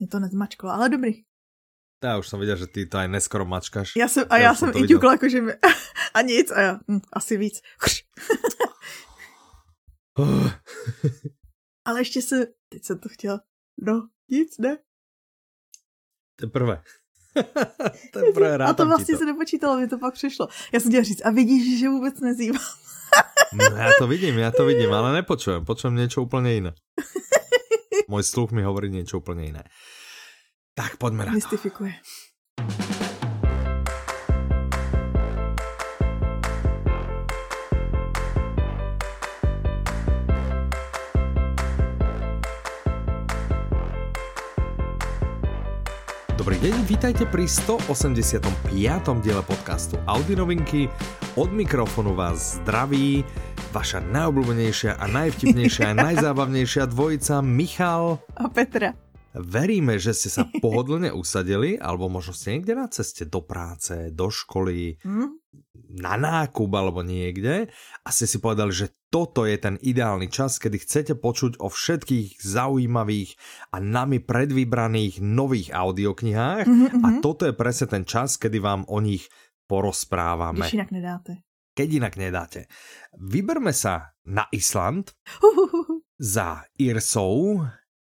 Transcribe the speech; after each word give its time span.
Mě 0.00 0.08
to 0.08 0.20
nezmačkalo, 0.20 0.72
ale 0.72 0.88
dobrý. 0.88 1.12
Já 2.04 2.18
už 2.18 2.28
jsem 2.28 2.40
viděl, 2.40 2.56
že 2.56 2.66
ty 2.66 2.86
to 2.86 2.98
aj 2.98 3.08
neskoro 3.08 3.44
mačkáš. 3.44 3.96
Já 3.96 4.08
jsem, 4.08 4.24
a 4.30 4.36
já, 4.36 4.42
já 4.42 4.54
jsem 4.54 4.72
i 4.76 4.88
ťukla, 4.88 5.12
jakože 5.12 5.40
mi, 5.40 5.52
a 6.14 6.20
nic, 6.22 6.50
a 6.50 6.60
já, 6.60 6.80
hm, 6.88 7.00
asi 7.12 7.36
víc. 7.36 7.60
ale 11.84 12.00
ještě 12.00 12.22
se, 12.22 12.46
teď 12.68 12.84
jsem 12.84 12.98
to 12.98 13.08
chtěla, 13.08 13.40
no, 13.80 14.08
nic, 14.30 14.58
ne. 14.58 14.78
Teprve. 16.36 16.82
Teprve 18.12 18.64
A 18.64 18.72
to 18.74 18.86
vlastně 18.86 19.14
to. 19.14 19.18
se 19.18 19.24
nepočítalo, 19.24 19.80
mi 19.80 19.88
to 19.88 19.98
pak 19.98 20.14
přišlo. 20.14 20.48
Já 20.72 20.80
jsem 20.80 20.90
chtěla 20.90 21.04
říct, 21.04 21.26
a 21.26 21.30
vidíš, 21.30 21.80
že 21.80 21.88
vůbec 21.88 22.20
nezývám. 22.20 22.62
no, 23.52 23.76
já 23.76 23.90
to 23.98 24.06
vidím, 24.06 24.38
já 24.38 24.50
to 24.50 24.64
vidím, 24.64 24.92
ale 24.92 25.12
nepočujem, 25.12 25.64
počujem 25.64 25.94
něco 25.94 26.22
úplně 26.22 26.52
jiné. 26.54 26.74
Můj 28.10 28.22
sluch 28.22 28.50
mi 28.50 28.62
hovorí 28.62 28.90
něco 28.90 29.18
úplně 29.18 29.44
jiné. 29.44 29.64
Tak 30.74 30.96
pojďme 30.96 31.18
na 31.18 31.24
to. 31.24 31.34
Mystifikuje. 31.34 31.92
Dobrý 46.36 46.56
deň, 46.56 46.82
vítajte 46.88 47.28
pri 47.30 47.46
185. 47.46 49.22
diele 49.22 49.42
podcastu 49.42 49.96
Audi 50.08 50.36
novinky. 50.36 50.88
Od 51.36 51.52
mikrofonu 51.52 52.14
vás 52.14 52.58
zdraví 52.58 53.24
vaša 53.70 54.02
najobľúbenejšia 54.02 54.98
a 54.98 55.06
najvtipnejšia 55.06 55.94
a 55.94 55.98
najzábavnejšia 56.10 56.90
dvojica 56.90 57.38
Michal 57.38 58.18
a 58.34 58.50
Petra. 58.50 58.90
Veríme, 59.30 59.94
že 59.94 60.10
ste 60.10 60.26
sa 60.26 60.42
pohodlne 60.58 61.14
usadili, 61.14 61.78
alebo 61.78 62.10
možno 62.10 62.34
ste 62.34 62.58
niekde 62.58 62.74
na 62.74 62.90
ceste 62.90 63.30
do 63.30 63.46
práce, 63.46 64.10
do 64.10 64.26
školy, 64.26 64.98
hmm? 64.98 65.38
na 66.02 66.18
nákup 66.18 66.70
alebo 66.74 67.06
niekde 67.06 67.70
a 68.02 68.08
ste 68.10 68.26
si 68.26 68.42
povedali, 68.42 68.74
že 68.74 68.90
toto 69.06 69.46
je 69.46 69.54
ten 69.54 69.78
ideálny 69.78 70.26
čas, 70.30 70.58
kedy 70.58 70.82
chcete 70.82 71.14
počuť 71.18 71.62
o 71.62 71.70
všetkých 71.70 72.42
zaujímavých 72.42 73.38
a 73.70 73.78
nami 73.78 74.18
predvybraných 74.18 75.22
nových 75.22 75.70
audioknihách 75.74 76.66
mm 76.66 76.74
-hmm. 76.74 77.02
a 77.06 77.08
mhm. 77.14 77.20
toto 77.22 77.46
je 77.46 77.54
presne 77.54 77.86
ten 77.86 78.02
čas, 78.02 78.34
kedy 78.34 78.58
vám 78.58 78.82
o 78.90 78.98
nich 78.98 79.30
porozprávame. 79.70 80.66
Když 80.66 80.74
inak 80.74 80.90
nedáte. 80.90 81.49
Keď 81.74 81.88
inak 82.02 82.14
nedáte. 82.18 82.66
Vyberme 83.14 83.70
sa 83.70 84.18
na 84.26 84.50
Island 84.50 85.14
za 86.34 86.66
Irsou, 86.76 87.62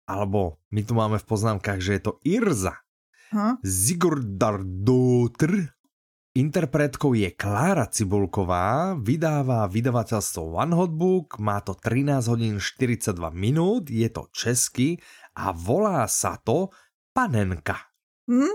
alebo 0.06 0.62
my 0.70 0.80
tu 0.86 0.94
máme 0.94 1.18
v 1.18 1.26
poznámkách, 1.26 1.80
že 1.82 1.98
je 1.98 2.02
to 2.04 2.12
Irza. 2.22 2.78
Huh? 3.34 3.58
Sigurdardotr. 3.64 5.74
Interpretkou 6.36 7.16
je 7.16 7.32
Klára 7.32 7.88
Cibulková, 7.88 8.92
vydává 9.00 9.64
vydavateľstvo 9.72 10.60
One 10.60 10.76
Hot 10.76 10.92
Book, 10.92 11.40
má 11.40 11.64
to 11.64 11.72
13 11.72 12.28
hodín 12.28 12.60
42 12.60 13.16
minút, 13.32 13.88
je 13.88 14.04
to 14.12 14.28
česky 14.36 15.00
a 15.32 15.56
volá 15.56 16.04
sa 16.04 16.36
to 16.36 16.68
Panenka. 17.16 17.88
Hm? 18.28 18.52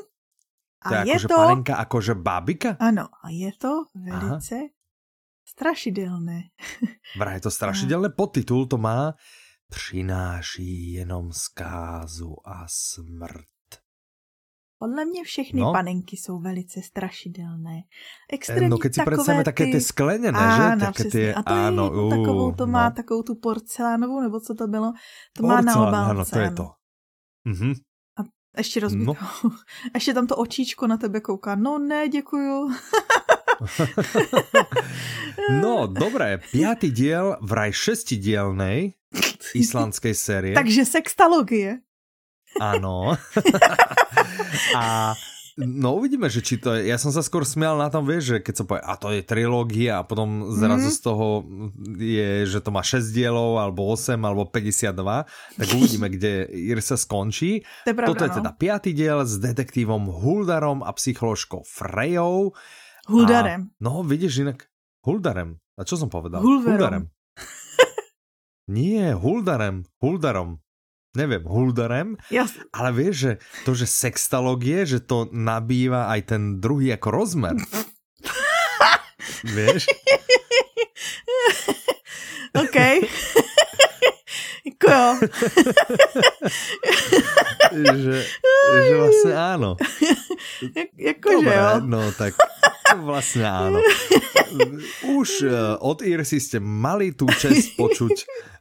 A 0.82 0.86
to 0.86 0.94
je, 0.94 1.02
je 1.10 1.16
akože 1.18 1.30
to... 1.30 1.38
panenka, 1.38 1.74
akože 1.82 2.14
bábika? 2.18 2.70
Ano, 2.78 3.10
a 3.18 3.34
je 3.34 3.50
to 3.58 3.90
velice 3.98 4.70
Aha. 4.70 4.81
Strašidelné. 5.52 6.42
Vraj 7.20 7.36
je 7.36 7.42
to 7.42 7.52
strašidelné, 7.52 8.10
podtitul 8.10 8.66
to 8.66 8.78
má 8.78 9.14
přináší 9.70 10.94
jenom 10.94 11.32
zkázu 11.32 12.36
a 12.46 12.66
smrt. 12.68 13.52
Podle 14.80 15.06
mě 15.06 15.24
všechny 15.24 15.62
no. 15.62 15.72
panenky 15.72 16.18
jsou 16.18 16.40
velice 16.40 16.82
strašidelné. 16.82 17.82
Extrémně 18.34 18.70
no, 18.70 18.78
keď 18.78 18.96
si 18.96 19.02
představíme 19.06 19.44
také 19.44 19.66
ty 19.66 19.82
skleněné, 19.82 20.40
že? 20.58 20.86
Také 20.86 21.04
ty, 21.04 21.34
a 21.34 21.44
to 21.44 21.54
áno, 21.54 21.86
je 21.86 22.02
uh, 22.02 22.10
takovou, 22.10 22.52
to 22.52 22.68
má 22.68 22.90
no. 22.90 22.96
takovou 22.96 23.22
tu 23.24 23.36
porcelánovou, 23.36 24.22
nebo 24.22 24.40
co 24.40 24.56
to 24.56 24.68
bylo? 24.68 24.94
To 25.38 25.44
Porcelán, 25.44 25.66
má 25.66 25.74
na 25.74 25.88
obálce. 25.88 26.12
Ano, 26.12 26.26
to 26.26 26.40
je 26.40 26.52
to. 26.52 26.68
Mhm. 27.46 27.74
A 28.18 28.22
ještě 28.58 28.80
rozbitou. 28.80 29.14
No. 29.14 29.50
ještě 29.94 30.14
tam 30.14 30.28
to 30.28 30.36
očíčko 30.36 30.88
na 30.88 30.98
tebe 30.98 31.22
kouká. 31.22 31.56
No 31.56 31.80
ne, 31.80 32.10
děkuju. 32.10 32.70
no, 35.62 35.88
dobré. 35.88 36.40
Pětý 36.52 36.92
díl, 36.92 37.36
vraj 37.42 37.74
šestidielnej 37.74 38.94
islandskej 39.54 40.16
série. 40.16 40.56
Takže 40.56 40.86
sextalogie. 40.86 41.80
Áno. 42.60 43.16
a 44.80 45.16
No 45.60 46.00
uvidíme, 46.00 46.32
že 46.32 46.40
či 46.40 46.58
to 46.58 46.74
je, 46.74 46.88
ja 46.88 46.96
som 46.96 47.12
sa 47.12 47.20
skôr 47.20 47.44
smial 47.44 47.76
na 47.76 47.92
tom, 47.92 48.08
vieš, 48.08 48.34
že 48.34 48.38
keď 48.40 48.54
sa 48.56 48.64
povie, 48.64 48.84
a 48.88 48.94
to 48.96 49.08
je 49.12 49.22
trilógia 49.22 50.00
a 50.00 50.08
potom 50.08 50.48
zrazu 50.56 50.88
mm. 50.88 50.96
z 50.96 51.00
toho 51.04 51.28
je, 52.00 52.32
že 52.48 52.60
to 52.64 52.72
má 52.72 52.80
6 52.80 53.12
dielov, 53.12 53.60
alebo 53.60 53.84
8, 53.92 54.16
alebo 54.16 54.48
52, 54.48 55.28
tak 55.60 55.68
uvidíme, 55.76 56.08
kde 56.08 56.48
Irsa 56.50 56.96
skončí. 56.96 57.68
To 57.84 57.92
je 57.92 57.98
pravda, 58.00 58.10
Toto 58.16 58.24
je 58.24 58.32
no. 58.32 58.38
teda 58.40 58.52
piatý 58.56 58.92
diel 58.96 59.28
s 59.28 59.36
detektívom 59.44 60.08
Huldarom 60.08 60.88
a 60.88 60.92
psycholožkou 60.96 61.68
Frejou. 61.68 62.56
Huldarem. 63.10 63.62
A, 63.62 63.66
no 63.82 64.04
vidíš 64.04 64.38
inak, 64.46 64.70
Huldarem. 65.06 65.58
A 65.78 65.82
čo 65.88 65.98
som 65.98 66.10
povedal? 66.10 66.42
Hulverom. 66.42 66.78
Huldarem. 66.78 67.04
Nie, 68.76 69.14
Huldarem. 69.18 69.84
Huldarom 69.98 70.62
neviem, 71.12 71.44
huldarem, 71.44 72.16
Jas. 72.32 72.56
ale 72.72 72.96
vieš, 72.96 73.16
že 73.16 73.32
to, 73.68 73.76
že 73.76 73.84
sextologie, 73.84 74.88
že 74.88 75.04
to 75.04 75.28
nabýva 75.32 76.08
aj 76.08 76.22
ten 76.36 76.64
druhý 76.64 76.96
ako 76.96 77.08
rozmer. 77.12 77.56
vieš? 79.44 79.92
OK. 82.62 82.78
Jako 84.66 84.92
jo. 84.92 85.20
že, 87.96 88.26
že 88.88 88.98
vlastně 88.98 89.36
áno. 89.36 89.76
Jakože 90.98 91.54
jo. 91.56 91.82
No 91.86 92.12
tak 92.12 92.34
vlastně 92.96 93.48
áno. 93.48 93.80
Už 95.08 95.30
uh, 95.48 95.80
od 95.80 96.04
Irsy 96.04 96.44
ste 96.44 96.60
mali 96.60 97.16
tú 97.16 97.24
čest 97.40 97.80
počuť 97.80 98.16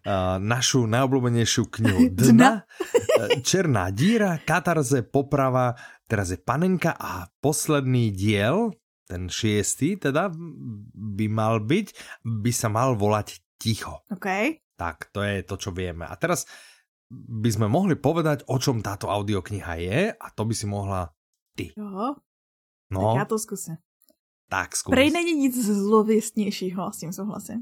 uh, 0.06 0.38
našu 0.38 0.86
najobľúbenejšiu 0.86 1.66
knihu 1.66 2.00
Dna. 2.14 2.62
Eh, 2.62 3.42
Černá 3.42 3.90
díra, 3.90 4.38
Katarze, 4.38 5.02
Poprava, 5.02 5.74
teraz 6.06 6.30
je 6.30 6.38
Panenka 6.38 6.94
a 6.94 7.26
posledný 7.42 8.14
diel, 8.14 8.70
ten 9.10 9.26
šiestý 9.26 9.98
teda 9.98 10.30
by 10.94 11.26
mal 11.26 11.58
byť, 11.66 11.86
by 12.22 12.52
sa 12.54 12.70
mal 12.70 12.94
volať 12.94 13.42
Ticho. 13.58 14.06
OK. 14.08 14.28
Tak, 14.78 15.12
to 15.12 15.20
je 15.20 15.44
to, 15.44 15.60
čo 15.60 15.74
vieme. 15.74 16.08
A 16.08 16.14
teraz 16.16 16.48
by 17.10 17.50
sme 17.50 17.66
mohli 17.66 17.98
povedať, 17.98 18.46
o 18.48 18.56
čom 18.56 18.80
táto 18.80 19.10
audiokniha 19.10 19.72
je 19.82 20.00
a 20.14 20.26
to 20.32 20.46
by 20.46 20.54
si 20.54 20.64
mohla 20.70 21.10
ty. 21.60 21.80
Jo. 21.80 22.14
No. 22.90 23.00
Tak 23.00 23.16
já 23.16 23.24
to 23.24 23.38
zkusím. 23.38 23.76
Tak 24.48 24.76
zkus. 24.76 24.90
Prej 24.90 25.10
není 25.10 25.34
nic 25.34 25.66
zlověstnějšího, 25.66 26.92
s 26.92 26.98
tím 26.98 27.12
souhlasím. 27.12 27.60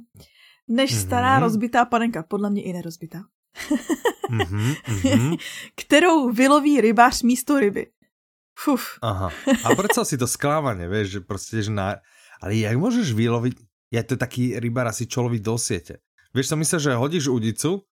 Než 0.68 0.94
mm-hmm. 0.94 1.06
stará 1.06 1.38
rozbitá 1.38 1.84
panenka, 1.84 2.22
podle 2.22 2.50
mě 2.50 2.62
i 2.62 2.72
nerozbitá. 2.72 3.20
mm-hmm, 4.30 4.74
mm-hmm. 4.88 5.38
Kterou 5.76 6.32
vyloví 6.32 6.80
rybář 6.80 7.22
místo 7.22 7.60
ryby. 7.60 7.86
Fuf. 8.58 8.98
Aha. 9.02 9.30
A 9.64 9.74
predstav 9.74 10.08
si 10.08 10.18
to 10.18 10.26
sklávaně, 10.26 10.88
vieš, 10.88 11.10
že 11.10 11.20
prostě, 11.20 11.62
že 11.62 11.70
na... 11.70 11.96
Ale 12.42 12.54
jak 12.54 12.76
můžeš 12.76 13.12
vyloviť... 13.12 13.54
Ja 13.88 14.04
to 14.04 14.20
taký 14.20 14.60
rybár 14.60 14.84
asi 14.92 15.08
čo 15.08 15.24
loví 15.24 15.40
do 15.40 15.56
siete. 15.56 16.04
Vieš, 16.36 16.52
som 16.52 16.60
myslel, 16.60 16.80
že 16.80 17.00
hodíš 17.00 17.32
udicu 17.32 17.88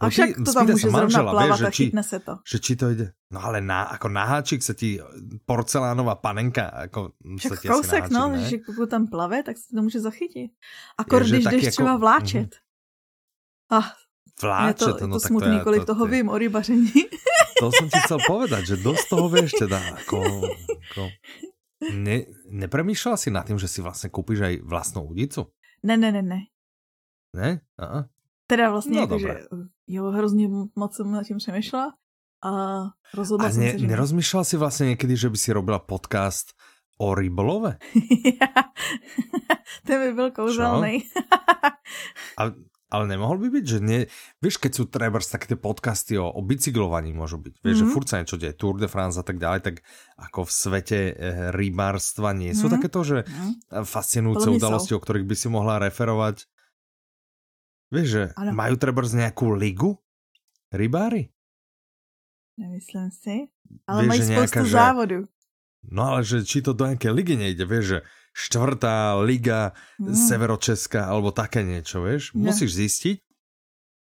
a 0.00 0.08
však 0.08 0.30
to 0.44 0.52
tam 0.52 0.66
může 0.66 0.90
zrovna 0.90 1.22
plavat 1.22 1.60
vieš, 1.60 1.68
a 1.68 1.70
chytne 1.70 2.02
se 2.02 2.18
to. 2.18 2.38
Že 2.52 2.58
či 2.58 2.76
to 2.76 2.90
jde. 2.90 3.12
No 3.30 3.44
ale 3.44 3.60
na, 3.60 3.88
jako 3.92 4.08
na 4.08 4.24
háčik 4.24 4.62
se 4.62 4.74
ti 4.74 5.00
porcelánová 5.46 6.14
panenka 6.14 6.70
jako 6.80 7.12
však 7.38 7.54
se 7.54 7.62
ti 7.62 7.68
kousek, 7.68 8.00
háčik, 8.00 8.12
no, 8.12 8.28
ne? 8.28 8.48
že 8.50 8.56
pokud 8.66 8.90
tam 8.90 9.06
plave, 9.06 9.42
tak 9.42 9.56
se 9.56 9.76
to 9.76 9.82
může 9.82 10.00
zachytit. 10.00 10.50
A 10.98 11.02
když 11.02 11.44
jdeš 11.44 11.62
jako, 11.62 11.70
třeba 11.70 11.96
vláčet. 11.96 12.54
Mm, 13.72 13.78
ah, 13.78 13.90
vláčet, 14.42 14.88
je 14.88 14.94
to, 14.94 15.06
no, 15.06 15.16
to 15.16 15.20
smutný, 15.20 15.58
to, 15.58 15.64
kolik 15.64 15.80
to, 15.80 15.86
toho 15.86 16.06
vím 16.06 16.28
o 16.28 16.38
rybaření. 16.38 16.92
To 17.60 17.70
jsem 17.72 17.90
ti 17.90 17.98
chcel 17.98 18.18
povedať, 18.26 18.66
že 18.66 18.76
dost 18.76 19.06
toho 19.06 19.30
vieš 19.30 19.54
teda. 19.54 19.78
Ako, 19.78 20.18
ako, 20.90 21.06
ne, 21.94 22.26
nepremýšľala 22.50 23.14
si 23.14 23.30
nad 23.30 23.46
tým, 23.46 23.62
že 23.62 23.70
si 23.70 23.78
vlastně 23.78 24.10
koupíš 24.10 24.40
aj 24.40 24.54
vlastnou 24.66 25.06
udicu? 25.06 25.46
Ne, 25.82 25.96
ne, 25.96 26.12
ne, 26.12 26.22
ne. 26.22 26.40
Ne? 27.36 27.60
Aha. 27.78 28.10
Teda 28.46 28.70
vlastně, 28.70 28.94
no, 28.94 29.00
jako, 29.00 29.18
že 29.18 29.46
jo, 29.86 30.10
hrozně 30.10 30.48
moc 30.76 30.96
jsem 30.96 31.10
na 31.10 31.24
tím 31.24 31.38
přemýšlela 31.38 31.94
a 32.44 32.82
rozhodla 33.14 33.48
a 33.48 33.50
jsem 33.50 33.60
ne, 33.60 33.72
se, 33.72 33.78
že... 33.78 33.86
nerozmýšlela 33.86 34.44
si 34.44 34.56
vlastně 34.56 34.86
někdy, 34.86 35.16
že 35.16 35.30
by 35.30 35.36
si 35.36 35.52
robila 35.52 35.78
podcast 35.78 36.52
o 36.98 37.14
rybolove? 37.14 37.78
Ten 39.86 40.00
by 40.00 40.12
byl 40.14 40.30
kouzelný. 40.30 41.02
a, 42.38 42.50
Ale 42.94 43.10
nemohol 43.10 43.42
by 43.42 43.48
byť, 43.58 43.64
že 43.66 43.78
nie... 43.82 44.00
Vieš, 44.38 44.62
keď 44.62 44.72
sú 44.78 44.84
trebárs 44.86 45.26
také 45.26 45.50
tie 45.50 45.58
podcasty 45.58 46.14
o, 46.14 46.30
o 46.30 46.40
bicyklovaní 46.46 47.10
môžu 47.10 47.42
byť. 47.42 47.58
Vieš, 47.58 47.66
mm-hmm. 47.66 47.80
že 47.82 47.86
mhm. 47.90 47.92
furt 47.92 48.06
sa 48.06 48.16
niečo 48.22 48.38
deje, 48.38 48.54
Tour 48.54 48.78
de 48.78 48.86
France 48.86 49.18
a 49.18 49.26
tak 49.26 49.42
ďalej, 49.42 49.60
tak 49.66 49.74
ako 50.14 50.46
v 50.46 50.52
svete 50.54 50.98
e, 51.10 51.12
rybárstva 51.50 52.30
nie 52.30 52.54
sú 52.54 52.70
mm-hmm. 52.70 52.74
takéto, 52.78 53.00
že 53.02 53.18
mm-hmm. 53.26 53.82
fascinujúce 53.82 54.46
udalosti, 54.54 54.94
o 54.94 55.02
ktorých 55.02 55.26
by 55.26 55.34
si 55.34 55.48
mohla 55.50 55.82
referovať. 55.82 56.46
Vieš, 57.94 58.08
že 58.10 58.22
ano. 58.34 58.50
majú 58.50 58.74
trebárs 58.74 59.14
nejakú 59.14 59.54
ligu? 59.54 59.94
Rybári? 60.74 61.30
Nemyslím 62.58 63.10
si. 63.14 63.36
Ale 63.86 64.06
vieš, 64.06 64.10
mají 64.10 64.20
spoustu 64.26 64.62
nejaká, 64.66 64.74
závodu. 64.74 65.18
Že, 65.22 65.90
no 65.94 66.02
ale 66.02 66.20
že 66.26 66.36
či 66.42 66.58
to 66.62 66.74
do 66.74 66.84
nejaké 66.90 67.08
ligy 67.14 67.34
nejde, 67.38 67.64
vieš, 67.66 67.84
že 67.86 67.98
štvrtá 68.34 69.22
liga 69.22 69.78
mm. 70.02 70.10
severočeská 70.10 71.06
alebo 71.06 71.30
také 71.30 71.62
niečo, 71.62 72.02
vieš? 72.02 72.34
Ne. 72.34 72.50
Musíš 72.50 72.74
zistiť. 72.74 73.18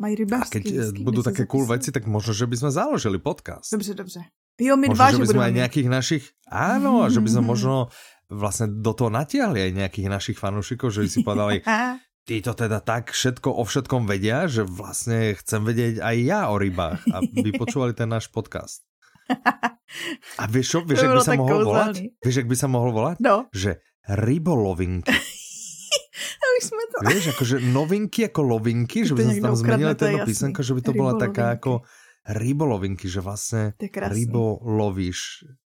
Mají 0.00 0.14
rybářský. 0.24 0.48
A 0.48 0.56
keď 0.56 0.64
vždy, 0.72 1.00
budú 1.04 1.20
také 1.20 1.44
cool 1.44 1.68
veci, 1.68 1.92
tak 1.92 2.08
možno, 2.08 2.32
že 2.32 2.48
by 2.48 2.56
sme 2.56 2.70
založili 2.72 3.20
podcast. 3.20 3.68
Dobře, 3.70 3.94
dobře. 3.94 4.20
Jo, 4.60 4.76
my 4.76 4.88
možno, 4.92 4.96
dva, 4.98 5.06
že 5.12 5.20
by 5.20 5.28
sme 5.32 5.44
aj 5.48 5.54
nejakých 5.64 5.88
našich, 5.88 6.24
áno, 6.48 7.04
a 7.04 7.06
že 7.08 7.20
by 7.24 7.28
sme 7.28 7.44
možno 7.52 7.88
vlastne 8.32 8.68
do 8.68 8.92
toho 8.96 9.12
natiahli 9.12 9.68
aj 9.68 9.70
nejakých 9.76 10.08
našich 10.08 10.36
fanúšikov, 10.40 10.92
že 10.92 11.04
by 11.04 11.08
si 11.08 11.18
povedali, 11.20 11.56
títo 12.22 12.54
teda 12.54 12.78
tak 12.80 13.10
všetko 13.10 13.50
o 13.50 13.62
všetkom 13.66 14.06
vedia, 14.06 14.46
že 14.46 14.62
vlastne 14.62 15.34
chcem 15.34 15.62
vedieť 15.66 15.94
aj 16.02 16.16
ja 16.22 16.40
o 16.50 16.56
rybách 16.58 17.00
a 17.10 17.16
by 17.22 17.50
počúvali 17.62 17.92
ten 17.94 18.10
náš 18.10 18.30
podcast. 18.30 18.86
A 20.40 20.48
vieš 20.48 20.66
čo, 20.72 20.78
vieš, 20.88 21.04
ak 21.04 21.20
by 21.20 21.20
sa 21.20 21.36
mohol 21.36 21.60
volať? 21.69 21.94
Vieš, 22.24 22.36
ak 22.40 22.48
by 22.48 22.56
sa 22.56 22.69
mohol 22.72 22.90
volať? 22.96 23.16
No. 23.20 23.36
Že 23.52 23.76
rybolovinky. 24.08 25.12
a 26.42 26.44
už 26.58 26.62
jsme 26.64 26.82
to... 26.88 26.96
Vieš, 27.12 27.24
akože 27.36 27.56
novinky 27.60 28.20
ako 28.32 28.40
lovinky, 28.56 29.04
že 29.04 29.12
by 29.12 29.22
sme 29.28 29.34
tam 29.44 29.56
zmenili 29.56 29.92
tento 29.92 30.24
písenko, 30.24 30.60
že 30.64 30.72
by 30.72 30.80
to 30.80 30.92
bola 30.96 31.12
taká 31.20 31.60
ako 31.60 31.84
rybolovinky, 32.28 33.08
že 33.08 33.20
vlastně 33.20 33.72
rybolovíš 34.08 35.19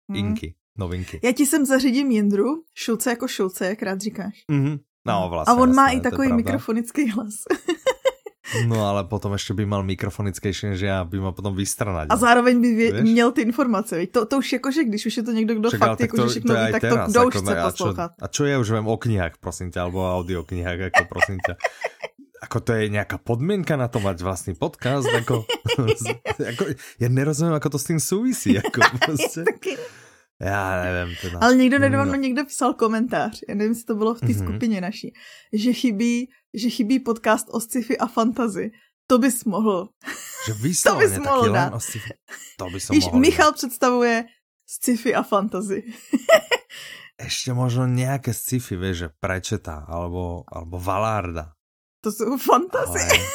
mm. 0.09 0.15
inky, 0.15 0.55
novinky. 0.77 1.19
Já 1.23 1.31
ti 1.31 1.45
sem 1.45 1.65
zařídím 1.65 2.11
Jindru, 2.11 2.45
Šulce 2.73 3.09
jako 3.09 3.27
Šulce, 3.27 3.65
jak 3.67 3.81
rád 3.81 4.01
říkáš. 4.01 4.43
Mm-hmm. 4.51 4.79
No, 5.07 5.29
vlastně. 5.29 5.53
A 5.53 5.57
on 5.57 5.69
jasné, 5.69 5.81
má 5.81 5.87
i 5.89 5.99
takový 5.99 6.33
mikrofonický 6.33 7.09
hlas. 7.11 7.33
No 8.67 8.87
ale 8.87 9.03
potom 9.03 9.33
ještě 9.33 9.53
by 9.53 9.65
mal 9.65 9.83
mikrofonickejší 9.83 10.65
než 10.67 10.81
já, 10.81 11.03
by 11.03 11.19
ma 11.19 11.31
potom 11.31 11.55
vystranať. 11.55 12.07
A 12.09 12.15
zároveň 12.15 12.61
by 12.61 12.75
vě, 12.75 13.03
měl 13.03 13.31
ty 13.31 13.41
informace. 13.41 14.07
To, 14.07 14.25
to 14.25 14.37
už 14.37 14.53
jako, 14.53 14.71
že 14.71 14.83
když 14.83 15.05
už 15.05 15.17
je 15.17 15.23
to 15.23 15.31
někdo, 15.31 15.55
kdo 15.55 15.69
Však, 15.69 15.79
fakt 15.79 15.99
jako, 15.99 16.17
to, 16.17 16.27
všechno 16.27 16.55
to 16.55 16.65
ví, 16.65 16.71
tak 16.71 16.81
teraz, 16.81 17.05
to 17.05 17.11
kdo 17.11 17.27
už 17.27 17.35
chce 17.35 17.55
poslouchat. 17.63 18.11
A 18.21 18.27
čo 18.27 18.47
ja 18.47 18.55
už 18.55 18.71
vím 18.71 18.87
o 18.87 18.97
knihách, 18.97 19.37
prosím 19.43 19.71
tě, 19.71 19.79
alebo 19.79 19.99
o 19.99 20.15
audioknihách, 20.17 20.79
jako 20.79 21.05
prosím 21.09 21.37
tě. 21.45 21.55
Ako 22.41 22.59
to 22.59 22.73
je 22.73 22.89
nějaká 22.89 23.17
podmienka 23.17 23.75
na 23.75 23.87
to 23.87 23.99
mať 23.99 24.21
vlastný 24.21 24.53
podcast? 24.55 25.09
Ako, 25.09 25.43
ako, 26.53 26.63
ja 27.01 27.09
nerozumím, 27.09 27.57
ako 27.57 27.69
to 27.69 27.79
s 27.81 27.85
tým 27.89 27.99
súvisí. 27.99 28.53
Ako, 28.61 28.81
prostě. 29.05 29.43
Já 30.41 30.83
nevím. 30.83 31.15
Teda. 31.21 31.39
Ale 31.41 31.55
někdo 31.55 31.79
nedávno 31.79 32.11
no. 32.11 32.19
někdo 32.19 32.45
psal 32.45 32.73
komentář, 32.73 33.39
já 33.49 33.55
nevím, 33.55 33.71
jestli 33.71 33.85
to 33.85 33.95
bylo 33.95 34.13
v 34.13 34.19
té 34.19 34.25
mm-hmm. 34.25 34.43
skupině 34.43 34.81
naší, 34.81 35.13
že 35.53 35.73
chybí, 35.73 36.29
že 36.53 36.69
chybí 36.69 36.99
podcast 36.99 37.47
o 37.49 37.59
sci-fi 37.59 37.97
a 37.97 38.07
fantazi. 38.07 38.71
To 39.07 39.17
bys 39.17 39.45
mohl. 39.45 39.89
Že 40.47 40.53
to 40.83 40.95
bys 40.95 41.17
mohl 41.17 41.51
dát. 41.51 41.73
O 41.73 41.79
sci-fi. 41.79 42.13
To 42.57 42.69
bys 42.69 42.89
Víš, 42.89 43.05
mohl 43.05 43.19
Michal 43.19 43.51
dát. 43.51 43.55
představuje 43.55 44.25
sci-fi 44.65 45.15
a 45.15 45.23
fantazi. 45.23 45.83
Ještě 47.23 47.53
možno 47.53 47.87
nějaké 47.87 48.33
sci-fi, 48.33 48.75
vieš, 48.75 48.97
že 48.97 49.09
prečetá, 49.19 49.85
alebo, 49.89 50.43
alebo 50.53 50.79
Valarda. 50.79 51.51
To 52.01 52.11
jsou 52.11 52.37
fantazy. 52.37 52.99
Ale... 52.99 53.19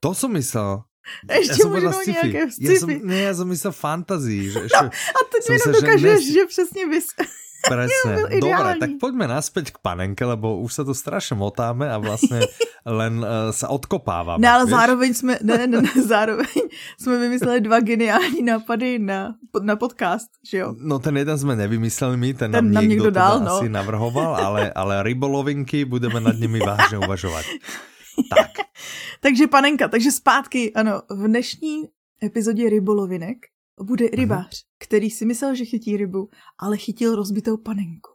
To 0.00 0.14
som 0.14 0.32
myslel. 0.32 0.82
Ještě 1.30 1.62
ja 1.62 1.68
možno 1.68 1.90
nějaké 2.06 2.50
sci-fi. 2.50 2.72
Ja 2.72 2.80
som, 2.80 2.90
ne, 2.90 3.18
ja 3.20 3.32
som 3.34 3.46
myslel 3.48 3.72
fantazii. 3.72 4.50
Že 4.50 4.60
no, 4.74 4.90
a 4.90 5.18
to 5.30 5.36
mi 5.48 5.54
jenom 5.54 5.70
dokážeš, 5.80 6.20
že, 6.26 6.32
že 6.32 6.42
přesně 6.46 6.86
vys... 6.86 7.06
Presne. 7.68 8.14
Dobre, 8.38 8.70
tak 8.78 8.90
poďme 9.02 9.26
naspäť 9.26 9.74
k 9.74 9.78
panenke, 9.82 10.22
lebo 10.22 10.62
už 10.62 10.70
sa 10.70 10.82
tu 10.86 10.94
strašne 10.94 11.34
motáme 11.34 11.90
a 11.90 11.98
vlastne 11.98 12.46
len 13.00 13.20
uh, 13.22 13.50
sa 13.50 13.66
odkopávame. 13.74 14.38
No 14.38 14.48
ale 14.48 14.64
vieš? 14.70 14.74
zároveň 14.76 15.10
jsme, 15.14 15.32
ne, 15.42 15.54
ne, 15.66 15.78
ne, 15.82 15.92
zároveň 15.98 16.62
jsme 17.00 17.14
vymysleli 17.18 17.58
dva 17.60 17.80
geniální 17.80 18.42
nápady 18.42 18.98
na, 18.98 19.34
na 19.62 19.76
podcast, 19.76 20.30
že 20.46 20.58
jo? 20.58 20.74
No 20.78 20.98
ten 20.98 21.16
jeden 21.16 21.38
jsme 21.38 21.56
nevymysleli 21.56 22.16
my, 22.16 22.34
ten, 22.34 22.52
ten 22.52 22.72
nám, 22.72 22.82
někdo, 22.82 22.94
někdo 22.94 23.10
dal, 23.10 23.40
no. 23.40 23.52
asi 23.56 23.68
navrhoval, 23.68 24.36
ale, 24.36 24.72
ale 24.72 25.02
rybolovinky 25.02 25.84
budeme 25.84 26.20
nad 26.20 26.36
nimi 26.36 26.60
vážně 26.60 26.98
uvažovat. 26.98 27.44
Tak. 28.36 28.66
takže 29.20 29.46
panenka, 29.46 29.88
takže 29.88 30.12
zpátky, 30.12 30.72
ano, 30.72 31.02
v 31.10 31.26
dnešní 31.26 31.88
epizodě 32.22 32.70
rybolovinek 32.70 33.38
bude 33.82 34.04
mhm. 34.04 34.14
rybář, 34.14 34.50
mm-hmm. 34.50 34.66
který 34.78 35.10
si 35.10 35.26
myslel, 35.26 35.54
že 35.54 35.64
chytí 35.64 35.96
rybu, 35.96 36.28
ale 36.58 36.76
chytil 36.76 37.16
rozbitou 37.16 37.56
panenku. 37.56 38.10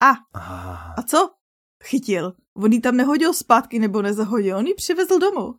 A, 0.00 0.10
ah. 0.34 0.94
a 0.96 1.02
co? 1.02 1.30
Chytil. 1.84 2.32
On 2.56 2.72
ji 2.72 2.80
tam 2.80 2.96
nehodil 2.96 3.34
zpátky 3.34 3.78
nebo 3.78 4.02
nezahodil, 4.02 4.56
on 4.56 4.66
ji 4.66 4.74
přivezl 4.74 5.18
domů. 5.18 5.54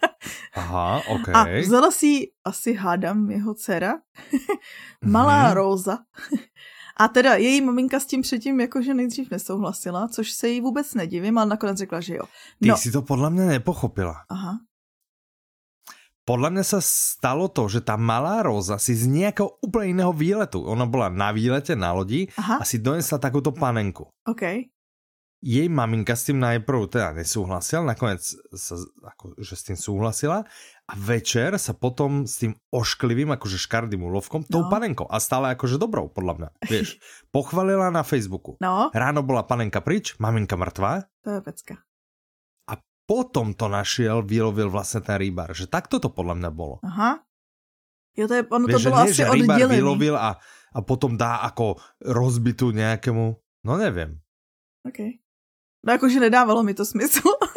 Aha, 0.54 1.02
ok. 1.08 1.28
A 1.28 1.44
vzala 1.60 1.90
si 1.90 2.30
asi 2.44 2.74
hádám 2.74 3.30
jeho 3.30 3.54
dcera, 3.54 3.94
malá 5.04 5.50
mm-hmm. 5.50 5.54
Róza. 5.54 5.98
A 6.96 7.08
teda 7.08 7.34
její 7.34 7.60
maminka 7.60 8.00
s 8.00 8.06
tím 8.06 8.22
předtím 8.22 8.60
jakože 8.60 8.94
nejdřív 8.94 9.30
nesouhlasila, 9.30 10.08
což 10.08 10.32
se 10.32 10.48
jí 10.48 10.60
vůbec 10.60 10.94
nedivím, 10.94 11.38
ale 11.38 11.46
nakonec 11.46 11.78
řekla, 11.78 12.00
že 12.00 12.14
jo. 12.14 12.24
No. 12.60 12.74
Ty 12.74 12.80
si 12.80 12.92
to 12.92 13.02
podle 13.02 13.30
mě 13.30 13.46
nepochopila. 13.46 14.16
Aha. 14.28 14.58
Podle 16.24 16.50
mě 16.50 16.64
se 16.64 16.76
stalo 16.80 17.48
to, 17.48 17.68
že 17.68 17.80
ta 17.80 17.96
malá 17.96 18.42
Roza 18.42 18.78
si 18.78 18.94
z 18.94 19.06
nějakého 19.06 19.50
úplně 19.60 19.86
jiného 19.86 20.12
výletu, 20.12 20.62
ona 20.62 20.86
byla 20.86 21.08
na 21.08 21.32
výlete 21.32 21.76
na 21.76 21.92
lodi 21.92 22.28
Aha. 22.36 22.56
a 22.60 22.64
si 22.64 22.78
donesla 22.78 23.18
takovou 23.18 23.50
panenku. 23.50 24.06
OK. 24.28 24.42
Jej 25.42 25.68
maminka 25.72 26.12
s 26.12 26.28
tým 26.28 26.36
najprv 26.36 26.92
teda 26.92 27.16
nesúhlasila, 27.16 27.80
nakoniec 27.80 28.20
sa, 28.52 28.76
ako, 29.08 29.40
že 29.40 29.56
s 29.56 29.72
tým 29.72 29.78
súhlasila 29.80 30.44
a 30.90 30.98
večer 30.98 31.54
sa 31.54 31.70
potom 31.70 32.26
s 32.26 32.42
tým 32.42 32.58
ošklivým, 32.74 33.30
akože 33.30 33.62
škardým 33.62 34.02
úlovkom, 34.02 34.42
tou 34.42 34.66
no. 34.66 34.70
panenkou 34.74 35.06
a 35.06 35.22
stále 35.22 35.54
akože 35.54 35.78
dobrou, 35.78 36.10
podľa 36.10 36.34
mňa, 36.34 36.48
vieš. 36.72 36.98
Pochvalila 37.30 37.94
na 37.94 38.02
Facebooku. 38.02 38.58
No. 38.58 38.90
Ráno 38.90 39.22
bola 39.22 39.46
panenka 39.46 39.78
pryč, 39.78 40.18
maminka 40.18 40.58
mŕtva. 40.58 41.06
To 41.22 41.38
je 41.38 41.40
pecka. 41.46 41.74
A 42.66 42.74
potom 43.06 43.54
to 43.54 43.70
našiel, 43.70 44.26
vylovil 44.26 44.66
vlastne 44.66 44.98
ten 45.06 45.14
rýbar, 45.14 45.54
že 45.54 45.70
takto 45.70 46.02
to 46.02 46.10
podľa 46.10 46.42
mňa 46.42 46.50
bolo. 46.50 46.82
Aha. 46.82 47.22
Jo, 48.18 48.26
to 48.26 48.34
je, 48.34 48.42
ono 48.50 48.66
vieš, 48.66 48.74
to 48.74 48.86
bylo 48.90 48.98
nie, 48.98 49.06
asi 49.06 49.14
že 49.14 49.24
rýbar 49.30 49.58
vylovil 49.70 50.16
a, 50.18 50.30
a 50.74 50.78
potom 50.82 51.14
dá 51.14 51.46
ako 51.46 51.78
rozbitu 52.02 52.74
nejakému, 52.74 53.26
no 53.38 53.72
neviem. 53.78 54.18
OK. 54.82 55.22
No 55.86 55.94
akože 55.94 56.18
nedávalo 56.18 56.66
mi 56.66 56.74
to 56.74 56.82
smysl. 56.82 57.30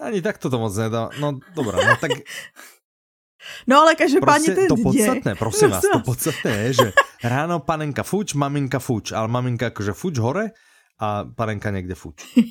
Ani 0.00 0.22
tak 0.22 0.38
to 0.38 0.50
moc 0.50 0.76
nedá. 0.76 1.10
No 1.20 1.38
dobré, 1.54 1.86
no 1.86 1.96
tak... 2.00 2.10
No 3.66 3.80
ale 3.80 3.94
každopádně 3.94 4.54
ten 4.54 4.68
to 4.68 4.76
podstatné, 4.76 5.34
prosím 5.34 5.70
vás, 5.70 5.84
to 5.92 6.00
podstatné 6.00 6.50
je, 6.50 6.72
že 6.72 6.92
ráno 7.24 7.60
panenka 7.60 8.02
fuč, 8.02 8.34
maminka 8.34 8.78
fuč, 8.78 9.12
ale 9.12 9.28
maminka 9.28 9.66
akože 9.66 9.92
fuč 9.92 10.18
hore 10.18 10.50
a 11.00 11.24
panenka 11.24 11.70
někde 11.70 11.94
fuč. 11.94 12.14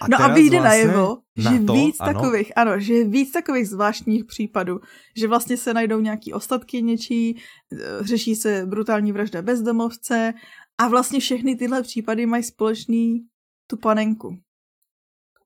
A 0.00 0.08
no 0.08 0.20
a 0.20 0.28
vyjde 0.28 0.60
vlastně 0.60 0.68
najevo, 0.68 1.18
že 1.36 1.50
na 1.50 1.66
to, 1.66 1.72
víc 1.72 1.96
ano. 2.00 2.12
takových, 2.12 2.52
ano, 2.56 2.80
že 2.80 3.04
víc 3.04 3.32
takových 3.32 3.68
zvláštních 3.68 4.24
případů, 4.24 4.80
že 5.16 5.28
vlastně 5.28 5.56
se 5.56 5.74
najdou 5.74 6.00
nějaký 6.00 6.32
ostatky 6.32 6.82
něčí, 6.82 7.42
eh, 7.72 7.78
řeší 8.00 8.36
se 8.36 8.66
brutální 8.66 9.12
vražda 9.12 9.42
bezdomovce 9.42 10.34
a 10.78 10.88
vlastně 10.88 11.20
všechny 11.20 11.56
tyhle 11.56 11.82
případy 11.82 12.26
mají 12.26 12.42
společný 12.42 13.26
tu 13.66 13.76
panenku 13.76 14.38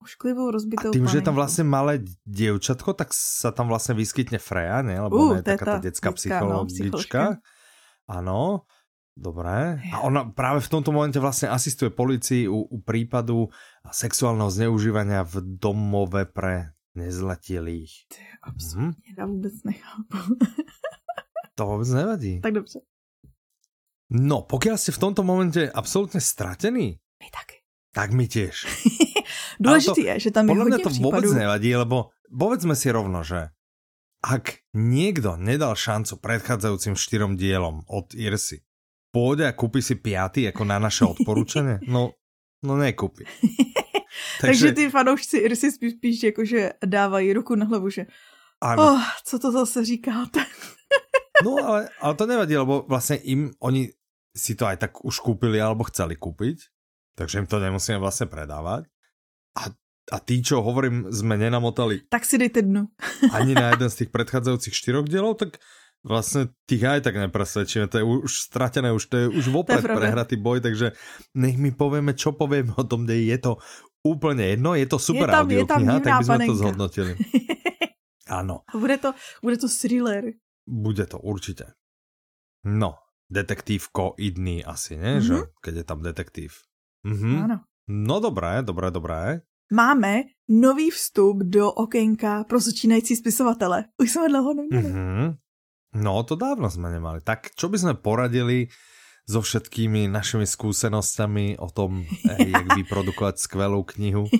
ošklivou 0.02 0.50
rozbitou 0.50 0.88
A 0.88 0.92
tým, 0.92 1.00
panenku. 1.00 1.12
že 1.12 1.18
je 1.18 1.22
tam 1.22 1.34
vlastně 1.34 1.64
malé 1.64 1.98
děvčatko, 2.24 2.92
tak 2.92 3.08
se 3.14 3.52
tam 3.52 3.68
vlastně 3.68 3.94
vyskytne 3.94 4.38
Freja, 4.38 4.82
ne? 4.82 5.00
Lebo 5.00 5.16
uh, 5.16 5.22
ona 5.22 5.36
je 5.36 5.42
taká 5.42 5.64
ta 5.64 5.78
dětská 5.78 6.10
no, 6.10 6.14
psychologička. 6.14 7.30
No, 7.30 7.36
ano, 8.08 8.60
dobré. 9.16 9.80
A 9.92 10.00
ona 10.00 10.24
právě 10.24 10.60
v 10.60 10.68
tomto 10.68 10.92
momente 10.92 11.20
vlastně 11.20 11.48
asistuje 11.48 11.90
policii 11.90 12.48
u, 12.48 12.56
u 12.56 12.80
prípadu 12.80 13.48
sexuálneho 13.92 14.50
zneužívania 14.50 15.22
v 15.22 15.36
domove 15.40 16.24
pre 16.24 16.72
nezletilých. 16.94 17.92
Ty, 18.08 18.22
absolutně, 18.42 19.02
hmm? 19.06 19.14
já 19.18 19.26
vůbec 19.26 19.52
nechápu. 19.64 20.34
to 21.54 21.66
vůbec 21.66 21.88
nevadí. 21.88 22.40
Tak 22.40 22.52
dobře. 22.52 22.80
No, 24.10 24.42
pokud 24.42 24.72
jste 24.76 24.92
v 24.92 24.98
tomto 24.98 25.22
momente 25.22 25.70
absolutně 25.70 26.20
stratený, 26.20 26.98
my 27.22 27.30
taky. 27.30 27.62
Tak 27.94 28.12
mi 28.12 28.28
tiež. 28.28 28.66
Důležité 29.60 30.00
je, 30.00 30.20
že 30.20 30.30
tam 30.30 30.48
je 30.48 30.56
hodně 30.56 30.78
to 30.78 30.88
případů. 30.88 31.16
vůbec 31.16 31.32
nevadí, 31.32 31.76
lebo 31.76 32.10
povedzme 32.38 32.76
si 32.76 32.88
rovno, 32.90 33.20
že 33.20 33.52
ak 34.20 34.64
niekto 34.76 35.40
nedal 35.40 35.72
šancu 35.72 36.20
predchádzajúcim 36.20 36.92
štyrom 36.96 37.40
dielom 37.40 37.88
od 37.88 38.12
Irsy, 38.12 38.60
pôjde 39.12 39.48
a 39.48 39.56
kúpi 39.56 39.80
si 39.80 39.96
piatý 39.96 40.48
ako 40.52 40.62
na 40.64 40.76
naše 40.76 41.08
odporúčanie? 41.12 41.80
No, 41.88 42.12
no 42.64 42.76
nekúpi. 42.76 43.24
Takže 44.44 44.72
ty 44.72 44.90
fanoušci 44.90 45.36
Irsy 45.38 45.72
spíš, 45.72 45.92
spíš 45.92 46.16
jakože 46.22 46.72
dávají 46.84 47.32
ruku 47.32 47.54
na 47.54 47.64
hlavu, 47.64 47.90
že 47.90 48.06
ano. 48.60 48.82
Oh, 48.82 49.04
co 49.24 49.38
to 49.38 49.52
zase 49.52 49.84
říkáte? 49.84 50.44
no 51.44 51.56
ale, 51.64 51.88
ale 52.00 52.14
to 52.14 52.26
nevadí, 52.26 52.56
lebo 52.56 52.84
vlastně 52.88 53.16
im 53.16 53.50
oni 53.60 53.88
si 54.36 54.54
to 54.54 54.66
aj 54.66 54.76
tak 54.76 55.04
už 55.04 55.18
kúpili 55.18 55.60
alebo 55.60 55.84
chceli 55.84 56.16
kúpiť, 56.16 56.58
takže 57.16 57.38
im 57.38 57.46
to 57.46 57.58
nemusíme 57.58 57.98
vlastně 57.98 58.26
predávat. 58.26 58.84
A, 60.10 60.18
tí, 60.18 60.42
čo 60.42 60.58
hovorím, 60.58 61.06
sme 61.14 61.38
nenamotali. 61.38 62.10
Tak 62.10 62.26
si 62.26 62.34
dejte 62.34 62.66
dnu. 62.66 62.90
ani 63.36 63.54
na 63.54 63.70
jeden 63.74 63.86
z 63.86 64.04
tých 64.04 64.10
predchádzajúcich 64.10 64.74
štyroch 64.74 65.06
dielov, 65.06 65.38
tak 65.38 65.62
Vlastně 66.00 66.48
tých 66.66 66.84
aj 66.84 67.00
tak 67.00 67.16
nepresvedčíme, 67.16 67.84
to 67.92 68.00
je 68.00 68.04
už 68.04 68.32
stratené, 68.48 68.88
už 68.92 69.04
to 69.04 69.16
je 69.16 69.26
už 69.28 69.52
vopred 69.52 69.84
prehratý 69.84 70.40
boj, 70.40 70.64
takže 70.64 70.96
nech 71.36 71.60
mi 71.60 71.76
povieme, 71.76 72.16
čo 72.16 72.32
povieme 72.32 72.72
o 72.72 72.84
tom, 72.88 73.04
kde 73.04 73.28
je 73.28 73.38
to 73.38 73.60
úplne 74.00 74.40
jedno, 74.40 74.72
je 74.72 74.88
to 74.88 74.96
super 74.96 75.28
je 75.28 75.32
tam, 75.36 75.44
audiokniha, 75.44 76.00
tak 76.00 76.12
by 76.16 76.24
sme 76.24 76.32
panenka. 76.32 76.48
to 76.48 76.56
zhodnotili. 76.56 77.12
Áno. 78.40 78.64
Bude 78.72 78.96
to, 78.96 79.12
bude 79.44 79.60
to 79.60 79.68
thriller. 79.68 80.40
Bude 80.64 81.04
to 81.04 81.20
určite. 81.20 81.76
No, 82.64 82.96
detektívko 83.28 84.16
idný 84.16 84.64
asi, 84.64 84.96
ne? 84.96 85.20
Mm 85.20 85.20
-hmm. 85.20 85.26
Že, 85.26 85.36
keď 85.60 85.74
je 85.76 85.84
tam 85.84 86.00
detektív. 86.02 86.50
Mhm. 87.04 87.44
Áno. 87.44 87.56
No 87.88 88.20
dobré, 88.20 88.62
dobré, 88.62 88.90
dobré. 88.90 89.42
Máme 89.72 90.22
nový 90.48 90.90
vstup 90.90 91.38
do 91.42 91.72
okénka 91.72 92.44
pro 92.44 92.60
začínající 92.60 93.16
spisovatele. 93.16 93.84
Už 94.02 94.10
jsme 94.10 94.28
dlouho 94.28 94.54
neměli. 94.54 94.88
Mm 94.88 94.94
-hmm. 94.94 95.34
No, 95.94 96.22
to 96.22 96.38
dávno 96.38 96.70
sme 96.70 96.90
nemali. 96.90 97.18
Tak 97.26 97.50
čo 97.58 97.66
by 97.66 97.78
sme 97.78 97.94
poradili 97.98 98.70
so 99.26 99.42
všetkými 99.42 100.06
našimi 100.06 100.46
skúsenostami 100.46 101.58
o 101.58 101.66
tom, 101.70 102.06
jak 102.54 102.66
vyprodukovať 102.78 103.38
skvelou 103.38 103.82
knihu? 103.82 104.26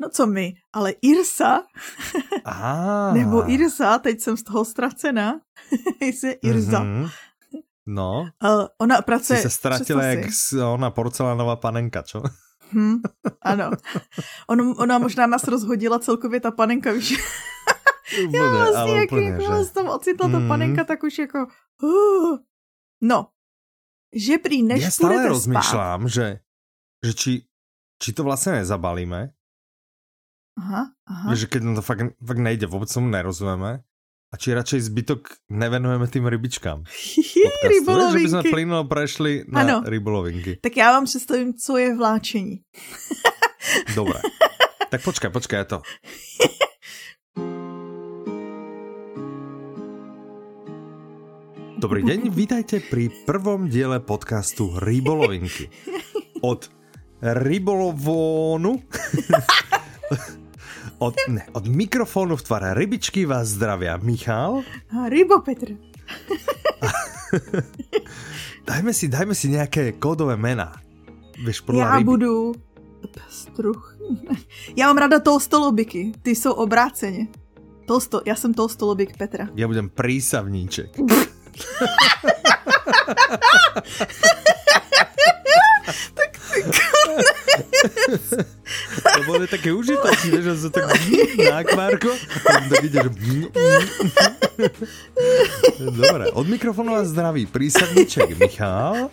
No 0.00 0.08
co 0.08 0.26
my, 0.26 0.54
ale 0.72 0.96
Irsa, 1.04 1.68
Aha. 2.44 3.12
nebo 3.12 3.50
Irsa, 3.50 3.98
teď 3.98 4.20
jsem 4.20 4.36
z 4.36 4.42
toho 4.42 4.64
ztracená, 4.64 5.40
jestli 6.00 6.30
Irsa. 6.30 6.80
Mm-hmm. 6.80 7.10
No. 7.86 8.32
Uh, 8.44 8.66
ona 8.80 9.02
pracuje... 9.02 9.36
Jsi 9.36 9.42
se 9.42 9.50
ztratila 9.50 10.04
jak 10.04 10.24
ona 10.72 10.90
porcelánová 10.90 11.56
panenka, 11.56 12.02
čo? 12.02 12.22
Hmm, 12.72 13.00
ano. 13.42 13.70
On, 14.48 14.74
ona 14.78 14.98
možná 14.98 15.26
nás 15.26 15.44
rozhodila 15.44 15.98
celkově 15.98 16.40
ta 16.40 16.50
panenka? 16.50 16.90
Úplně, 18.24 18.38
Já 18.38 18.48
vlastně, 18.48 18.96
jak 18.96 19.12
úplně, 19.12 19.38
že? 19.40 19.70
tam 19.72 19.88
ocitla 19.88 20.28
ta 20.28 20.38
mm. 20.38 20.48
panenka, 20.48 20.84
tak 20.84 21.02
už 21.02 21.18
jako... 21.18 21.46
Uh. 21.82 22.38
No, 23.00 23.28
že 24.14 24.38
prý 24.38 24.62
než 24.62 24.82
Já 24.82 24.90
stále 24.90 25.28
rozmýšlám, 25.28 26.08
že, 26.08 26.40
že 27.04 27.14
či, 27.14 27.46
či 28.02 28.12
to 28.12 28.24
vlastně 28.24 28.52
nezabalíme. 28.52 29.32
Aha, 30.58 30.92
aha. 31.06 31.34
Že 31.34 31.46
keď 31.46 31.62
nám 31.62 31.74
to 31.74 31.82
fakt, 31.82 32.00
fakt 32.26 32.38
nejde, 32.38 32.66
vůbec 32.66 32.94
tomu 32.94 33.08
nerozumíme. 33.08 33.82
A 34.32 34.40
či 34.40 34.56
radšej 34.56 34.88
zbytok 34.88 35.52
nevenujeme 35.52 36.08
tým 36.08 36.24
rybičkám? 36.24 36.88
Rybolovinky. 37.68 38.16
Že 38.16 38.24
by 38.24 38.32
sme 38.32 38.42
plynulo 38.48 38.82
prešli 38.88 39.44
na 39.44 39.60
ano. 39.60 39.76
rybolovinky. 39.84 40.56
Tak 40.56 40.76
já 40.76 40.88
vám 40.92 41.04
představím, 41.04 41.54
co 41.54 41.76
je 41.76 41.96
vláčení. 41.96 42.64
Dobré. 43.94 44.20
Tak 44.88 45.04
počkaj, 45.04 45.30
počkaj, 45.30 45.64
to. 45.64 45.78
Dobrý 51.76 52.00
deň, 52.00 52.32
vítajte 52.32 52.80
pri 52.80 53.12
prvom 53.28 53.68
diele 53.68 54.00
podcastu 54.00 54.72
Rybolovinky. 54.80 55.68
Od 56.40 56.72
rybolovónu 57.20 58.80
od, 61.02 61.14
ne, 61.28 61.46
od 61.52 61.66
mikrofónu 61.66 62.36
v 62.36 62.42
tvare 62.42 62.74
rybičky 62.74 63.26
vás 63.26 63.48
zdravia 63.48 63.96
Michal. 63.96 64.62
A 64.94 65.08
rybo 65.08 65.40
Petr. 65.42 65.74
dajme 68.66 68.94
si, 68.94 69.08
dajme 69.08 69.34
si 69.34 69.48
nějaké 69.48 69.92
kódové 69.92 70.36
jména. 70.36 70.72
Víš, 71.46 71.60
podle 71.60 71.80
Já 71.80 71.92
ryby. 71.98 72.04
budu 72.04 72.54
struch. 73.28 73.98
Já 74.76 74.86
mám 74.86 74.98
rada 74.98 75.20
tolstolobiky, 75.20 76.12
ty 76.22 76.30
jsou 76.30 76.52
obráceně. 76.52 77.26
Tolsto, 77.86 78.20
já 78.26 78.34
jsem 78.34 78.54
tolstolobik 78.54 79.16
Petra. 79.16 79.48
Já 79.54 79.66
budem 79.66 79.88
prísavníček. 79.88 80.90
tak 86.14 86.31
To 89.02 89.20
bude 89.26 89.46
také 89.50 89.74
užitočné, 89.74 90.38
že 90.42 90.52
sa 90.56 90.68
tak 90.70 90.86
na 91.38 91.66
akvárko 91.66 92.14
a 92.14 92.36
tak 92.40 92.84
ide, 92.86 92.98
že... 93.02 93.10
Dobre, 95.82 96.30
od 96.32 96.46
mikrofonu 96.46 96.94
vás 96.94 97.10
zdraví 97.10 97.46
prísadniček 97.50 98.38
Michal. 98.38 99.10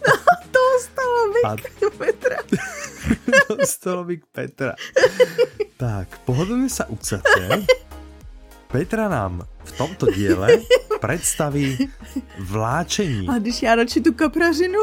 To 0.49 0.59
ostalo 0.77 1.21
a... 1.45 1.57
Petra. 1.97 2.37
to 3.47 3.51
ostalo 3.57 4.01
Petra. 4.31 4.73
Tak, 5.77 6.25
pohodlne 6.25 6.69
sa 6.69 6.85
ucate. 6.89 7.65
Petra 8.71 9.09
nám 9.09 9.41
v 9.63 9.77
tomto 9.77 10.05
diele 10.05 10.47
představí 11.07 11.89
vláčení. 12.39 13.27
A 13.27 13.39
když 13.39 13.61
já 13.61 13.75
radši 13.75 14.01
tu 14.01 14.13
kaprařinu. 14.13 14.79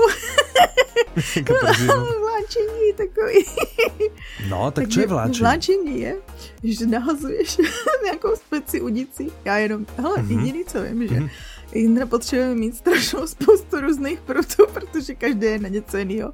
kaprařinu. 1.44 1.94
vláčení 2.20 2.92
takový. 2.96 3.44
No, 4.48 4.70
tak 4.70 4.88
co 4.88 5.00
je 5.00 5.06
vláčení? 5.06 5.40
Vláčení 5.40 6.00
je, 6.00 6.16
že 6.64 6.86
nahazuješ 6.86 7.56
nějakou 8.04 8.36
speci 8.36 8.80
udici. 8.80 9.26
Já 9.44 9.56
jenom, 9.56 9.86
hele, 9.96 10.16
mm-hmm. 10.16 10.38
jediný 10.38 10.64
co 10.64 10.82
vím, 10.82 11.08
že 11.08 11.14
mm-hmm. 11.14 11.30
Jindra 11.74 12.06
potřebujeme 12.06 12.54
mít 12.54 12.76
strašnou 12.76 13.26
spoustu 13.26 13.80
různých 13.80 14.20
prutů, 14.20 14.66
protože 14.72 15.14
každý 15.14 15.46
je 15.46 15.58
na 15.58 15.68
něco 15.68 15.96
jiného. 15.96 16.32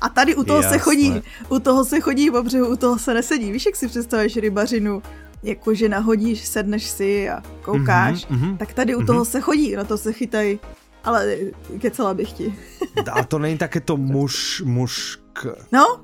A 0.00 0.08
tady 0.08 0.34
u 0.36 0.44
toho 0.44 0.62
Jasne. 0.62 0.78
se 0.78 0.78
chodí, 0.78 1.22
u 1.48 1.58
toho 1.58 1.84
se 1.84 2.00
chodí 2.00 2.30
po 2.30 2.42
břehu, 2.42 2.66
u 2.66 2.76
toho 2.76 2.98
se 2.98 3.14
nesedí. 3.14 3.52
Víš, 3.52 3.66
jak 3.66 3.76
si 3.76 3.88
představuješ 3.88 4.36
rybařinu 4.36 5.02
jakože 5.42 5.88
nahodíš, 5.88 6.44
sedneš 6.44 6.84
si 6.86 7.30
a 7.30 7.42
koukáš, 7.62 8.26
mm-hmm, 8.26 8.56
tak 8.56 8.72
tady 8.72 8.94
u 8.94 9.00
mm-hmm. 9.00 9.06
toho 9.06 9.24
se 9.24 9.40
chodí, 9.40 9.76
na 9.76 9.84
to 9.84 9.98
se 9.98 10.12
chytají. 10.12 10.60
Ale 11.04 11.36
kecela 11.78 12.14
bych 12.14 12.32
ti. 12.32 12.54
a 13.12 13.24
to 13.24 13.38
není 13.38 13.58
také 13.58 13.80
to 13.80 13.96
muž, 13.96 14.62
mužk... 14.64 15.46
No? 15.72 16.00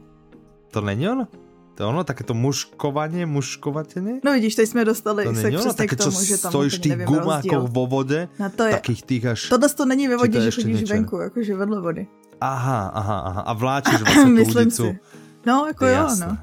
To 0.70 0.80
není 0.80 1.08
ono? 1.08 1.28
To 1.74 1.82
je 1.82 1.86
ono, 1.86 2.04
také 2.04 2.24
to 2.24 2.34
mužkovanie, 2.34 3.26
mužkovateně? 3.26 4.20
No 4.24 4.32
vidíš, 4.32 4.54
teď 4.54 4.68
jsme 4.68 4.84
dostali 4.84 5.24
to 5.24 5.34
se 5.34 5.50
přesně 5.50 5.86
k 5.86 5.96
tomu, 5.96 6.24
že 6.24 6.38
tam 6.38 6.50
stojíš 6.50 6.78
tých 6.78 6.96
gumákov 6.96 7.70
vo 7.70 7.86
vode, 7.86 8.28
Na 8.38 8.48
to 8.48 8.64
je. 8.64 8.70
takých 8.70 9.02
tých 9.02 9.26
až... 9.26 9.48
Tohle 9.48 9.68
to 9.68 9.84
není 9.84 10.08
ve 10.08 10.16
vodě, 10.16 10.40
že 10.40 10.50
chodíš 10.50 10.80
něče? 10.80 10.94
venku, 10.94 11.16
jakože 11.16 11.56
vedle 11.56 11.80
vody. 11.80 12.06
Aha, 12.40 12.90
aha, 12.94 13.18
aha. 13.18 13.40
A 13.40 13.52
vláčíš 13.52 14.00
vlastně 14.02 14.44
tu 14.44 14.50
ulicu. 14.50 14.84
Si. 14.84 14.98
No, 15.46 15.66
jako 15.66 15.86
jo, 15.86 16.08
no. 16.20 16.38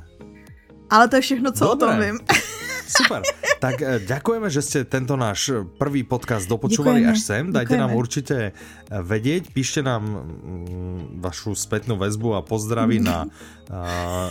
Ale 0.89 1.07
to 1.07 1.15
je 1.15 1.21
všechno, 1.21 1.51
co 1.51 1.65
Dobre. 1.65 1.87
o 1.87 1.89
tom 1.89 1.99
vím. 1.99 2.19
Super. 2.85 3.21
Tak 3.59 3.75
eh, 3.81 3.99
ďakujeme, 4.05 4.47
že 4.49 4.61
ste 4.61 4.79
tento 4.85 5.17
náš 5.17 5.49
prvý 5.77 6.05
podcast 6.05 6.45
dopočúvali 6.45 7.01
Ďakujeme. 7.01 7.13
až 7.13 7.19
sem. 7.19 7.43
Dajte 7.49 7.75
Ďakujeme. 7.75 7.81
nám 7.81 7.91
určite 7.97 8.35
eh, 8.49 8.53
vedieť, 8.89 9.49
píšte 9.51 9.81
nám 9.81 10.03
mm, 10.05 11.19
vašu 11.19 11.57
spätnú 11.57 11.97
väzbu 11.97 12.37
a 12.37 12.45
pozdraví 12.45 13.01
na 13.01 13.25
uh, 13.25 14.29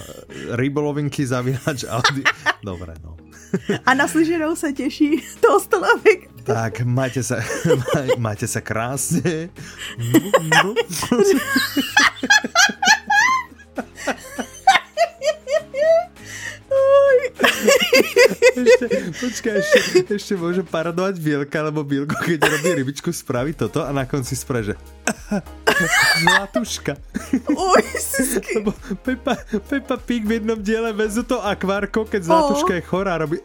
rybolovinky 0.55 1.27
zavinač 1.27 1.83
Audi. 1.91 2.23
Dobre, 2.63 2.95
no. 3.03 3.17
A 3.87 3.95
naslyšenou 3.95 4.57
se 4.57 4.73
těší 4.73 5.23
to 5.41 5.61
stolavik. 5.61 6.31
Tak, 6.45 6.81
majte 6.85 7.23
sa, 7.23 7.41
majte 8.19 8.47
sa 8.47 8.61
krásne. 8.61 9.49
ešte, 18.55 18.87
počkaj, 19.19 19.55
ešte, 19.59 19.79
ešte 20.15 20.35
môže 20.39 20.63
parodovať 20.63 21.19
Bielka, 21.19 21.59
lebo 21.67 21.83
Bielko, 21.83 22.15
keď 22.15 22.47
robí 22.47 22.71
rybičku, 22.79 23.11
spraví 23.11 23.55
toto 23.55 23.83
a 23.83 23.91
na 23.91 24.07
konci 24.07 24.39
spraví, 24.39 24.73
že 24.73 24.75
Zlatuška. 26.23 26.95
Oj, 27.51 27.85
Lebo 28.55 28.71
Pepa, 29.03 29.35
Pepa 29.67 29.97
Pig 29.99 30.23
v 30.23 30.39
jednom 30.39 30.59
diele 30.59 30.95
vezú 30.95 31.27
to 31.27 31.43
akvárko, 31.43 32.07
keď 32.07 32.31
Zlatuška 32.31 32.73
oh. 32.73 32.79
je 32.79 32.83
chorá, 32.87 33.19
robí 33.19 33.43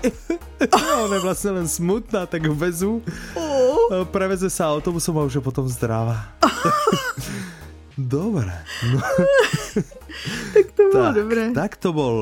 ona 1.06 1.18
je 1.18 1.24
vlastne 1.26 1.52
len 1.58 1.68
smutná, 1.68 2.30
tak 2.30 2.46
ho 2.46 2.54
vezú. 2.54 3.02
Oh. 3.34 4.06
Preveze 4.14 4.52
sa 4.54 4.70
autobusom 4.70 5.18
a 5.18 5.26
už 5.26 5.40
je 5.40 5.44
potom 5.44 5.66
zdravá. 5.66 6.30
Dobre. 8.00 8.54
No. 8.94 9.00
tak 10.56 10.68
to 10.72 10.82
bolo 10.88 11.04
tak, 11.04 11.16
dobré. 11.18 11.44
Tak 11.52 11.72
to 11.76 11.90
bol 11.92 12.16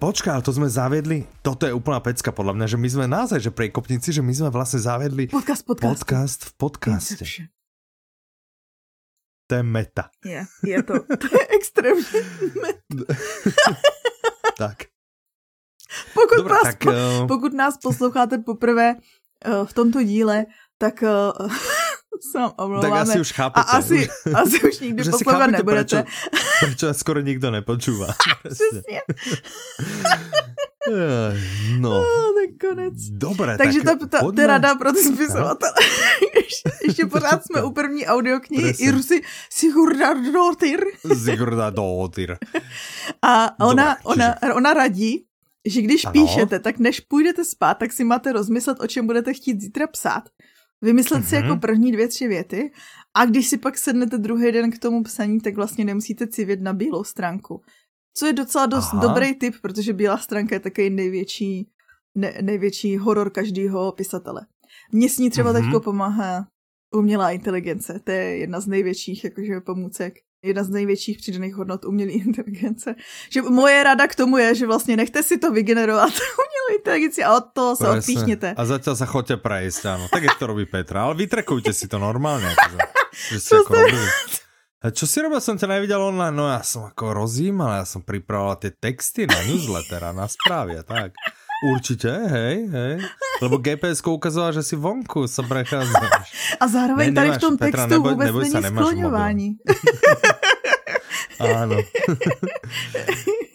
Počkaj, 0.00 0.32
ale 0.32 0.40
to 0.40 0.56
sme 0.56 0.64
zaviedli, 0.64 1.28
toto 1.44 1.68
je 1.68 1.76
úplná 1.76 2.00
pecka 2.00 2.32
podľa 2.32 2.56
mňa, 2.56 2.66
že 2.72 2.80
my 2.80 2.88
sme 2.88 3.04
naozaj, 3.04 3.36
že 3.36 3.52
prekopníci, 3.52 4.16
že 4.16 4.24
my 4.24 4.32
sme 4.32 4.48
vlastne 4.48 4.80
zaviedli 4.80 5.28
podcast, 5.28 5.60
podcast. 5.68 5.92
podcast 5.92 6.40
v 6.48 6.52
podcaste. 6.56 7.24
To 9.52 9.52
je 9.60 9.64
meta. 9.66 10.08
Je, 10.24 10.40
je 10.64 10.78
to, 10.80 11.04
to 11.04 11.26
je 11.28 11.44
extrémně 11.52 12.20
meta. 12.64 13.12
tak. 14.58 14.88
Pokud, 16.14 16.36
Dobre, 16.36 16.54
nás, 16.54 16.62
tak, 16.62 16.80
uh... 16.86 17.28
pokud 17.28 17.52
nás 17.52 17.76
posloucháte 17.76 18.38
poprvé 18.38 18.96
uh, 18.96 19.66
v 19.68 19.72
tomto 19.72 20.00
díle, 20.02 20.46
tak 20.78 21.04
uh, 21.04 21.28
vám 22.34 22.52
omlouváme. 22.56 22.90
Tak 22.90 23.08
asi 23.08 23.20
už 23.20 23.32
chápete. 23.32 23.66
A 23.68 23.70
asi, 23.70 24.08
asi 24.34 24.62
už 24.68 24.80
nikdy 24.80 25.04
poslouchat 25.04 25.46
nebudete. 25.46 26.04
Proč, 26.60 26.96
skoro 26.96 27.20
nikdo 27.20 27.50
nepočúva. 27.50 28.06
Přesně. 28.42 29.00
no. 31.78 31.90
Oh, 31.90 32.04
ten 32.34 32.68
konec. 32.70 32.94
Dobré, 33.10 33.58
Takže 33.58 33.80
tak 33.82 33.98
ta, 33.98 34.06
ta, 34.06 34.32
ta 34.32 34.46
rada 34.46 34.74
pro 34.74 34.92
ty 34.92 34.98
spisovatele. 34.98 35.72
ještě, 36.86 37.06
pořád 37.06 37.44
jsme 37.44 37.62
u 37.64 37.70
první 37.70 38.06
audioknihy 38.06 38.74
Irusy 38.78 39.22
Sigurda 39.50 40.14
Dótyr. 40.32 40.80
Sigurda 41.24 41.70
Dótyr. 41.70 42.38
A 43.22 43.60
ona, 43.60 43.84
Dobré, 43.84 43.96
ona, 44.04 44.34
čiže... 44.40 44.54
ona 44.54 44.74
radí, 44.74 45.24
že 45.64 45.82
když 45.82 46.04
ano. 46.04 46.12
píšete, 46.12 46.58
tak 46.58 46.78
než 46.78 47.00
půjdete 47.00 47.44
spát, 47.44 47.74
tak 47.74 47.92
si 47.92 48.04
máte 48.04 48.32
rozmyslet, 48.32 48.80
o 48.80 48.86
čem 48.86 49.06
budete 49.06 49.34
chtít 49.34 49.60
zítra 49.60 49.86
psát. 49.86 50.22
Vymyslet 50.82 51.22
mm-hmm. 51.22 51.28
si 51.28 51.34
jako 51.34 51.48
mhm. 51.48 51.60
první 51.60 51.92
dvě, 51.92 52.08
tři 52.08 52.28
věty 52.28 52.72
a 53.14 53.24
když 53.24 53.48
si 53.48 53.58
pak 53.58 53.78
sednete 53.78 54.18
druhý 54.18 54.52
den 54.52 54.70
k 54.70 54.78
tomu 54.78 55.02
psaní, 55.02 55.40
tak 55.40 55.56
vlastně 55.56 55.84
nemusíte 55.84 56.26
civět 56.26 56.60
na 56.60 56.72
bílou 56.72 57.04
stránku. 57.04 57.62
Co 58.14 58.26
je 58.26 58.32
docela 58.32 58.66
dost 58.66 58.88
Aha. 58.92 59.02
dobrý 59.02 59.34
tip, 59.34 59.54
protože 59.62 59.92
bílá 59.92 60.18
stránka 60.18 60.54
je 60.54 60.60
takový 60.60 60.90
největší, 60.90 61.70
ne, 62.14 62.34
největší 62.42 62.96
horor 62.96 63.30
každého 63.30 63.92
pisatele. 63.92 64.46
Mně 64.92 65.08
s 65.08 65.18
ní 65.18 65.30
třeba 65.30 65.52
mm-hmm. 65.52 65.64
teďko 65.64 65.80
pomáhá 65.80 66.46
umělá 66.94 67.30
inteligence. 67.30 68.00
To 68.04 68.10
je 68.10 68.36
jedna 68.36 68.60
z 68.60 68.66
největších 68.66 69.24
jakože, 69.24 69.60
pomůcek 69.60 70.14
jedna 70.42 70.64
z 70.64 70.70
největších 70.70 71.18
přidaných 71.18 71.54
hodnot 71.54 71.84
umělé 71.84 72.10
inteligence. 72.10 72.94
Že 73.30 73.42
moje 73.42 73.82
rada 73.82 74.06
k 74.06 74.14
tomu 74.14 74.38
je, 74.38 74.54
že 74.54 74.66
vlastně 74.66 74.96
nechte 74.96 75.22
si 75.22 75.38
to 75.38 75.52
vygenerovat 75.52 76.08
umělou 76.40 76.78
inteligenci 76.78 77.24
a 77.24 77.36
od 77.36 77.44
toho 77.52 77.76
se 77.76 77.88
odpíšněte. 77.88 78.54
A 78.56 78.64
zatiaľ 78.64 78.94
sa 78.96 79.06
chodte 79.06 79.36
prejsť, 79.36 79.82
áno. 79.86 80.04
Tak 80.08 80.22
jak 80.22 80.36
to 80.38 80.46
robí 80.46 80.64
Petra. 80.66 81.04
Ale 81.04 81.14
vytrekujte 81.14 81.72
si 81.72 81.88
to 81.88 81.98
normálně. 81.98 82.46
Akože, 82.56 82.78
že 83.30 83.38
ste 83.40 83.56
ako 83.56 83.72
robili. 83.74 84.08
A 84.80 84.88
čo 84.96 85.04
si 85.04 85.20
robil, 85.20 85.44
som 85.44 85.60
ťa 85.60 85.68
nevidel 85.76 86.00
online, 86.00 86.32
no 86.32 86.48
ja 86.48 86.64
som 86.64 86.88
ako 86.88 87.12
rozjímal, 87.12 87.84
ja 87.84 87.84
som 87.84 88.00
pripravoval 88.00 88.64
tie 88.64 88.72
texty 88.72 89.28
na 89.28 89.36
newsletter 89.44 90.00
a 90.00 90.16
na 90.16 90.24
správy 90.24 90.80
a 90.80 90.82
tak. 90.82 91.12
Určitě, 91.64 92.08
hej, 92.08 92.66
hej. 92.66 92.98
Lebo 93.42 93.56
GPS 93.56 94.00
ukazovala, 94.06 94.52
že 94.52 94.62
si 94.62 94.76
vonku 94.76 95.28
se 95.28 95.42
prechádzáš. 95.42 96.56
A 96.60 96.68
zároveň 96.68 97.14
ne, 97.14 97.14
tady 97.14 97.30
v 97.30 97.40
tom 97.40 97.56
textu 97.56 97.76
Petra, 97.76 97.86
neboj, 97.86 98.12
vůbec 98.12 98.26
neboj 98.26 98.50
není 98.50 98.66
skloňování. 98.66 99.56
Áno. 101.40 101.76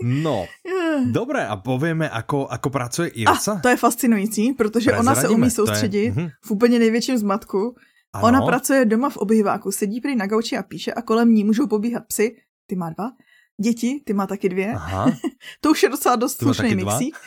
No, 0.01 0.45
dobré, 1.17 1.45
a 1.45 1.55
povíme, 1.57 2.09
ako, 2.09 2.49
ako 2.49 2.67
pracuje 2.69 3.07
Irsa? 3.13 3.57
A, 3.57 3.61
to 3.61 3.69
je 3.69 3.77
fascinující, 3.77 4.53
protože 4.53 4.89
Prezradíme. 4.89 5.11
ona 5.11 5.21
se 5.21 5.29
umí 5.29 5.49
soustředit 5.49 6.05
je... 6.05 6.11
Mhm. 6.11 6.29
v 6.45 6.51
úplně 6.51 6.79
největším 6.79 7.17
zmatku. 7.17 7.75
Ano. 8.13 8.27
Ona 8.27 8.41
pracuje 8.41 8.85
doma 8.85 9.09
v 9.09 9.17
obýváku, 9.17 9.71
sedí 9.71 10.01
prý 10.01 10.15
na 10.15 10.25
gauči 10.25 10.57
a 10.57 10.63
píše 10.63 10.93
a 10.93 11.01
kolem 11.01 11.33
ní 11.33 11.43
můžou 11.43 11.67
pobíhat 11.67 12.03
psy, 12.07 12.35
ty 12.67 12.75
má 12.75 12.89
dva, 12.89 13.11
děti, 13.61 14.01
ty 14.05 14.13
má 14.13 14.27
taky 14.27 14.49
dvě. 14.49 14.73
Aha. 14.73 15.11
to 15.61 15.71
už 15.71 15.83
je 15.83 15.89
docela 15.89 16.15
dost 16.15 16.37
slušný 16.37 16.75
mixík. 16.75 17.17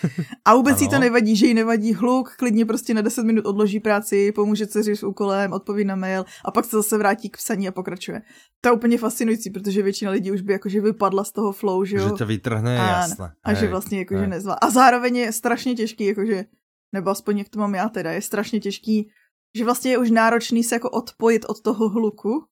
A 0.45 0.55
vůbec 0.55 0.81
jí 0.81 0.89
to 0.89 0.99
nevadí, 0.99 1.37
že 1.37 1.47
jí 1.47 1.55
nevadí 1.55 1.95
hluk, 1.95 2.37
klidně 2.37 2.67
prostě 2.67 2.95
na 2.95 3.01
10 3.01 3.25
minut 3.25 3.47
odloží 3.47 3.81
práci, 3.81 4.33
pomůže 4.33 4.67
se 4.67 4.97
s 4.97 5.03
úkolem, 5.03 5.53
odpoví 5.53 5.85
na 5.85 5.97
mail 5.97 6.25
a 6.45 6.51
pak 6.51 6.65
se 6.65 6.77
zase 6.77 6.99
vrátí 6.99 7.31
k 7.31 7.37
psaní 7.37 7.69
a 7.69 7.73
pokračuje. 7.73 8.23
To 8.61 8.69
je 8.69 8.73
úplně 8.73 8.99
fascinující, 8.99 9.51
protože 9.51 9.83
většina 9.83 10.11
lidí 10.11 10.31
už 10.31 10.41
by 10.41 10.53
jakože 10.53 10.81
vypadla 10.81 11.25
z 11.25 11.33
toho 11.33 11.53
flow, 11.53 11.85
že 11.85 11.97
jo. 11.97 12.09
Že 12.09 12.15
to 12.15 12.27
vytrhne, 12.27 12.81
a, 12.81 12.87
jasné. 12.87 13.33
A 13.45 13.55
že 13.55 13.69
vlastně 13.69 13.99
jakože 13.99 14.27
nezvlá. 14.27 14.55
A 14.55 14.71
zároveň 14.71 15.17
je 15.17 15.33
strašně 15.33 15.75
těžký, 15.75 16.05
jakože, 16.05 16.45
nebo 16.93 17.11
aspoň 17.11 17.39
jak 17.39 17.49
to 17.49 17.59
mám 17.59 17.75
já 17.75 17.89
teda, 17.89 18.13
je 18.13 18.23
strašně 18.23 18.61
těžký, 18.61 19.11
že 19.57 19.65
vlastně 19.65 19.91
je 19.91 19.99
už 19.99 20.11
náročný 20.11 20.65
se 20.65 20.75
jako 20.75 20.91
odpojit 20.91 21.45
od 21.49 21.61
toho 21.61 21.89
hluku, 21.89 22.45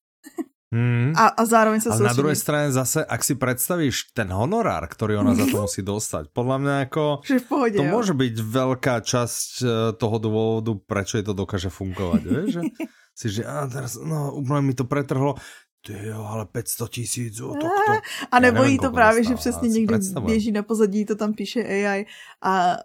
Hmm. 0.67 1.15
A, 1.15 1.31
a 1.31 1.43
zároveň 1.47 1.79
sa 1.79 1.95
Ale 1.95 2.11
na 2.11 2.19
druhej 2.19 2.35
strane 2.35 2.75
zase, 2.75 2.99
ak 2.99 3.23
si 3.23 3.39
predstavíš 3.39 4.11
ten 4.11 4.27
honorár, 4.35 4.83
ktorý 4.91 5.23
ona 5.23 5.39
za 5.39 5.47
to 5.47 5.63
musí 5.71 5.87
dostať, 5.87 6.35
podľa 6.35 6.57
mňa 6.59 6.75
ako... 6.91 7.03
Že 7.23 7.37
v 7.39 7.47
pohode, 7.47 7.77
to 7.79 7.85
jo. 7.87 7.93
môže 7.95 8.15
byť 8.19 8.35
veľká 8.43 8.97
časť 8.99 9.51
e, 9.63 9.67
toho 9.95 10.17
dôvodu, 10.19 10.75
prečo 10.75 11.23
je 11.23 11.25
to 11.31 11.35
dokáže 11.39 11.71
fungovať, 11.71 12.21
vieš? 12.27 12.47
Že 12.51 12.63
si, 13.19 13.27
že 13.31 13.43
a 13.47 13.71
teraz, 13.71 13.95
no, 13.95 14.35
úplne 14.35 14.67
mi 14.67 14.75
to 14.75 14.83
pretrhlo, 14.91 15.39
ty 15.87 15.95
jo, 15.95 16.27
ale 16.27 16.51
500 16.51 16.91
tisíc, 16.91 17.39
jo, 17.39 17.55
tak 17.55 17.71
to... 17.71 17.93
A 18.35 18.41
nebo 18.43 18.65
jí 18.67 18.79
to 18.79 18.91
právě, 18.91 19.25
že 19.25 19.35
přesně 19.35 19.69
někdo 19.69 19.99
běží 20.21 20.53
na 20.53 20.63
pozadí, 20.63 21.07
to 21.07 21.15
tam 21.15 21.35
píše 21.35 21.63
AI 21.63 22.07
a 22.43 22.77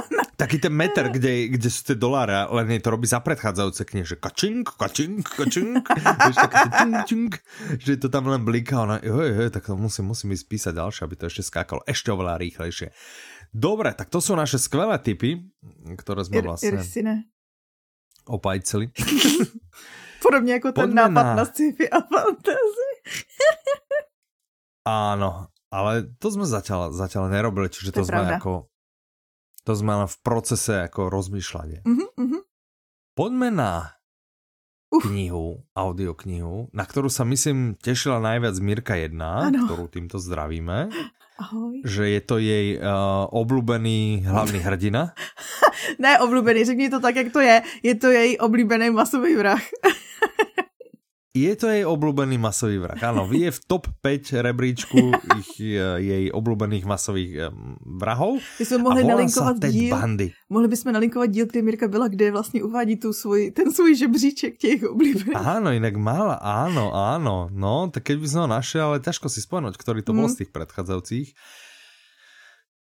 taký 0.42 0.58
ten 0.58 0.74
meter, 0.74 1.08
kde, 1.08 1.54
kde 1.54 1.68
sú 1.70 1.92
tie 1.92 1.96
doláre, 1.96 2.34
len 2.50 2.82
to 2.82 2.90
robí 2.90 3.06
za 3.06 3.22
predchádzajúce 3.22 3.82
knihy, 3.86 4.06
že 4.06 4.16
kačink, 4.18 4.74
kačink, 4.74 5.22
kačink, 5.24 5.86
vieš, 6.26 6.36
čink, 6.50 6.94
čink, 7.06 7.32
že 7.78 8.00
to 8.00 8.10
tam 8.10 8.26
len 8.26 8.42
bliká, 8.42 8.82
ona, 8.82 8.98
jo, 9.00 9.22
jo, 9.22 9.48
tak 9.52 9.66
to 9.68 9.78
musím, 9.78 10.10
musím 10.10 10.34
ísť 10.34 10.46
písať 10.48 10.72
ďalšie, 10.74 11.02
aby 11.06 11.14
to 11.14 11.24
ešte 11.30 11.42
skákalo 11.46 11.80
ešte 11.86 12.10
oveľa 12.10 12.42
rýchlejšie. 12.42 12.90
Dobre, 13.52 13.92
tak 13.92 14.08
to 14.08 14.18
sú 14.18 14.32
naše 14.32 14.56
skvelé 14.56 14.96
tipy, 14.98 15.46
ktoré 16.00 16.24
sme 16.24 16.40
vlastne 16.40 17.28
opajceli. 18.26 18.90
Podobně 20.22 20.52
jako 20.52 20.72
ten 20.72 20.82
Poďme 20.82 21.02
nápad 21.02 21.24
na, 21.26 21.34
na 21.34 21.44
sci-fi 21.44 21.90
a 21.90 21.98
fantasy. 22.00 22.90
Áno, 24.86 25.46
ale 25.70 26.14
to 26.18 26.30
sme 26.30 26.46
zatiaľ, 26.46 26.94
zatiaľ 26.94 27.30
nerobili, 27.30 27.70
čiže 27.70 27.90
to, 27.90 28.02
to 28.02 28.10
sme 28.10 28.22
pravda. 28.22 28.38
ako 28.38 28.71
to 29.64 29.76
jsme 29.76 29.94
v 30.06 30.16
procese 30.22 30.74
jako 30.74 31.10
rozmýšľania. 31.10 31.80
Mm 31.84 31.98
-hmm. 31.98 32.40
Poďme 33.14 33.50
na 33.50 33.92
Uf. 34.90 35.08
knihu, 35.08 35.64
audioknihu, 35.76 36.68
na 36.72 36.84
kterou 36.84 37.08
sa 37.08 37.24
myslím 37.24 37.74
tešila 37.80 38.20
najviac 38.20 38.56
Mirka 38.60 38.94
1, 38.96 39.16
ano. 39.20 39.64
ktorú 39.64 39.88
týmto 39.88 40.20
zdravíme. 40.20 40.88
Ahoj. 41.40 41.80
Že 41.84 42.04
je 42.08 42.20
to 42.20 42.36
jej 42.38 42.66
uh, 42.76 43.24
oblúbený 43.32 44.28
hlavný 44.28 44.60
hrdina. 44.60 45.16
ne 46.02 46.20
oblúbený, 46.20 46.64
řekni 46.64 46.88
to 46.92 47.00
tak, 47.00 47.16
jak 47.16 47.32
to 47.32 47.40
je. 47.40 47.62
Je 47.82 47.94
to 47.96 48.12
jej 48.12 48.36
oblíbený 48.36 48.92
masový 48.92 49.36
vrah. 49.36 49.60
Je 51.32 51.48
to 51.56 51.64
jej 51.72 51.80
obľúbený 51.88 52.36
masový 52.36 52.76
vrah. 52.76 53.00
Áno, 53.08 53.24
je 53.32 53.48
v 53.48 53.60
top 53.64 53.88
5 54.04 54.44
rebríčku 54.44 55.16
ich, 55.40 55.64
e, 55.64 55.80
jej 55.96 56.24
obľúbených 56.28 56.84
masových 56.84 57.48
vrahov. 57.80 58.36
My 58.60 58.64
jsme 58.68 58.78
mohli 58.78 59.00
nalinkovat 59.00 59.56
díl, 59.64 59.96
Bundy. 59.96 60.28
mohli 60.52 60.68
bychom 60.68 60.92
nalinkovat 60.92 61.30
díl, 61.32 61.46
kde 61.46 61.62
Mirka 61.62 61.88
byla, 61.88 62.08
kde 62.08 62.32
vlastně 62.32 62.62
uvádí 62.62 62.96
tu 62.96 63.12
svůj, 63.12 63.50
ten 63.50 63.72
svůj 63.72 63.96
žebříček 63.96 64.58
těch 64.60 64.84
oblíbených. 64.84 65.40
Áno, 65.40 65.72
inak 65.72 65.96
mala, 65.96 66.36
áno, 66.36 66.92
áno. 66.92 67.48
No, 67.48 67.88
tak 67.88 68.12
keď 68.12 68.16
by 68.20 68.28
sme 68.28 68.40
ho 68.44 68.48
našli, 68.52 68.78
ale 68.84 69.00
ťažko 69.00 69.32
si 69.32 69.40
spomenúť, 69.40 69.80
ktorý 69.80 70.04
to 70.04 70.12
mm. 70.12 70.18
bol 70.20 70.28
z 70.28 70.44
tých 70.44 70.50
predchádzajúcich. 70.52 71.32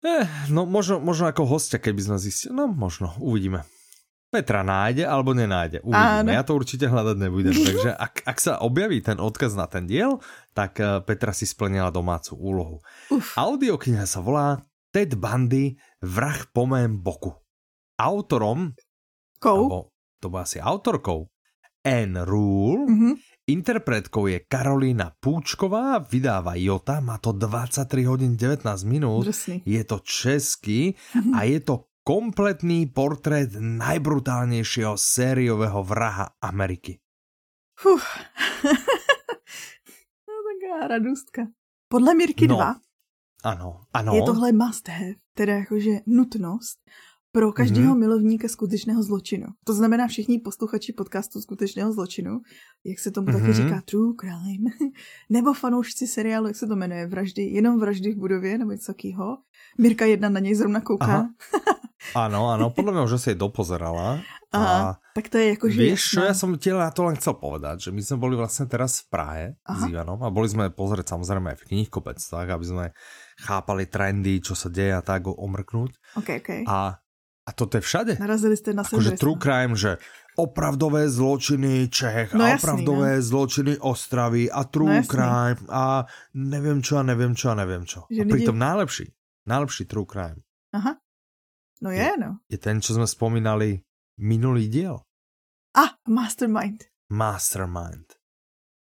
Eh, 0.00 0.26
no 0.50 0.66
možno, 0.66 0.98
možno 0.98 1.30
ako 1.30 1.46
hostia, 1.46 1.78
keby 1.78 2.02
sme 2.02 2.16
zistili. 2.18 2.50
No 2.50 2.66
možno, 2.66 3.14
uvidíme. 3.22 3.62
Petra 4.30 4.62
nájde 4.62 5.02
alebo 5.10 5.34
nenájde. 5.34 5.82
Uvidíme. 5.82 6.30
Ja 6.30 6.46
to 6.46 6.54
určite 6.54 6.86
hľadať 6.86 7.16
nebudem. 7.18 7.50
Takže 7.68 7.90
ak, 7.98 8.22
ak 8.30 8.38
sa 8.38 8.62
objaví 8.62 9.02
ten 9.02 9.18
odkaz 9.18 9.58
na 9.58 9.66
ten 9.66 9.90
diel, 9.90 10.22
tak 10.54 10.78
eh, 10.78 11.02
Petra 11.02 11.34
si 11.34 11.50
splnila 11.50 11.90
domácu 11.90 12.38
úlohu. 12.38 12.78
Uf. 13.10 13.34
Audiokniha 13.34 14.06
sa 14.06 14.22
volá 14.22 14.62
Ted 14.94 15.18
Bundy 15.18 15.74
Vrah 15.98 16.46
po 16.54 16.64
mém 16.70 16.94
boku. 16.94 17.34
Autorom, 17.98 18.72
Kou? 19.42 19.66
alebo 19.66 19.78
to 20.22 20.30
bola 20.30 20.46
asi 20.46 20.62
autorkou, 20.62 21.28
Anne 21.80 22.24
Rule, 22.28 22.84
mm-hmm. 22.86 23.12
interpretkou 23.48 24.28
je 24.28 24.44
Karolína 24.44 25.16
Púčková, 25.16 26.00
vydáva 26.04 26.56
Jota, 26.60 27.00
má 27.00 27.16
to 27.16 27.32
23 27.32 28.04
hodín 28.04 28.36
19 28.36 28.64
minút, 28.84 29.24
Drsný. 29.24 29.64
je 29.64 29.82
to 29.84 30.00
český 30.04 30.92
mm-hmm. 30.92 31.32
a 31.32 31.38
je 31.48 31.58
to 31.64 31.89
kompletný 32.04 32.86
portrét 32.86 33.50
najbrutálnejšieho 33.60 34.96
sériového 34.96 35.84
vraha 35.84 36.36
Ameriky. 36.40 37.00
Fuh. 37.80 38.04
no, 40.28 40.34
taká 40.46 40.88
radostka. 40.88 41.42
Podle 41.88 42.14
Mirky 42.14 42.48
no. 42.48 42.56
2 42.56 42.80
ano, 43.44 43.80
ano. 43.92 44.14
je 44.14 44.22
tohle 44.22 44.52
must 44.52 44.88
have, 44.88 45.14
teda 45.34 45.54
jakože 45.54 45.90
nutnost 46.06 46.78
pro 47.32 47.52
každého 47.52 47.94
mm-hmm. 47.94 47.98
milovníka 47.98 48.48
skutečného 48.48 49.02
zločinu. 49.02 49.46
To 49.64 49.74
znamená 49.74 50.06
všichni 50.06 50.38
posluchači 50.38 50.92
podcastu 50.92 51.40
skutečného 51.40 51.92
zločinu, 51.92 52.40
jak 52.84 52.98
se 52.98 53.10
tomu 53.10 53.28
mm-hmm. 53.28 53.40
taky 53.40 53.52
říká 53.52 53.82
True 53.84 54.14
Crime, 54.20 54.70
nebo 55.30 55.54
fanoušci 55.54 56.06
seriálu, 56.06 56.46
jak 56.46 56.56
se 56.56 56.66
to 56.66 56.76
jmenuje, 56.76 57.06
vraždy, 57.06 57.42
jenom 57.42 57.80
vraždy 57.80 58.12
v 58.12 58.16
budově, 58.16 58.58
nebo 58.58 58.70
něco 58.70 58.92
takového. 58.92 59.38
Mirka 59.78 60.04
jedna 60.04 60.28
na 60.28 60.40
něj 60.40 60.54
zrovna 60.54 60.80
kouká. 60.80 61.28
Ano, 62.14 62.50
ano, 62.50 62.70
podle 62.70 62.92
mě 62.92 63.00
už 63.00 63.12
asi 63.12 63.34
dopozerala. 63.34 64.18
Aha, 64.52 64.90
a 64.90 64.98
tak 65.14 65.28
to 65.28 65.38
je 65.38 65.48
jako, 65.48 65.70
že... 65.70 65.78
Víš, 65.82 66.02
čo, 66.10 66.26
ja 66.26 66.34
som 66.34 66.50
ti 66.58 66.74
na 66.74 66.90
to 66.90 67.06
len 67.06 67.14
chcel 67.14 67.38
povedať, 67.38 67.86
že 67.86 67.90
my 67.94 68.02
sme 68.02 68.16
boli 68.18 68.34
vlastne 68.34 68.66
teraz 68.66 69.06
v 69.06 69.06
Prahe 69.06 69.44
Aha. 69.62 69.78
s 69.78 69.82
Ivanom 69.86 70.18
a 70.26 70.34
boli 70.34 70.50
sme 70.50 70.74
pozrieť 70.74 71.14
samozrejme 71.14 71.54
aj 71.54 71.58
v 71.62 71.66
knihkopectvách, 71.70 72.48
aby 72.50 72.66
sme 72.66 72.84
chápali 73.38 73.86
trendy, 73.86 74.42
čo 74.42 74.58
sa 74.58 74.66
deje 74.66 74.90
a 74.90 75.06
tak 75.06 75.30
omrknúť. 75.30 76.18
Okay, 76.18 76.42
okay. 76.42 76.60
A, 76.66 76.98
a 77.46 77.50
toto 77.54 77.78
je 77.78 77.82
všade. 77.86 78.18
Narazili 78.18 78.58
ste 78.58 78.74
na 78.74 78.82
akože 78.82 79.14
true 79.14 79.38
crime, 79.38 79.78
že 79.78 80.02
opravdové 80.34 81.06
zločiny 81.06 81.86
Čech 81.86 82.34
no, 82.34 82.42
a 82.42 82.58
opravdové 82.58 83.22
jasný, 83.22 83.22
no. 83.22 83.28
zločiny 83.30 83.72
Ostravy 83.86 84.50
a 84.50 84.66
true 84.66 84.98
no, 84.98 85.06
crime 85.06 85.62
a 85.70 86.10
neviem 86.34 86.82
čo 86.82 86.98
a 86.98 87.06
neviem 87.06 87.38
čo 87.38 87.50
a 87.50 87.54
neviem 87.54 87.86
čo. 87.86 88.10
Že 88.10 88.22
a 88.22 88.26
pritom 88.26 88.56
lidi... 88.58 88.66
najlepší, 88.66 89.06
najlepší 89.46 89.82
true 89.86 90.10
crime. 90.10 90.42
Aha. 90.74 90.98
No 91.80 91.90
je, 91.90 92.00
je 92.00 92.14
no. 92.20 92.30
Je 92.48 92.58
ten, 92.60 92.80
čo 92.80 92.96
sme 92.96 93.08
spomínali 93.08 93.80
minulý 94.20 94.68
diel. 94.68 95.00
A, 95.76 95.96
Mastermind. 96.06 96.84
Mastermind. 97.08 98.20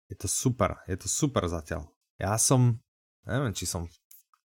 Je 0.10 0.16
to 0.16 0.30
super, 0.30 0.78
je 0.86 0.98
to 1.02 1.10
super 1.10 1.50
zatiaľ. 1.50 1.90
Ja 2.22 2.38
som, 2.38 2.78
neviem, 3.26 3.58
či 3.58 3.66
som 3.66 3.90
v 3.90 3.96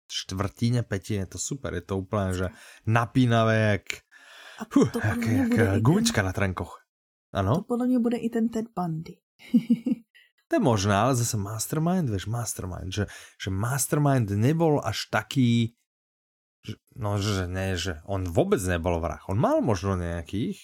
štvrtine, 0.09 0.85
petine, 0.85 1.25
je 1.25 1.37
to 1.37 1.41
super, 1.41 1.73
je 1.73 1.85
to 1.85 2.05
úplne, 2.05 2.37
že 2.37 2.47
napínavé, 2.85 3.81
jak, 3.81 3.87
huh, 4.77 4.93
jak, 4.93 5.21
jak 5.25 5.81
gumička 5.81 6.21
na 6.23 6.33
trenkoch. 6.33 6.85
Ano? 7.33 7.55
To 7.55 7.63
podle 7.63 7.87
mě 7.87 7.99
bude 7.99 8.17
i 8.17 8.29
ten 8.29 8.49
Ted 8.49 8.67
Bundy. 8.77 9.17
to 10.49 10.57
je 10.57 10.61
možné, 10.61 10.95
ale 10.97 11.15
zase 11.15 11.37
Mastermind, 11.37 12.09
vieš, 12.09 12.27
Mastermind, 12.27 12.93
že, 12.93 13.05
že 13.41 13.51
Mastermind 13.51 14.31
nebol 14.31 14.81
až 14.85 15.09
taký, 15.13 15.77
No, 16.99 17.17
že 17.17 17.47
ne, 17.47 17.79
že 17.79 18.03
on 18.05 18.27
vôbec 18.27 18.59
nebol 18.67 18.99
vrah. 18.99 19.23
On 19.31 19.39
mal 19.39 19.63
možno 19.63 19.95
nejakých, 19.95 20.59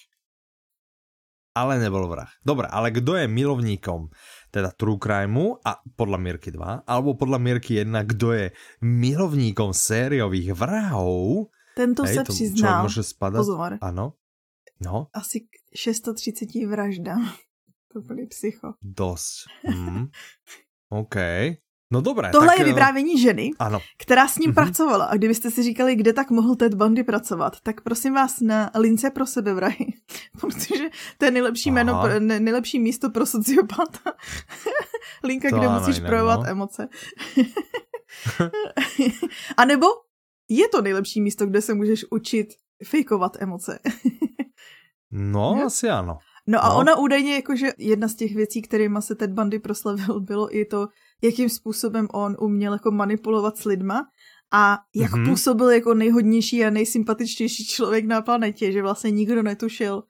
ale 1.55 1.79
nebol 1.79 2.05
vrah. 2.11 2.29
Dobre, 2.43 2.67
ale 2.67 2.91
kdo 2.91 3.15
je 3.15 3.31
milovníkom 3.31 4.11
teda 4.51 4.75
True 4.75 4.99
Crimeu 4.99 5.55
a 5.63 5.79
podľa 5.95 6.19
Mirky 6.19 6.51
2, 6.51 6.83
alebo 6.83 7.15
podľa 7.15 7.39
Mirky 7.39 7.79
1, 7.79 7.91
kdo 8.11 8.35
je 8.35 8.45
milovníkom 8.83 9.71
sériových 9.71 10.51
vrahov, 10.51 11.47
tento 11.75 12.03
hej, 12.03 12.15
se 12.15 12.23
to, 12.23 12.33
přiznal. 12.33 12.83
Může 12.83 13.03
spadat. 13.03 13.39
Pozor. 13.39 13.77
Ano. 13.81 14.13
No. 14.79 15.07
Asi 15.13 15.39
k 15.39 15.47
630 15.75 16.65
vraždám. 16.67 17.31
To 17.95 18.01
byly 18.01 18.27
psycho. 18.27 18.73
Dost. 18.81 19.47
Mm. 19.63 20.11
OK. 20.89 21.15
No 21.91 22.01
dobré. 22.01 22.29
Tohle 22.31 22.47
tak, 22.47 22.59
je 22.59 22.65
eh, 22.65 22.67
vyprávění 22.67 23.21
ženy, 23.21 23.51
ano. 23.59 23.79
která 23.97 24.27
s 24.27 24.37
ním 24.37 24.51
mm-hmm. 24.51 24.53
pracovala. 24.53 25.05
A 25.05 25.15
kdybyste 25.15 25.51
si 25.51 25.63
říkali, 25.63 25.95
kde 25.95 26.13
tak 26.13 26.29
mohl 26.31 26.55
Ted 26.55 26.73
Bundy 26.73 27.03
pracovat, 27.03 27.59
tak 27.59 27.81
prosím 27.81 28.13
vás 28.13 28.41
na 28.41 28.71
lince 28.79 29.09
pro 29.09 29.25
sebevrahy. 29.25 29.93
Protože 30.41 30.89
to 31.17 31.25
je 31.25 31.31
nejlepší, 31.31 31.71
jméno, 31.71 32.03
ne, 32.19 32.39
nejlepší 32.39 32.79
místo 32.79 33.09
pro 33.09 33.25
sociopata. 33.25 34.13
Linka, 35.23 35.49
to 35.49 35.57
kde 35.57 35.69
musíš 35.69 35.95
jinak, 35.95 36.09
projevovat 36.09 36.39
no. 36.39 36.47
emoce. 36.47 36.87
A 39.57 39.65
nebo 39.65 39.87
je 40.49 40.67
to 40.67 40.81
nejlepší 40.81 41.21
místo, 41.21 41.45
kde 41.45 41.61
se 41.61 41.73
můžeš 41.73 42.05
učit 42.11 42.47
fejkovat 42.85 43.37
emoce. 43.39 43.79
no, 45.11 45.63
asi 45.65 45.89
ano. 45.89 46.17
No 46.47 46.63
a 46.63 46.69
no. 46.69 46.77
ona 46.77 46.97
údajně 46.97 47.35
jakože 47.35 47.67
jedna 47.77 48.07
z 48.07 48.15
těch 48.15 48.35
věcí, 48.35 48.61
kterými 48.61 49.01
se 49.01 49.15
Ted 49.15 49.31
Bundy 49.31 49.59
proslavil, 49.59 50.19
bylo 50.19 50.57
i 50.57 50.65
to, 50.65 50.87
jakým 51.23 51.49
způsobem 51.49 52.07
on 52.13 52.35
uměl 52.39 52.73
jako 52.73 52.91
manipulovat 52.91 53.57
s 53.57 53.65
lidma 53.65 54.07
a 54.53 54.77
jak 54.95 55.11
mm-hmm. 55.11 55.29
působil 55.29 55.69
jako 55.69 55.93
nejhodnější 55.93 56.65
a 56.65 56.69
nejsympatičtější 56.69 57.65
člověk 57.65 58.05
na 58.05 58.21
planetě, 58.21 58.71
že 58.71 58.81
vlastně 58.81 59.11
nikdo 59.11 59.43
netušil 59.43 60.03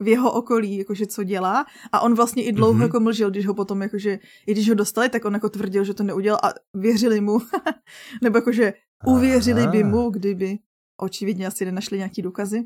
v 0.00 0.08
jeho 0.08 0.32
okolí, 0.32 0.76
jakože 0.76 1.06
co 1.06 1.24
dělá 1.24 1.66
a 1.92 2.00
on 2.00 2.14
vlastně 2.14 2.44
i 2.44 2.52
dlouho 2.52 2.74
mm-hmm. 2.74 2.82
jako 2.82 3.00
mlžil, 3.00 3.30
když 3.30 3.46
ho 3.46 3.54
potom 3.54 3.82
jakože, 3.82 4.18
i 4.46 4.52
když 4.52 4.68
ho 4.68 4.74
dostali, 4.74 5.08
tak 5.08 5.24
on 5.24 5.34
jako 5.34 5.48
tvrdil, 5.48 5.84
že 5.84 5.94
to 5.94 6.02
neudělal 6.02 6.40
a 6.42 6.48
věřili 6.74 7.20
mu, 7.20 7.38
nebo 8.22 8.38
jakože 8.38 8.72
uvěřili 9.06 9.66
by 9.66 9.84
mu, 9.84 10.10
kdyby 10.10 10.58
očividně 11.00 11.46
asi 11.46 11.64
nenašli 11.64 11.98
nějaký 11.98 12.22
důkazy. 12.22 12.64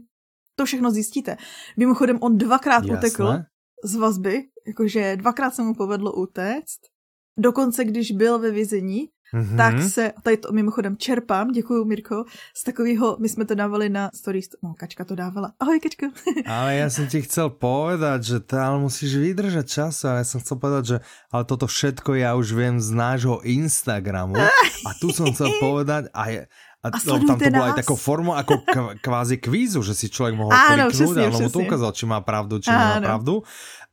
To 0.56 0.64
všechno 0.64 0.90
zjistíte. 0.90 1.36
Mimochodem 1.76 2.18
on 2.20 2.38
dvakrát 2.38 2.84
Jasne. 2.84 2.98
utekl 2.98 3.38
z 3.84 3.96
vazby, 3.96 4.42
jakože 4.66 5.16
dvakrát 5.16 5.54
se 5.54 5.62
mu 5.62 5.74
povedlo 5.74 6.12
utéct 6.12 6.80
Dokonce, 7.38 7.84
když 7.84 8.12
byl 8.12 8.38
ve 8.38 8.50
vězení, 8.50 9.08
Mm-hmm. 9.34 9.56
tak 9.56 9.82
se, 9.82 10.12
tady 10.22 10.36
to 10.36 10.52
mimochodem 10.52 10.96
čerpám, 10.96 11.52
děkuji 11.52 11.84
Mirko, 11.84 12.24
z 12.54 12.64
takového, 12.64 13.16
my 13.20 13.28
jsme 13.28 13.44
to 13.44 13.54
dávali 13.54 13.88
na 13.88 14.10
stories, 14.14 14.48
no 14.62 14.74
Kačka 14.78 15.04
to 15.04 15.14
dávala, 15.14 15.52
ahoj 15.60 15.80
Kačka. 15.80 16.06
ale 16.46 16.74
já 16.74 16.90
jsem 16.90 17.06
ti 17.06 17.22
chcel 17.22 17.50
povedať, 17.50 18.22
že 18.22 18.40
to 18.40 18.58
ale 18.58 18.78
musíš 18.78 19.16
vydržet 19.16 19.68
čas, 19.68 20.04
ale 20.04 20.18
já 20.18 20.24
jsem 20.24 20.40
chcel 20.40 20.56
povedať, 20.56 20.84
že 20.84 21.00
ale 21.30 21.44
toto 21.44 21.66
všetko 21.66 22.14
já 22.14 22.34
už 22.34 22.52
vím 22.52 22.80
z 22.80 22.90
nášho 22.90 23.40
Instagramu 23.42 24.36
a 24.86 24.90
tu 25.00 25.10
jsem 25.10 25.32
chcel 25.32 25.50
povedať 25.60 26.04
a 26.14 26.28
je, 26.28 26.46
a, 26.84 26.88
a 26.92 26.98
no, 27.08 27.18
tam 27.24 27.38
to 27.40 27.50
bylo 27.50 27.66
aj 27.66 27.82
takou 27.82 27.96
formou 27.98 28.34
ako 28.36 28.62
kvázi 29.06 29.36
kvízu, 29.42 29.82
že 29.82 29.94
si 29.94 30.06
člověk 30.06 30.34
mohl 30.36 30.52
Áno, 30.52 30.92
kliknúť 30.92 31.16
a 31.18 31.28
mu 31.32 31.50
to 31.50 31.60
ukázal, 31.64 31.90
či 31.96 32.04
má 32.06 32.20
pravdu, 32.22 32.62
či 32.62 32.70
Áno. 32.70 32.78
nemá 32.78 32.96
pravdu. 33.00 33.42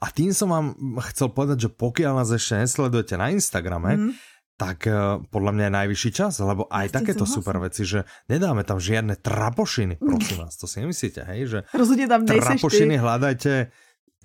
A 0.04 0.12
tým 0.12 0.36
som 0.36 0.52
vám 0.52 0.76
chcel 1.10 1.32
povedať, 1.32 1.58
že 1.66 1.70
pokiaľ 1.72 2.22
nás 2.22 2.30
ešte 2.30 2.60
nesledujete 2.60 3.16
na 3.16 3.32
Instagrame, 3.32 3.92
mm. 3.96 4.12
tak 4.60 4.86
uh, 4.86 5.24
podľa 5.32 5.52
mňa 5.56 5.66
je 5.66 5.74
najvyšší 5.80 6.12
čas, 6.12 6.38
lebo 6.44 6.68
aj 6.68 6.92
ja 6.92 6.96
takéto 7.00 7.24
super 7.24 7.58
veci, 7.64 7.88
že 7.88 8.04
nedáme 8.28 8.68
tam 8.68 8.78
žiadne 8.84 9.16
trapošiny, 9.16 9.98
prosím 10.04 10.38
vás, 10.44 10.60
to 10.60 10.68
si 10.68 10.84
nemyslíte, 10.84 11.22
hej, 11.24 11.42
že 11.50 11.60
rozhodne 11.72 12.06
tam 12.12 12.28
trapošiny 12.28 12.96
ty. 13.00 13.02
hľadajte 13.02 13.52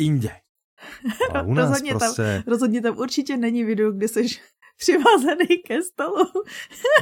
inde. 0.02 0.34
u 1.44 1.54
nás 1.54 1.68
rozhodně, 1.68 1.94
prostě... 1.94 2.22
tam, 2.22 2.42
rozhodně 2.46 2.80
tam 2.82 2.98
určitě 2.98 3.36
není 3.36 3.64
video, 3.64 3.92
kde 3.92 4.08
seš 4.08 4.40
přivázaný 4.78 5.58
ke 5.66 5.82
stolu. 5.82 6.24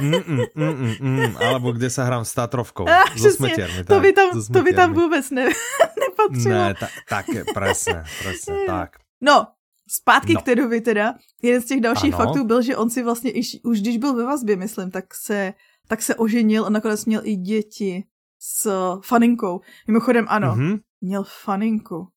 mm, 0.01 0.11
mm, 0.27 0.45
mm, 0.55 0.73
mm, 0.73 0.95
mm, 0.99 1.37
alebo 1.37 1.71
kde 1.71 1.89
sa 1.89 2.09
hrám 2.09 2.25
s 2.25 2.33
Tatrovkou. 2.33 2.89
Ah, 2.97 3.05
so 3.13 3.29
smetiarmi, 3.29 3.85
to, 3.85 3.99
by 4.01 4.11
tam, 4.13 4.29
to 4.33 4.59
by 4.63 4.71
tam 4.73 4.93
vůbec 4.93 5.29
ne, 5.29 5.45
nepatřilo. 6.01 6.55
Ne, 6.55 6.73
ta, 6.73 6.87
tak, 7.09 7.25
presne, 7.53 8.03
presne, 8.23 8.55
tak. 8.67 8.97
No, 9.21 9.47
zpátky 9.87 10.33
no. 10.33 10.41
k 10.41 10.43
Tedovi 10.43 10.81
teda. 10.81 11.13
Jeden 11.43 11.61
z 11.61 11.65
těch 11.65 11.81
dalších 11.81 12.13
ano. 12.13 12.25
faktů 12.25 12.43
byl, 12.43 12.61
že 12.61 12.77
on 12.77 12.89
si 12.89 13.03
vlastně, 13.03 13.31
iš, 13.31 13.57
už 13.63 13.81
když 13.81 13.97
byl 13.97 14.13
ve 14.13 14.23
vazbě, 14.23 14.55
myslím, 14.55 14.91
tak 14.91 15.13
se, 15.13 15.53
tak 15.87 16.01
se 16.01 16.15
oženil 16.15 16.65
a 16.65 16.69
nakonec 16.69 17.05
měl 17.05 17.21
i 17.23 17.35
děti 17.35 18.03
s 18.39 18.69
faninkou. 19.01 19.61
Mimochodem 19.87 20.25
ano, 20.29 20.55
mm-hmm. 20.55 20.79
měl 21.01 21.23
faninku. 21.23 22.07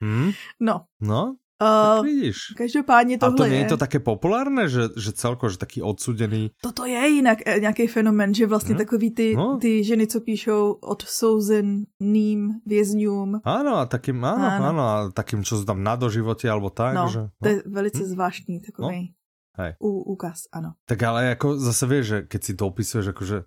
mm? 0.00 0.30
No. 0.60 0.84
No, 1.00 1.36
Uh, 1.60 2.04
vidíš. 2.04 2.36
Každopádně 2.56 3.18
tohle 3.18 3.34
A 3.34 3.36
to 3.36 3.42
není 3.42 3.62
je... 3.62 3.68
to 3.68 3.76
také 3.76 3.98
populárné, 3.98 4.68
že, 4.68 4.88
že 4.96 5.12
celko, 5.12 5.48
že 5.48 5.58
taký 5.58 5.82
odsudený... 5.82 6.50
Toto 6.62 6.88
je 6.88 7.08
jinak 7.08 7.38
eh, 7.46 7.60
nějaký 7.60 7.86
fenomen, 7.86 8.34
že 8.34 8.46
vlastně 8.46 8.74
hmm? 8.74 8.84
takový 8.84 9.10
ty, 9.10 9.36
no. 9.36 9.58
ty 9.60 9.84
ženy, 9.84 10.06
co 10.06 10.20
píšou 10.20 10.72
odsouzeným 10.72 12.50
vězňům. 12.66 13.40
Ano, 13.44 13.76
a 13.76 13.86
takým, 13.86 14.24
ano, 14.24 14.46
ano. 14.46 14.64
ano 14.64 14.82
a 14.82 15.10
takým, 15.12 15.44
sú 15.44 15.64
tam 15.64 15.82
na 15.82 15.96
doživotě, 15.96 16.50
alebo 16.50 16.70
tak. 16.70 16.94
No, 16.94 17.08
že, 17.08 17.20
no. 17.20 17.28
to 17.42 17.48
je 17.48 17.62
velice 17.66 18.02
hm? 18.02 18.06
zvláštní 18.06 18.60
takový 18.60 19.12
no. 19.58 19.64
Hej. 19.64 19.74
úkaz, 19.80 20.48
ano. 20.52 20.72
Tak 20.88 21.02
ale 21.02 21.24
jako 21.24 21.58
zase 21.58 21.86
vieš, 21.86 22.06
že 22.06 22.18
keď 22.22 22.40
si 22.44 22.52
to 22.54 22.66
opisuješ, 22.66 23.06
akože, 23.12 23.38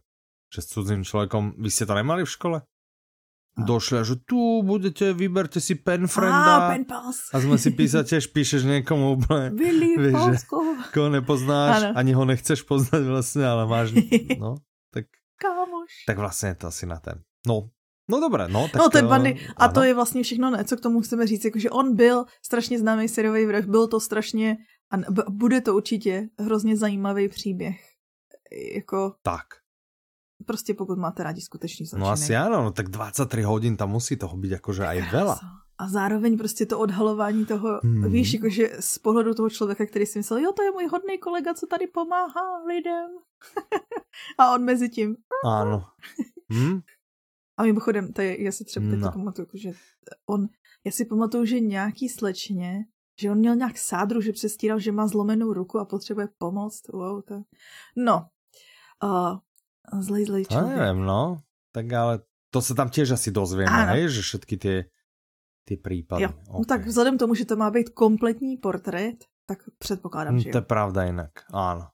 že 0.53 0.59
s 0.61 0.67
cudzým 0.67 1.03
člověkom, 1.03 1.57
vy 1.57 1.69
ste 1.71 1.89
to 1.89 1.97
nemali 1.97 2.25
v 2.25 2.29
škole? 2.29 2.61
Došli 3.57 4.01
a 4.01 4.03
že 4.03 4.15
tu 4.25 4.65
budete, 4.65 5.13
vyberte 5.13 5.61
si 5.61 5.77
pen 5.77 6.09
frienda. 6.09 6.67
A, 6.67 6.69
pen 6.73 6.85
pals. 6.85 7.29
A 7.33 7.37
sme 7.37 7.61
si 7.61 7.69
písať, 7.69 8.17
tiež 8.17 8.33
píšeš 8.33 8.65
niekomu 8.65 9.21
úplne. 9.21 9.53
Billy 9.53 9.93
vieš, 10.09 10.17
že, 10.17 10.37
koho 10.89 11.09
nepoznáš, 11.13 11.93
ano. 11.93 11.93
ani 11.93 12.11
ho 12.17 12.23
nechceš 12.25 12.65
poznať 12.65 13.03
vlastne, 13.05 13.45
ale 13.45 13.63
máš, 13.69 13.93
no, 14.41 14.57
tak. 14.89 15.05
Kámoš. 15.37 15.91
Tak 16.07 16.17
vlastně 16.17 16.49
je 16.49 16.55
to 16.55 16.67
asi 16.67 16.85
na 16.85 16.97
ten. 16.99 17.21
No, 17.47 17.69
No 18.09 18.19
dobré, 18.19 18.51
no. 18.51 18.67
Tak 18.67 18.81
no 18.81 18.89
ten 18.89 19.07
Bundy, 19.07 19.39
a 19.57 19.67
to 19.67 19.83
je 19.83 19.93
vlastně 19.93 20.23
všechno, 20.23 20.51
ne, 20.51 20.65
co 20.65 20.77
k 20.77 20.81
tomu 20.81 21.01
chceme 21.01 21.27
říct, 21.27 21.45
jakože 21.45 21.69
on 21.69 21.95
byl 21.95 22.25
strašně 22.45 22.79
známý 22.79 23.07
seriový 23.07 23.45
vrah, 23.45 23.65
byl 23.65 23.87
to 23.87 23.99
strašně, 23.99 24.57
a 24.91 25.11
bude 25.31 25.61
to 25.61 25.75
určitě 25.75 26.29
hrozně 26.39 26.77
zajímavý 26.77 27.29
příběh. 27.29 27.79
Jako... 28.75 29.15
Tak 29.23 29.62
Prostě 30.45 30.73
pokud 30.73 30.97
máte 30.97 31.23
rádi 31.23 31.41
skutečný 31.41 31.85
zločiny. 31.85 32.05
No 32.05 32.11
asi 32.11 32.35
ano, 32.35 32.63
no 32.63 32.71
tak 32.71 32.89
23 32.89 33.41
hodin 33.41 33.77
tam 33.77 33.91
musí 33.91 34.15
toho 34.15 34.37
být 34.37 34.51
jakože 34.51 34.87
aj 34.87 34.99
veľa. 35.11 35.37
A 35.77 35.89
zároveň 35.89 36.37
prostě 36.37 36.65
to 36.65 36.79
odhalování 36.79 37.45
toho, 37.45 37.79
hmm. 37.83 38.11
víš, 38.11 38.33
jakože 38.33 38.69
z 38.79 38.97
pohledu 38.97 39.33
toho 39.33 39.49
člověka, 39.49 39.85
který 39.85 40.05
si 40.05 40.19
myslel, 40.19 40.39
jo, 40.39 40.51
to 40.51 40.63
je 40.63 40.71
můj 40.71 40.87
hodný 40.87 41.17
kolega, 41.17 41.53
co 41.53 41.67
tady 41.67 41.87
pomáhá 41.87 42.63
lidem. 42.67 43.09
a 44.37 44.53
on 44.53 44.63
mezi 44.63 44.89
tím. 44.89 45.15
Ano. 45.45 45.83
Hmm. 46.49 46.81
A 47.57 47.63
mimochodem, 47.63 48.13
to 48.13 48.21
je, 48.21 48.43
já 48.43 48.51
si 48.51 48.65
třeba 48.65 48.85
no. 48.85 49.11
pamatuju, 49.11 49.47
že 49.53 49.71
on, 50.25 50.47
já 50.85 50.91
si 50.91 51.05
pamatuju, 51.05 51.45
že 51.45 51.59
nějaký 51.59 52.09
slečně, 52.09 52.85
že 53.19 53.31
on 53.31 53.37
měl 53.37 53.55
nějak 53.55 53.77
sádru, 53.77 54.21
že 54.21 54.31
přestíral, 54.31 54.79
že 54.79 54.91
má 54.91 55.07
zlomenou 55.07 55.53
ruku 55.53 55.79
a 55.79 55.85
potřebuje 55.85 56.27
pomoc. 56.37 56.81
Wow, 56.93 57.21
to... 57.21 57.43
No, 57.95 58.27
uh, 59.03 59.37
Zlej, 59.99 60.25
zlej 60.25 60.45
člověk. 60.45 60.77
nevím, 60.77 61.03
no. 61.03 61.41
Tak 61.71 61.93
ale 61.93 62.19
To 62.53 62.61
se 62.61 62.75
tam 62.75 62.89
těž 62.89 63.11
asi 63.11 63.31
dozvíme, 63.31 63.85
hej, 63.85 64.09
že 64.09 64.21
všetky 64.21 64.57
ty, 64.57 64.89
ty 65.67 65.77
případy. 65.77 66.23
Jo. 66.23 66.29
Okay. 66.29 66.59
No 66.59 66.65
tak 66.65 66.85
vzhledem 66.85 67.17
tomu, 67.17 67.35
že 67.35 67.45
to 67.45 67.55
má 67.55 67.71
být 67.71 67.89
kompletní 67.89 68.57
portrét, 68.57 69.25
tak 69.45 69.59
předpokládám, 69.77 70.39
že 70.39 70.49
jo. 70.49 70.51
To 70.51 70.57
je 70.57 70.61
pravda 70.61 71.03
jinak, 71.03 71.31
ano. 71.53 71.89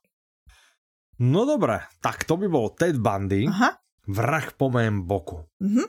No 1.19 1.45
dobré, 1.45 1.79
tak 2.01 2.23
to 2.23 2.37
by 2.37 2.47
byl 2.49 2.69
Ted 2.69 2.95
Bundy, 2.97 3.45
Aha. 3.47 3.77
vrah 4.07 4.53
po 4.53 4.69
mém 4.69 5.01
boku. 5.07 5.45
Mhm. 5.59 5.83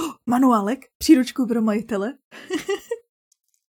Oh, 0.00 0.14
manuálek, 0.26 0.78
příručku 0.98 1.46
pro 1.46 1.62
majitele. 1.62 2.12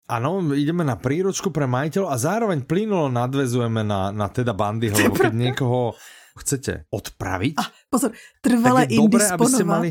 Ano, 0.09 0.41
ideme 0.57 0.81
na 0.81 0.97
príručku 0.97 1.53
pre 1.53 1.69
majiteľov 1.69 2.09
a 2.09 2.17
zároveň 2.17 2.65
plynulo 2.65 3.13
nadvezujeme 3.13 3.85
na, 3.85 4.09
na 4.09 4.25
teda 4.25 4.57
bandy, 4.57 4.89
lebo 4.89 5.13
keď 5.13 5.33
niekoho 5.37 5.93
chcete 6.33 6.89
odpraviť, 6.89 7.53
a, 7.61 7.69
pozor, 7.93 8.17
trvale 8.41 8.89
tak 8.89 8.95
je 8.95 8.97
dobré, 8.97 9.23
aby 9.29 9.45
ste 9.45 9.65
mali, 9.69 9.89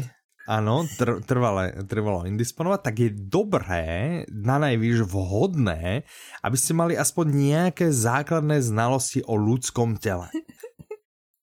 Áno, 0.49 0.89
tr, 0.89 1.21
trvale, 1.29 1.77
trvalo 1.85 2.25
indisponovať, 2.25 2.81
tak 2.81 2.95
je 3.05 3.11
dobré, 3.13 3.85
na 4.33 4.57
najvýš 4.57 5.05
vhodné, 5.05 6.09
aby 6.41 6.57
ste 6.57 6.73
mali 6.73 6.97
aspoň 6.97 7.27
nejaké 7.29 7.93
základné 7.93 8.65
znalosti 8.65 9.21
o 9.29 9.37
ľudskom 9.37 10.01
tele. 10.01 10.33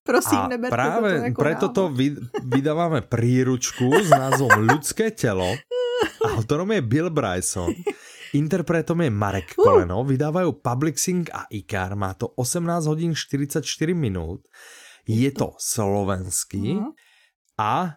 Prosím, 0.05 0.49
a 0.49 0.57
práve 0.69 1.09
to 1.09 1.25
jako 1.29 1.39
preto 1.41 1.67
to 1.69 1.83
vy, 1.93 2.17
vydávame 2.45 3.05
príručku 3.05 3.89
s 4.05 4.09
názvom 4.09 4.53
Ľudské 4.65 5.13
telo. 5.13 5.49
Autorom 6.37 6.69
je 6.73 6.81
Bill 6.81 7.09
Bryson. 7.09 7.73
Interpretom 8.35 8.99
je 8.99 9.11
Marek 9.11 9.55
Koleno. 9.55 10.03
Vydávajú 10.03 10.59
Publixing 10.59 11.31
a 11.31 11.47
IKAR. 11.47 11.95
Má 11.95 12.11
to 12.19 12.35
18 12.35 12.83
hodín 12.91 13.15
44 13.15 13.63
minút. 13.95 14.43
Je 15.07 15.29
to 15.31 15.55
slovenský. 15.55 16.75
Mhm. 16.75 16.91
A 17.55 17.95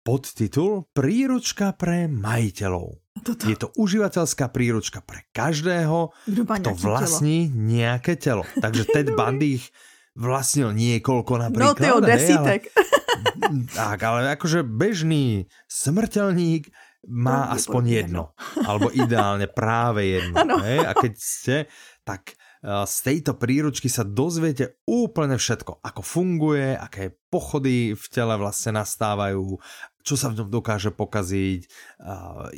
podtitul 0.00 0.88
Príručka 0.96 1.76
pre 1.76 2.08
majiteľov. 2.08 3.04
Toto. 3.20 3.44
Je 3.44 3.56
to 3.58 3.68
užívateľská 3.76 4.48
príručka 4.48 5.02
pre 5.02 5.26
každého, 5.34 6.14
kto 6.24 6.70
vlastní 6.80 7.50
telo. 7.50 7.60
nejaké 7.66 8.14
telo. 8.16 8.44
Takže 8.62 8.88
Ted 8.94 9.12
Bundy 9.12 9.58
ich 9.58 9.68
vlastnil 10.14 10.72
niekoľko 10.72 11.32
napríklad. 11.50 11.76
No 11.76 11.78
ty 11.78 11.88
o 11.92 12.00
desítek. 12.00 12.70
Ale, 12.72 13.68
tak, 13.78 13.98
ale 14.06 14.32
akože 14.38 14.62
bežný 14.64 15.50
smrteľník 15.66 16.70
má 17.08 17.48
no, 17.48 17.52
aspoň 17.56 17.82
jedno. 17.88 18.22
Alebo 18.62 18.92
ideálne 18.92 19.48
práve 19.48 20.06
jedno. 20.06 20.60
Hej? 20.60 20.78
A 20.84 20.92
keď 20.92 21.12
ste, 21.16 21.56
tak 22.04 22.36
z 22.62 22.96
tejto 23.06 23.38
príručky 23.38 23.86
sa 23.86 24.02
dozviete 24.02 24.82
úplne 24.82 25.38
všetko. 25.38 25.78
Ako 25.78 26.02
funguje, 26.02 26.74
aké 26.74 27.14
pochody 27.30 27.94
v 27.94 28.06
tele 28.10 28.34
vlastne 28.34 28.74
nastávajú, 28.82 29.62
čo 30.02 30.14
sa 30.18 30.26
v 30.32 30.42
ňom 30.42 30.48
dokáže 30.50 30.90
pokaziť, 30.90 31.60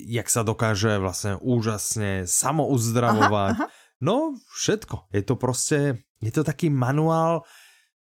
jak 0.00 0.28
sa 0.32 0.40
dokáže 0.40 0.96
vlastne 0.96 1.36
úžasne 1.44 2.24
samouzdravovať. 2.24 3.54
Aha, 3.60 3.68
aha. 3.68 3.78
No, 4.00 4.32
všetko. 4.56 5.12
Je 5.12 5.22
to 5.22 5.36
prostě, 5.36 6.00
je 6.22 6.32
to 6.32 6.44
taký 6.44 6.70
manuál, 6.72 7.44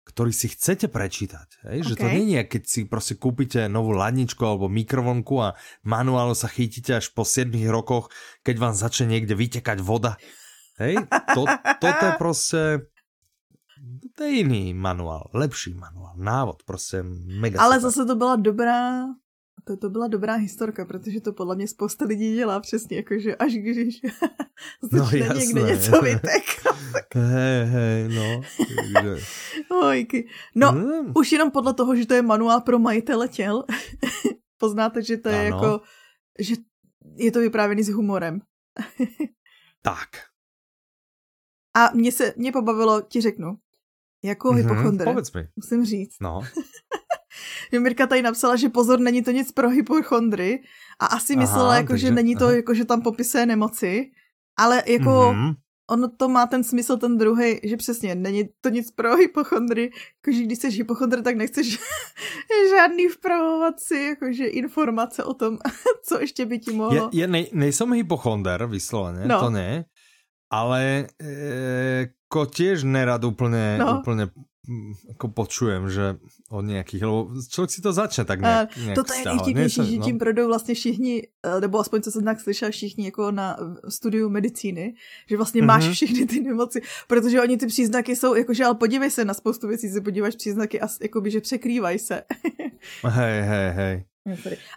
ktorý 0.08 0.32
si 0.32 0.48
chcete 0.48 0.88
prečítať. 0.88 1.68
Hej? 1.68 1.78
Okay. 1.84 1.90
Že 1.92 1.96
to 2.00 2.08
nie 2.08 2.26
je, 2.40 2.42
keď 2.44 2.64
si 2.68 2.80
prostě 2.88 3.14
kúpite 3.16 3.68
novú 3.68 3.92
ladničku 3.92 4.40
alebo 4.46 4.72
mikrovonku 4.72 5.36
a 5.44 5.60
manuálu 5.84 6.36
sa 6.36 6.48
chytíte 6.48 6.96
až 6.96 7.12
po 7.12 7.28
7 7.28 7.52
rokoch, 7.68 8.08
keď 8.48 8.56
vám 8.58 8.74
začne 8.74 9.12
niekde 9.12 9.36
vytekať 9.36 9.84
voda 9.84 10.16
Hej, 10.78 10.96
to, 11.34 11.46
toto 11.82 12.06
je 12.06 12.12
prostě 12.18 12.80
to 14.16 14.24
je 14.24 14.30
jiný 14.30 14.74
manuál, 14.74 15.30
lepší 15.34 15.74
manuál, 15.74 16.14
návod, 16.16 16.64
prostě 16.64 17.04
mega 17.26 17.62
Ale 17.62 17.76
super. 17.76 17.82
zase 17.82 18.06
to 18.06 18.16
byla 18.16 18.36
dobrá, 18.36 19.04
to, 19.64 19.78
to 19.78 19.90
byla 19.90 20.08
dobrá 20.08 20.34
historka, 20.34 20.86
protože 20.86 21.22
to 21.22 21.34
podle 21.34 21.56
mě 21.56 21.68
spousta 21.68 22.06
lidí 22.06 22.36
dělá 22.36 22.60
přesně, 22.60 22.98
jakože 22.98 23.36
až 23.36 23.54
když 23.54 24.02
no, 24.92 25.10
jasné, 25.14 25.46
někde 25.46 25.62
něco 25.62 26.02
vytek. 26.02 26.44
hej, 27.16 27.66
hej, 27.66 28.10
no. 28.10 28.42
Ojky. 29.82 30.28
No, 30.56 30.72
hmm. 30.72 31.14
už 31.16 31.32
jenom 31.32 31.52
podle 31.52 31.74
toho, 31.74 31.96
že 31.96 32.06
to 32.06 32.14
je 32.14 32.22
manuál 32.22 32.62
pro 32.62 32.80
majitele 32.80 33.28
těl, 33.28 33.64
poznáte, 34.58 35.04
že 35.04 35.18
to 35.18 35.30
je 35.30 35.36
ano. 35.36 35.46
jako, 35.46 35.82
že 36.40 36.56
je 37.16 37.32
to 37.32 37.40
vyprávěný 37.40 37.84
s 37.84 37.90
humorem. 37.90 38.42
tak, 39.82 40.10
a 41.78 41.92
mě 41.94 42.12
se, 42.12 42.34
mě 42.38 42.52
pobavilo, 42.52 43.02
ti 43.02 43.22
řeknu, 43.22 43.58
jako 44.24 44.50
mm-hmm, 44.50 44.58
hypochondr. 44.58 45.06
mi. 45.36 45.48
Musím 45.56 45.86
říct. 45.86 46.16
No. 46.22 46.42
Mirka 47.72 48.08
tady 48.08 48.22
napsala, 48.22 48.56
že 48.56 48.70
pozor, 48.70 49.00
není 49.00 49.24
to 49.24 49.32
nic 49.32 49.52
pro 49.52 49.70
hypochondry 49.70 50.64
a 51.00 51.06
asi 51.06 51.34
aha, 51.34 51.42
myslela, 51.42 51.76
jako, 51.76 51.88
takže, 51.88 52.08
že 52.08 52.14
není 52.14 52.36
to, 52.36 52.46
aha. 52.46 52.54
jako, 52.54 52.74
že 52.74 52.86
tam 52.86 53.02
popisuje 53.02 53.46
nemoci, 53.46 54.12
ale 54.60 54.84
jako 54.88 55.10
mm-hmm. 55.10 55.56
ono 55.90 56.08
to 56.08 56.30
má 56.30 56.46
ten 56.46 56.64
smysl 56.64 56.98
ten 56.98 57.18
druhý, 57.18 57.60
že 57.64 57.78
přesně, 57.78 58.16
není 58.16 58.50
to 58.62 58.70
nic 58.70 58.92
pro 58.92 59.16
hypochondry, 59.16 59.92
jakože 60.26 60.44
když 60.44 60.60
jsi 60.60 60.70
hypochondr, 60.70 61.22
tak 61.22 61.36
nechceš 61.36 61.80
žádný 62.70 63.08
vpravovat 63.08 63.80
si 63.80 63.96
jakože 63.96 64.46
informace 64.46 65.24
o 65.24 65.34
tom, 65.34 65.58
co 66.04 66.20
ještě 66.20 66.46
by 66.46 66.60
ti 66.60 66.72
mohlo. 66.72 67.10
Je, 67.14 67.22
je 67.22 67.28
nej, 67.28 67.50
nejsem 67.54 67.94
hypochonder, 67.94 68.66
vysloveně, 68.66 69.26
no. 69.26 69.40
to 69.40 69.50
ne, 69.50 69.86
ale 70.52 71.08
e, 71.22 72.08
ko 72.28 72.44
tiež 72.48 72.84
nerad 72.84 73.24
úplne, 73.24 73.80
no. 73.80 74.00
úplne 74.00 74.32
jako 75.08 75.28
počujem, 75.28 75.90
že 75.90 76.16
od 76.50 76.62
nějakých, 76.62 77.04
lebo 77.04 77.32
člověk 77.50 77.72
si 77.72 77.82
to 77.82 77.94
začne 77.94 78.26
tak 78.26 78.42
nějak, 78.42 78.78
nějak 78.78 78.96
Toto 78.96 79.14
je 79.14 79.26
nejvtipnější, 79.26 79.86
že 79.86 79.98
no. 79.98 80.06
tím 80.06 80.20
projdou 80.20 80.48
vlastně 80.48 80.76
všichni, 80.76 81.28
e, 81.44 81.62
nebo 81.62 81.80
aspoň 81.80 82.02
co 82.02 82.12
jsem 82.12 82.24
tak 82.24 82.40
slyšel, 82.40 82.72
všichni 82.72 83.06
jako 83.06 83.32
na 83.32 83.58
studiu 83.90 84.30
medicíny, 84.30 84.94
že 85.30 85.38
vlastně 85.38 85.62
máš 85.62 85.84
mm-hmm. 85.84 85.94
všechny 85.94 86.26
ty 86.26 86.40
nemoci, 86.42 86.82
protože 87.08 87.42
oni 87.42 87.58
ty 87.58 87.68
příznaky 87.68 88.16
jsou, 88.16 88.36
jakože 88.36 88.66
ale 88.66 88.76
podívej 88.76 89.12
se 89.12 89.26
na 89.26 89.34
spoustu 89.34 89.68
věcí, 89.68 89.90
se 89.90 90.02
podíváš 90.02 90.36
příznaky 90.36 90.82
a 90.82 90.88
jakoby, 91.02 91.32
že 91.32 91.42
překrývají 91.42 92.00
se. 92.00 92.24
hej, 93.04 93.42
hej, 93.42 93.72
hej. 93.72 94.06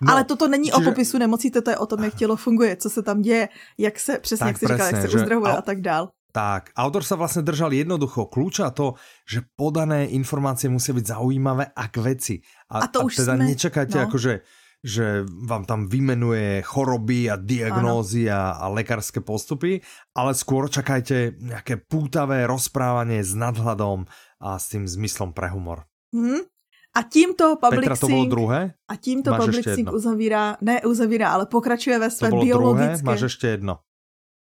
No, 0.02 0.12
Ale 0.12 0.24
toto 0.24 0.48
není 0.48 0.70
čiže... 0.70 0.76
o 0.76 0.80
popisu 0.80 1.18
nemocí, 1.18 1.50
to 1.50 1.70
je 1.70 1.78
o 1.78 1.86
tom, 1.86 2.04
jak 2.04 2.14
tělo 2.14 2.36
funguje, 2.36 2.76
co 2.76 2.90
se 2.90 3.02
tam 3.02 3.22
děje, 3.22 3.48
jak 3.78 3.98
se, 3.98 4.18
přesně 4.18 4.44
tak, 4.44 4.48
jak 4.48 4.58
jsi 4.58 4.66
říkal, 4.66 4.86
jak 4.86 5.02
se 5.02 5.08
že... 5.08 5.16
uzdravuje 5.16 5.52
a... 5.52 5.56
a 5.56 5.62
tak 5.62 5.80
dál. 5.80 6.08
Tak, 6.30 6.70
autor 6.78 7.02
sa 7.02 7.18
vlastne 7.18 7.42
držal 7.42 7.74
jednoducho 7.74 8.30
kľúča 8.30 8.70
to, 8.70 8.94
že 9.26 9.42
podané 9.58 10.06
informácie 10.14 10.70
musia 10.70 10.94
byť 10.94 11.18
zaujímavé 11.18 11.74
a 11.74 11.84
k 11.90 11.96
veci. 11.98 12.36
A, 12.70 12.82
a 12.82 12.90
to 12.90 13.02
a 13.02 13.10
už 13.10 13.26
teda 13.26 13.34
sme... 13.34 13.44
nečakajte 13.50 13.98
no. 13.98 14.04
akože 14.06 14.34
že 14.80 15.28
vám 15.28 15.68
tam 15.68 15.84
vymenuje 15.84 16.64
choroby 16.64 17.28
a 17.28 17.36
diagnózy 17.36 18.32
a, 18.32 18.56
a 18.56 18.72
lekárske 18.72 19.20
postupy, 19.20 19.84
ale 20.16 20.32
skôr 20.32 20.72
čakajte 20.72 21.36
nejaké 21.36 21.76
pútavé 21.84 22.48
rozprávanie 22.48 23.20
s 23.20 23.36
nadhľadom 23.36 24.08
a 24.40 24.56
s 24.56 24.72
tým 24.72 24.88
zmyslom 24.88 25.36
pre 25.36 25.52
humor. 25.52 25.84
Hmm. 26.16 26.48
A 26.90 27.06
tímto 27.06 27.54
Public 27.60 27.86
Petra, 27.86 27.96
to 27.96 28.06
bylo 28.08 28.24
druhé? 28.24 28.60
A 28.88 28.94
tímto 28.96 29.30
Máš 29.30 29.40
Public 29.46 29.64
Sync 29.78 29.88
uzavírá, 29.94 30.56
ne 30.58 30.82
uzavírá, 30.82 31.30
ale 31.30 31.46
pokračuje 31.46 31.98
ve 31.98 32.10
své 32.10 32.28
to 32.28 32.34
bylo 32.34 32.44
biologické... 32.44 32.96
Druhé? 32.96 33.14
Máš 33.14 33.20
ještě 33.20 33.46
jedno. 33.46 33.78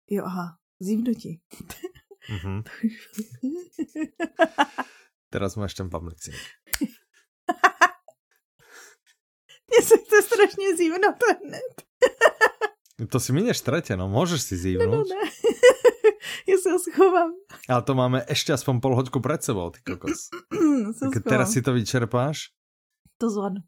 Jo, 0.09 0.23
aha, 0.25 0.57
zívnutí. 0.79 1.41
Mm-hmm. 2.29 2.63
Teraz 5.29 5.55
máš 5.55 5.73
ten 5.73 5.89
Public 5.89 6.23
Sync. 6.23 6.37
Mně 9.67 9.85
se 9.85 9.97
chce 9.97 10.21
strašně 10.21 10.77
zívnout 10.77 11.15
hned. 11.45 11.83
to 13.09 13.19
si 13.19 13.33
mineš 13.33 13.61
tretě, 13.61 13.97
no, 13.97 14.09
můžeš 14.09 14.41
si 14.41 14.57
zívnout. 14.57 14.91
No, 14.91 14.97
no, 14.97 15.03
ne. 15.03 15.31
Já 16.47 16.57
se 16.57 16.71
ho 16.71 16.79
schovám. 16.79 17.31
Ale 17.69 17.81
to 17.81 17.95
máme 17.95 18.25
ještě 18.29 18.53
aspoň 18.53 18.79
pol 18.79 18.95
hoďku 18.95 19.19
před 19.19 19.43
sebou, 19.43 19.69
ty 19.69 19.79
kokos. 19.81 20.29
tak 21.13 21.23
teraz 21.23 21.51
si 21.51 21.61
to 21.61 21.73
vyčerpáš? 21.73 22.39
To 23.17 23.29
zvládnu. 23.29 23.61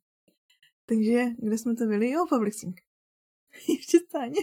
Takže, 0.85 1.23
kde 1.37 1.57
jsme 1.57 1.75
to 1.75 1.85
byli? 1.85 2.09
Jo, 2.09 2.25
Publixing. 2.29 2.81
Ještě 3.67 3.99
stáně. 3.99 4.41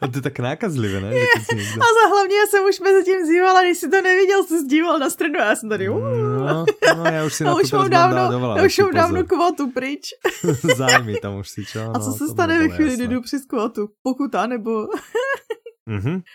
A 0.00 0.08
to 0.08 0.18
je 0.18 0.22
tak 0.22 0.38
nákazlivé, 0.38 1.00
ne? 1.00 1.10
Někdo... 1.10 1.82
A 1.82 1.86
za 2.02 2.08
hlavně 2.08 2.36
já 2.36 2.46
jsem 2.46 2.64
už 2.64 2.80
mezi 2.80 3.04
tím 3.04 3.26
zývala, 3.26 3.62
když 3.62 3.78
si 3.78 3.88
to 3.88 4.02
neviděl, 4.02 4.44
se 4.44 4.60
zdíval 4.60 4.98
na 4.98 5.10
stranu 5.10 5.40
a 5.40 5.44
já 5.44 5.56
jsem 5.56 5.68
tady. 5.68 5.88
No, 5.88 6.64
no, 6.96 7.04
já 7.04 7.24
už 7.24 7.34
si 7.34 7.44
na 7.44 7.54
už 7.54 7.70
to 7.70 7.88
dávno, 7.88 8.56
já 8.56 8.64
už 8.64 8.78
mám 8.78 8.94
dávno 8.94 9.24
kvotu 9.24 9.70
pryč. 9.70 10.08
Zájmy 10.76 11.14
tam 11.22 11.36
už 11.36 11.48
si 11.48 11.64
čo? 11.64 11.90
A 11.94 11.98
co 11.98 12.06
no, 12.06 12.12
se 12.12 12.28
stane 12.28 12.58
ve 12.58 12.68
chvíli, 12.68 12.94
kdy 12.96 13.08
jdu 13.08 13.20
při 13.20 13.38
skvotu? 13.38 13.88
Pokuta 14.02 14.46
nebo... 14.46 14.86
mhm. 15.86 16.22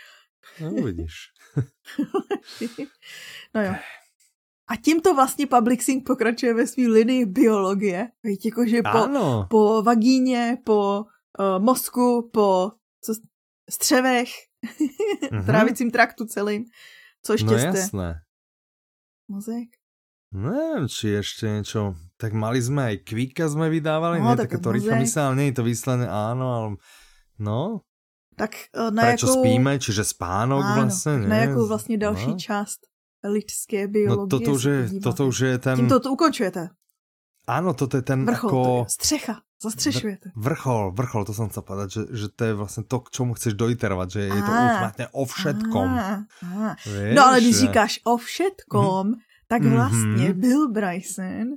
No, 0.61 0.71
vidíš. 0.71 1.13
no 3.55 3.63
jo. 3.63 3.73
A 4.69 4.75
tímto 4.75 5.15
vlastně 5.15 5.47
Publixing 5.47 6.07
pokračuje 6.07 6.53
ve 6.53 6.67
své 6.67 6.83
linii 6.83 7.25
biologie. 7.25 8.07
Víte, 8.23 8.47
jakože 8.47 8.81
po, 8.81 9.07
po 9.49 9.81
vagíně, 9.81 10.57
po 10.63 11.05
uh, 11.39 11.63
mozku, 11.63 12.29
po 12.33 12.71
střevech, 13.69 14.29
mm-hmm. 15.31 15.45
trávicím 15.45 15.91
traktu 15.91 16.25
celým. 16.25 16.65
Co 17.25 17.33
ještě 17.33 17.45
no 17.45 17.57
jste? 17.59 17.67
jasné. 17.67 18.21
Mozek? 19.29 19.69
Neviem, 20.29 20.85
či 20.85 21.17
ešte 21.17 21.49
niečo. 21.49 21.97
Tak 22.21 22.37
mali 22.37 22.61
sme 22.61 22.93
aj 22.93 22.95
Kvika 23.01 23.49
sme 23.49 23.65
vydávali, 23.73 24.21
no, 24.21 24.29
nie 24.29 24.37
také 24.37 24.61
to 24.61 24.69
rýchlo 24.69 24.93
myslel, 25.01 25.33
nie 25.33 25.49
je 25.49 25.57
to 25.57 25.63
vyslené, 25.65 26.05
áno, 26.05 26.45
ale 26.53 26.67
no. 27.41 27.81
Tak 28.37 28.69
e, 28.69 28.93
na 28.93 29.09
Prečo 29.09 29.25
jakou... 29.25 29.41
spíme, 29.41 29.81
čiže 29.81 30.05
spánok 30.05 30.61
áno, 30.61 30.75
vlastne, 30.77 31.25
nie? 31.25 31.29
Na 31.29 31.37
jakou 31.49 31.65
vlastně 31.65 31.97
další 31.97 32.37
no. 32.37 32.37
část 32.37 32.79
lidské 33.25 33.87
biologie. 33.87 34.21
No 34.21 34.27
toto 34.29 34.51
už 34.53 34.63
je, 34.63 34.79
toto 35.01 35.27
už 35.27 35.37
je 35.39 35.57
ten... 35.57 35.75
Tímto 35.75 35.99
to 35.99 36.09
ukončujete. 36.13 36.69
Áno, 37.49 37.73
toto 37.73 37.97
je 37.97 38.05
ten 38.05 38.21
vrchol, 38.25 38.49
ako... 38.49 38.61
To 38.61 38.85
je 38.85 38.89
střecha, 38.89 39.35
zastřešujete. 39.61 40.31
Vrchol, 40.35 40.91
vrchol, 40.91 41.25
to 41.25 41.33
som 41.33 41.49
chcel 41.49 41.63
povedať, 41.63 41.87
že, 41.91 42.01
že 42.11 42.27
to 42.35 42.43
je 42.43 42.53
vlastně 42.53 42.83
to, 42.83 42.99
k 42.99 43.09
čomu 43.09 43.33
chceš 43.33 43.53
dojiterovať, 43.53 44.07
že 44.11 44.19
je 44.19 44.41
to 44.41 44.51
ultimátně 44.51 45.07
o 45.11 45.25
všetkom. 45.25 45.89
Vieš, 46.85 47.15
no 47.15 47.25
ale 47.25 47.41
když 47.41 47.55
že... 47.55 47.61
říkáš 47.61 47.99
o 48.03 48.17
všetkom, 48.17 49.07
mm 49.07 49.13
tak 49.49 49.61
mhm. 49.61 49.73
vlastně 49.73 50.29
mm-hmm. 50.29 50.39
Bill 50.39 50.71
Bryson 50.71 51.47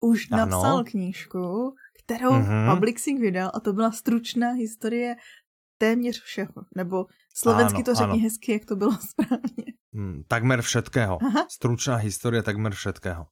už 0.00 0.28
ano. 0.30 0.46
napsal 0.46 0.84
knížku, 0.84 1.74
kterou 2.04 2.32
mm-hmm. 2.32 2.74
Publixing 2.74 3.20
vydal 3.20 3.50
a 3.54 3.60
to 3.60 3.72
byla 3.72 3.92
stručná 3.92 4.50
historie 4.50 5.16
téměř 5.78 6.22
všeho. 6.22 6.52
Nebo 6.76 7.06
slovensky 7.34 7.76
ano, 7.76 7.84
to 7.84 7.94
řekni 7.94 8.12
ano. 8.12 8.22
hezky, 8.22 8.52
jak 8.52 8.64
to 8.64 8.76
bylo 8.76 8.92
správně. 9.10 9.72
Mm, 9.92 10.22
takmer 10.28 10.62
všetkého. 10.62 11.18
Aha. 11.22 11.46
Stručná 11.50 11.96
historie 11.96 12.42
takmer 12.42 12.74
všetkého. 12.74 13.26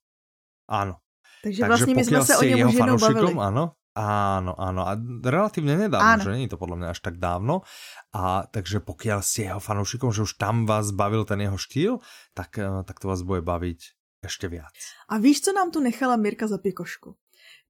Ano. 0.69 0.97
Takže, 1.43 1.61
Takže 1.61 1.67
vlastně 1.67 1.95
my 1.95 2.05
jsme 2.05 2.25
se 2.25 2.37
o 2.37 2.43
něm 2.43 2.69
už 2.69 2.75
jednou 2.75 2.99
bavili. 2.99 3.35
Ano, 3.39 3.73
Áno, 3.97 4.53
áno. 4.61 4.85
A 4.85 4.93
relatívne 5.25 5.89
nedávno, 5.89 6.05
áno. 6.05 6.23
že 6.23 6.37
není 6.37 6.53
to 6.53 6.61
podľa 6.61 6.77
mňa 6.77 6.89
až 6.93 7.01
tak 7.01 7.17
dávno. 7.17 7.65
A 8.13 8.45
takže 8.45 8.85
pokiaľ 8.85 9.25
ste 9.25 9.49
jeho 9.49 9.61
fanúšikom, 9.61 10.13
že 10.13 10.29
už 10.29 10.37
tam 10.37 10.69
vás 10.69 10.93
bavil 10.93 11.25
ten 11.25 11.41
jeho 11.41 11.57
štýl, 11.57 12.05
tak, 12.37 12.61
eh, 12.61 12.85
tak 12.85 13.01
to 13.01 13.09
vás 13.09 13.25
bude 13.25 13.41
baviť 13.41 13.97
ještě 14.23 14.49
viac. 14.49 14.77
A 15.09 15.19
víš, 15.19 15.41
co 15.41 15.53
nám 15.53 15.71
tu 15.71 15.81
nechala 15.81 16.17
Mirka 16.17 16.47
za 16.47 16.59
pikošku? 16.59 17.17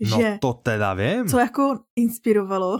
No 0.00 0.18
že 0.18 0.38
to 0.40 0.52
teda 0.52 0.94
vím. 0.94 1.28
Co 1.28 1.38
jako 1.38 1.78
inspirovalo 1.96 2.78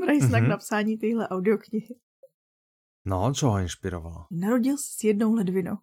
Brajsna 0.00 0.38
mm-hmm. 0.38 0.44
k 0.44 0.48
napsání 0.48 0.98
téhle 0.98 1.28
audioknihy? 1.28 1.94
No, 3.04 3.32
co 3.34 3.50
ho 3.50 3.58
inspirovalo? 3.58 4.26
Narodil 4.30 4.76
se 4.76 4.92
s 4.98 5.04
jednou 5.04 5.34
ledvinou. 5.34 5.76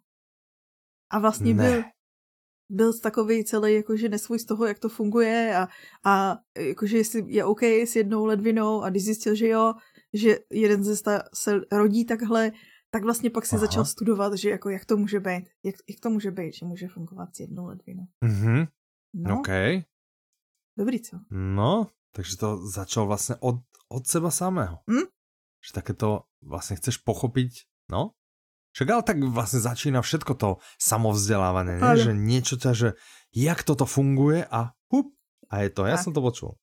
A 1.10 1.18
vlastně 1.18 1.54
ne. 1.54 1.70
byl 1.70 1.84
byl 2.70 2.98
takový 2.98 3.44
celý 3.44 3.74
jakože 3.74 4.08
nesvůj 4.08 4.38
z 4.38 4.44
toho, 4.44 4.66
jak 4.66 4.78
to 4.78 4.88
funguje 4.88 5.56
a, 5.56 5.68
a 6.04 6.38
jakože 6.58 6.96
jestli 6.96 7.24
je 7.26 7.44
OK 7.44 7.62
s 7.62 7.96
jednou 7.96 8.24
ledvinou 8.24 8.82
a 8.82 8.90
když 8.90 9.04
zjistil, 9.04 9.34
že 9.34 9.48
jo, 9.48 9.74
že 10.14 10.38
jeden 10.52 10.84
ze 10.84 10.96
sta 10.96 11.22
se 11.34 11.60
rodí 11.72 12.04
takhle, 12.04 12.52
tak 12.90 13.04
vlastně 13.04 13.30
pak 13.30 13.46
si 13.46 13.56
Aha. 13.56 13.66
začal 13.66 13.84
studovat, 13.84 14.34
že 14.34 14.50
jako 14.50 14.70
jak 14.70 14.84
to 14.84 14.96
může 14.96 15.20
být, 15.20 15.44
jak, 15.64 15.74
jak 15.88 16.00
to 16.02 16.10
může 16.10 16.30
být, 16.30 16.54
že 16.54 16.66
může 16.66 16.88
fungovat 16.88 17.36
s 17.36 17.40
jednou 17.40 17.66
ledvinou. 17.66 18.04
Mhm. 18.24 18.66
No. 19.14 19.38
OK. 19.38 19.48
Dobrý, 20.78 21.00
co? 21.00 21.20
No, 21.30 21.86
takže 22.12 22.36
to 22.36 22.66
začal 22.66 23.06
vlastně 23.06 23.34
od, 23.40 23.54
od 23.88 24.06
seba 24.06 24.30
samého. 24.30 24.78
Hm? 24.90 25.06
Že 25.66 25.72
také 25.74 25.94
to 25.94 26.22
vlastně 26.42 26.76
chceš 26.76 26.96
pochopit, 26.96 27.52
no? 27.90 28.10
Však 28.78 28.94
ale 28.94 29.02
tak 29.02 29.18
vlastně 29.18 29.60
začíná 29.60 30.02
všetko 30.06 30.34
to 30.38 30.62
samovzdelávanie, 30.78 31.82
ne? 31.82 31.98
že 31.98 32.14
niečo 32.14 32.62
ťa, 32.62 32.72
že 32.78 32.94
jak 33.34 33.66
toto 33.66 33.90
funguje 33.90 34.46
a 34.46 34.70
hup, 34.86 35.10
a 35.50 35.66
je 35.66 35.70
to, 35.74 35.82
ja 35.82 35.98
tak. 35.98 36.06
som 36.06 36.14
to 36.14 36.22
počul. 36.22 36.54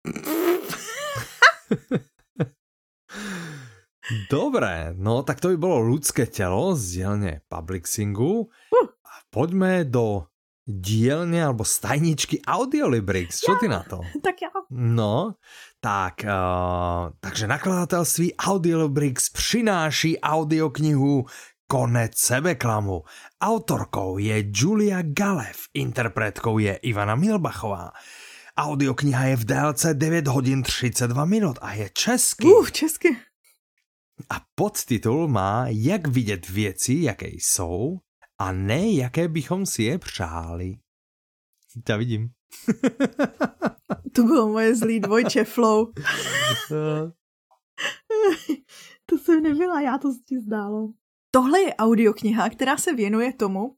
Dobre, 4.32 4.96
no 4.96 5.20
tak 5.28 5.44
to 5.44 5.52
by 5.52 5.60
bolo 5.60 5.84
ľudské 5.84 6.24
telo 6.24 6.72
z 6.72 7.04
dielne 7.04 7.44
Publixingu. 7.52 8.48
Uh. 8.72 8.88
A 9.04 9.20
poďme 9.28 9.84
do 9.84 10.24
dielne 10.66 11.46
alebo 11.46 11.62
stajničky 11.62 12.42
Audiolibrix. 12.42 13.46
Čo 13.46 13.54
ja, 13.54 13.58
ty 13.62 13.66
na 13.70 13.86
to? 13.86 14.02
Tak 14.26 14.36
ja. 14.42 14.50
No, 14.74 15.38
tak, 15.78 16.26
uh, 16.26 17.14
takže 17.22 17.46
nakladatelství 17.46 18.34
Audiolibrix 18.34 19.30
přináší 19.30 20.18
audioknihu 20.20 21.24
Konec 21.68 22.18
sebeklamu. 22.18 23.02
Autorkou 23.40 24.18
je 24.18 24.44
Julia 24.54 25.02
Galev, 25.02 25.56
interpretkou 25.74 26.58
je 26.58 26.76
Ivana 26.76 27.14
Milbachová. 27.14 27.90
Audiokniha 28.58 29.24
je 29.24 29.36
v 29.36 29.44
délce 29.44 29.94
9 29.94 30.26
hodin 30.26 30.62
32 30.62 31.24
minut 31.24 31.58
a 31.62 31.72
je 31.72 31.90
český. 31.92 32.46
Uh, 32.46 32.66
česky. 32.70 33.16
A 34.30 34.40
podtitul 34.54 35.28
má 35.28 35.66
Jak 35.68 36.06
vidět 36.06 36.48
věci, 36.48 36.94
jaké 37.00 37.28
jsou, 37.28 37.98
a 38.38 38.52
ne 38.52 38.92
jaké 38.92 39.28
bychom 39.28 39.66
si 39.66 39.82
je 39.82 39.98
přáli. 39.98 40.78
Já 41.88 41.96
vidím. 41.96 42.28
to 44.14 44.22
bylo 44.22 44.48
moje 44.48 44.76
zlý 44.76 45.00
dvojče 45.00 45.44
flow. 45.44 45.86
to 49.06 49.18
jsem 49.18 49.42
nebyla, 49.42 49.80
já 49.80 49.98
to 49.98 50.08
ti 50.28 50.40
zdálo. 50.40 50.92
Tohle 51.30 51.60
je 51.60 51.74
audiokniha, 51.74 52.50
která 52.50 52.76
se 52.76 52.94
věnuje 52.94 53.32
tomu, 53.32 53.76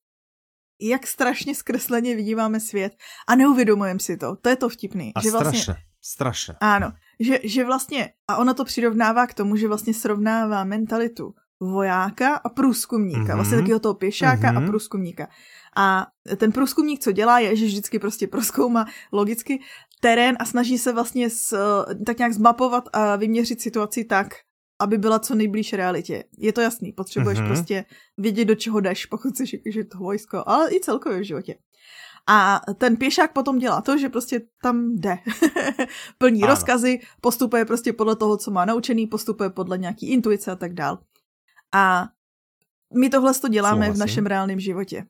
jak 0.81 1.07
strašně 1.07 1.55
zkresleně 1.55 2.17
vidíváme 2.17 2.61
svět 2.61 2.97
a 3.29 3.35
neuvědomujeme 3.35 4.01
si 4.01 4.17
to. 4.17 4.37
To 4.37 4.49
je 4.49 4.57
to 4.57 4.69
vtipný. 4.69 5.13
A 5.15 5.21
že 5.21 5.31
vlastně, 5.31 5.61
strašně, 5.61 5.83
strašně. 6.03 6.55
Ano, 6.61 6.93
že, 7.21 7.41
že 7.45 7.65
vlastně, 7.65 8.13
a 8.29 8.37
ona 8.37 8.55
to 8.55 8.65
přirovnává 8.65 9.27
k 9.27 9.35
tomu, 9.35 9.57
že 9.57 9.69
vlastně 9.69 9.95
srovnává 9.95 10.65
mentalitu 10.65 11.35
vojáka 11.61 12.35
a 12.35 12.49
průzkumníka, 12.49 13.21
mm-hmm. 13.21 13.35
vlastně 13.35 13.57
takového 13.57 13.81
toho 13.81 13.95
pěšáka 13.95 14.37
mm-hmm. 14.37 14.57
a 14.57 14.61
mhm. 14.61 14.69
průzkumníka. 14.69 15.29
A 15.77 16.07
ten 16.37 16.53
průzkumník, 16.53 17.01
co 17.01 17.13
dělá, 17.13 17.39
je, 17.39 17.57
že 17.57 17.67
vždycky 17.67 17.99
prostě 17.99 18.27
proskoumá 18.27 18.87
logicky 19.13 19.61
terén 20.01 20.37
a 20.41 20.45
snaží 20.45 20.79
se 20.79 20.93
vlastně 20.93 21.31
s, 21.31 21.59
tak 22.07 22.19
nějak 22.19 22.33
zmapovat 22.33 22.85
a 22.93 23.17
vyměřit 23.17 23.61
situaci 23.61 24.05
tak, 24.05 24.29
aby 24.81 24.99
byla 24.99 25.19
co 25.19 25.35
nejblíž 25.35 25.73
realitě. 25.73 26.25
Je 26.39 26.53
to 26.53 26.61
jasný, 26.61 26.93
potřebuješ 26.93 27.39
mm-hmm. 27.39 27.47
prostě 27.47 27.85
vědět, 28.19 28.45
do 28.45 28.55
čeho 28.55 28.81
jdeš, 28.81 29.07
pokud 29.07 29.37
jsi 29.37 29.45
že 29.67 29.85
to 29.85 29.99
vojsko, 29.99 30.43
ale 30.47 30.75
i 30.75 30.81
celkově 30.81 31.21
v 31.21 31.25
životě. 31.25 31.55
A 32.31 32.61
ten 32.79 32.97
pěšák 32.97 33.33
potom 33.33 33.59
dělá 33.59 33.81
to, 33.81 33.99
že 33.99 34.09
prostě 34.09 34.41
tam 34.63 34.97
jde. 34.97 35.19
Plní 36.19 36.43
ano. 36.43 36.53
rozkazy, 36.53 37.01
postupuje 37.21 37.65
prostě 37.65 37.93
podle 37.93 38.17
toho, 38.17 38.37
co 38.37 38.51
má 38.51 38.65
naučený, 38.65 39.07
postupuje 39.07 39.51
podle 39.51 39.79
nějaký 39.79 40.11
intuice 40.11 40.51
a 40.51 40.57
tak 40.57 40.75
dál. 40.75 40.99
A 41.75 42.09
my 42.99 43.11
tohle 43.11 43.35
to 43.35 43.49
děláme 43.49 43.77
Souhlasím. 43.77 43.95
v 43.95 43.99
našem 43.99 44.27
reálném 44.27 44.61
životě. 44.61 45.07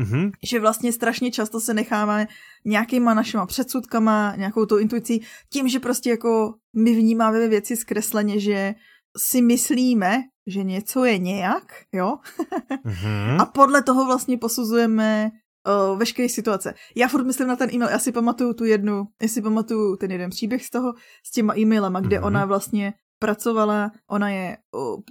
Mm-hmm. 0.00 0.30
Že 0.42 0.60
vlastně 0.60 0.92
strašně 0.92 1.30
často 1.30 1.60
se 1.60 1.74
necháváme 1.74 2.28
nějakýma 2.64 3.14
našima 3.14 3.46
předsudkama, 3.46 4.34
nějakou 4.36 4.66
tou 4.66 4.78
intuicí, 4.78 5.22
tím, 5.48 5.68
že 5.68 5.80
prostě 5.80 6.10
jako 6.10 6.54
my 6.76 6.94
vnímáme 6.94 7.48
věci 7.48 7.76
zkresleně, 7.76 8.40
že 8.40 8.74
si 9.18 9.42
myslíme, 9.42 10.22
že 10.46 10.62
něco 10.62 11.04
je 11.04 11.18
nějak, 11.18 11.72
jo? 11.92 12.16
mm-hmm. 12.84 13.36
A 13.40 13.44
podle 13.44 13.82
toho 13.82 14.06
vlastně 14.06 14.38
posuzujeme 14.38 15.30
uh, 15.90 15.98
veškeré 15.98 16.28
situace. 16.28 16.74
Já 16.96 17.08
furt 17.08 17.24
myslím 17.24 17.48
na 17.48 17.56
ten 17.56 17.70
e-mail, 17.74 17.90
já 17.90 17.98
si 17.98 18.12
pamatuju 18.12 18.54
tu 18.54 18.64
jednu, 18.64 19.04
já 19.22 19.28
si 19.28 19.42
pamatuju 19.42 19.96
ten 19.96 20.10
jeden 20.10 20.30
příběh 20.30 20.64
z 20.64 20.70
toho, 20.70 20.92
s 21.26 21.30
těma 21.30 21.58
e-mailama, 21.58 22.00
kde 22.00 22.18
mm-hmm. 22.18 22.26
ona 22.26 22.44
vlastně 22.44 22.94
pracovala, 23.22 23.90
ona 24.10 24.28
je 24.30 24.56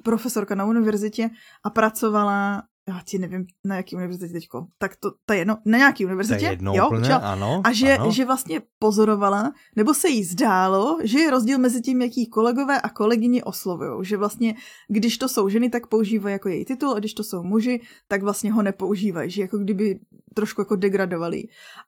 profesorka 0.04 0.56
na 0.56 0.66
univerzitě 0.66 1.30
a 1.64 1.70
pracovala 1.70 2.64
já 2.88 3.02
ti 3.06 3.20
nevím, 3.20 3.46
na 3.66 3.76
jaký 3.76 3.96
univerzitě 3.96 4.34
teďko, 4.34 4.68
tak 4.78 4.96
to, 4.96 5.34
je 5.34 5.40
jedno, 5.40 5.58
na 5.66 5.78
nějaký 5.78 6.06
univerzitě, 6.06 6.58
to 6.64 6.72
je 6.72 6.78
jo, 6.78 6.88
úplně, 6.88 7.08
ča, 7.08 7.16
ano, 7.16 7.62
a 7.64 7.72
že, 7.72 7.98
ano. 7.98 8.12
že 8.12 8.26
vlastně 8.26 8.62
pozorovala, 8.80 9.52
nebo 9.76 9.94
se 9.94 10.10
jí 10.10 10.24
zdálo, 10.24 10.98
že 11.04 11.20
je 11.20 11.32
rozdíl 11.32 11.60
mezi 11.60 11.82
tím, 11.82 12.02
jaký 12.02 12.26
kolegové 12.26 12.82
a 12.82 12.90
kolegyni 12.90 13.44
oslovují, 13.44 14.06
že 14.06 14.18
vlastně, 14.18 14.56
když 14.88 15.18
to 15.18 15.30
jsou 15.30 15.50
ženy, 15.50 15.70
tak 15.70 15.88
používají 15.88 16.34
jako 16.34 16.50
její 16.50 16.66
titul, 16.66 16.94
a 16.96 17.00
když 17.00 17.14
to 17.14 17.24
jsou 17.24 17.44
muži, 17.44 17.82
tak 18.08 18.24
vlastně 18.24 18.54
ho 18.54 18.62
nepoužívají, 18.62 19.32
že 19.32 19.42
jako 19.42 19.58
kdyby 19.58 20.00
trošku 20.34 20.62
jako 20.62 20.76
degradovali. 20.76 21.44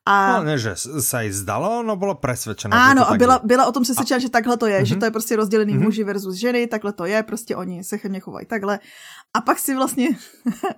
A... 0.05 0.37
No 0.37 0.43
ne, 0.43 0.57
že 0.57 0.75
se 0.99 1.25
jí 1.25 1.31
zdalo, 1.31 1.83
no 1.83 1.95
bylo 1.95 2.15
přesvědčeno. 2.15 2.77
Ano, 2.77 3.09
a 3.09 3.17
byla, 3.17 3.41
byla 3.43 3.65
o 3.65 3.71
tom 3.71 3.83
přesvědčena, 3.83 4.17
a... 4.17 4.19
že 4.19 4.29
takhle 4.29 4.57
to 4.57 4.67
je, 4.67 4.79
uh-huh. 4.79 4.85
že 4.85 4.93
mhm. 4.93 4.99
to 4.99 5.05
je 5.05 5.11
prostě 5.11 5.35
rozdělený 5.35 5.73
uh-huh. 5.73 5.83
muži 5.83 6.03
versus 6.03 6.35
ženy, 6.35 6.67
takhle 6.67 6.93
to 6.93 7.05
je, 7.05 7.23
prostě 7.23 7.55
oni 7.55 7.83
se 7.83 7.97
chemně 7.97 8.19
chovají 8.19 8.45
takhle. 8.45 8.79
A 9.33 9.41
pak 9.41 9.59
si 9.59 9.75
vlastně 9.75 10.09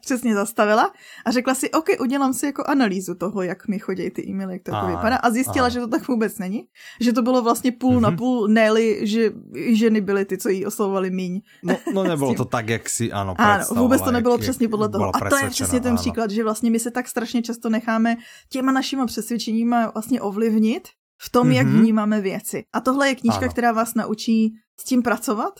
přesně 0.05 0.35
zastavila 0.35 0.91
a 1.25 1.31
řekla 1.31 1.55
si, 1.55 1.71
OK, 1.71 1.85
udělám 1.99 2.33
si 2.33 2.45
jako 2.45 2.63
analýzu 2.67 3.15
toho, 3.15 3.41
jak 3.41 3.67
mi 3.67 3.79
chodí 3.79 4.09
ty 4.09 4.27
e-maily, 4.29 4.53
jak 4.53 4.63
to 4.63 4.71
jako 4.71 4.87
vypadá. 4.87 5.15
A 5.15 5.29
zjistila, 5.29 5.65
a. 5.65 5.69
že 5.69 5.79
to 5.79 5.87
tak 5.87 6.07
vůbec 6.07 6.37
není. 6.37 6.63
Že 7.01 7.13
to 7.13 7.21
bylo 7.21 7.41
vlastně 7.41 7.71
půl 7.71 7.97
mm-hmm. 7.97 8.01
na 8.01 8.09
mhm. 8.09 8.17
půl, 8.17 8.47
ne 8.47 8.69
že 9.01 9.31
ženy 9.53 10.01
byly 10.01 10.25
ty, 10.25 10.37
co 10.37 10.49
jí 10.49 10.65
oslovovali 10.65 11.11
míň. 11.11 11.41
No, 11.63 11.77
no 11.93 12.03
nebylo 12.13 12.33
to 12.33 12.45
tak, 12.45 12.69
jak 12.69 12.89
si 12.89 13.11
ano 13.11 13.35
Ano, 13.37 13.65
vůbec 13.75 14.01
to 14.01 14.11
nebylo 14.11 14.33
jak, 14.33 14.41
přesně 14.41 14.67
podle 14.69 14.89
toho. 14.89 15.15
A 15.15 15.29
to 15.29 15.35
je 15.37 15.49
přesně 15.49 15.79
ten 15.79 15.91
ano. 15.91 16.01
příklad, 16.01 16.31
že 16.31 16.43
vlastně 16.43 16.71
my 16.71 16.79
se 16.79 16.91
tak 16.91 17.07
strašně 17.07 17.41
často 17.41 17.69
necháme 17.69 18.15
těma 18.49 18.71
našima 18.71 19.05
přesvědčeníma 19.05 19.91
vlastně 19.91 20.21
ovlivnit 20.21 20.87
v 21.21 21.29
tom, 21.29 21.47
mm-hmm. 21.47 21.51
jak 21.51 21.67
mhm. 21.67 21.79
vnímáme 21.79 22.21
věci. 22.21 22.63
A 22.73 22.79
tohle 22.79 23.07
je 23.07 23.15
knížka, 23.15 23.45
ano. 23.45 23.49
která 23.49 23.71
vás 23.71 23.95
naučí 23.95 24.53
s 24.79 24.83
tím 24.83 25.01
pracovat 25.01 25.53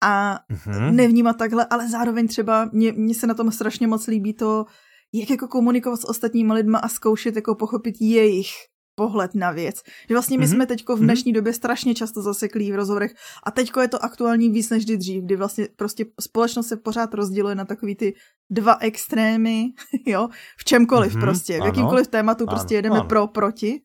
a 0.00 0.38
mm-hmm. 0.52 0.92
nevnímat 0.92 1.36
takhle, 1.36 1.66
ale 1.70 1.88
zároveň 1.88 2.28
třeba 2.28 2.70
mně, 2.72 2.92
mně 2.92 3.14
se 3.14 3.26
na 3.26 3.34
tom 3.34 3.50
strašně 3.50 3.86
moc 3.86 4.06
líbí 4.06 4.34
to, 4.34 4.64
jak 5.12 5.30
jako 5.30 5.48
komunikovat 5.48 6.00
s 6.00 6.08
ostatními 6.08 6.52
lidma 6.52 6.78
a 6.78 6.88
zkoušet 6.88 7.36
jako 7.36 7.54
pochopit 7.54 7.94
jejich 8.00 8.48
pohled 8.94 9.34
na 9.34 9.50
věc. 9.50 9.76
Že 10.08 10.14
vlastně 10.14 10.38
my 10.38 10.44
mm-hmm. 10.44 10.50
jsme 10.50 10.66
teďko 10.66 10.96
v 10.96 10.98
mhm. 10.98 11.06
dnešní 11.06 11.32
době 11.32 11.52
strašně 11.52 11.94
často 11.94 12.22
zaseklí 12.22 12.72
v 12.72 12.74
rozhovorech 12.74 13.14
a 13.46 13.50
teďko 13.50 13.80
je 13.80 13.88
to 13.88 14.04
aktuální 14.04 14.50
víc 14.50 14.70
než 14.70 14.84
kdy 14.84 14.96
dřív, 14.96 15.24
kdy 15.24 15.36
vlastně 15.36 15.68
prostě 15.76 16.04
společnost 16.20 16.68
se 16.68 16.76
pořád 16.76 17.14
rozděluje 17.14 17.54
na 17.54 17.64
takový 17.64 17.94
ty 17.94 18.14
dva 18.50 18.76
extrémy, 18.80 19.64
jo, 20.06 20.28
v 20.58 20.64
čemkoliv 20.64 21.14
mm-hmm. 21.14 21.20
prostě, 21.20 21.60
v 21.60 21.64
jakýmkoliv 21.64 22.08
tématu 22.08 22.46
prostě 22.46 22.74
ano, 22.74 22.78
jedeme 22.78 22.98
ano. 22.98 23.08
pro, 23.08 23.26
proti 23.26 23.82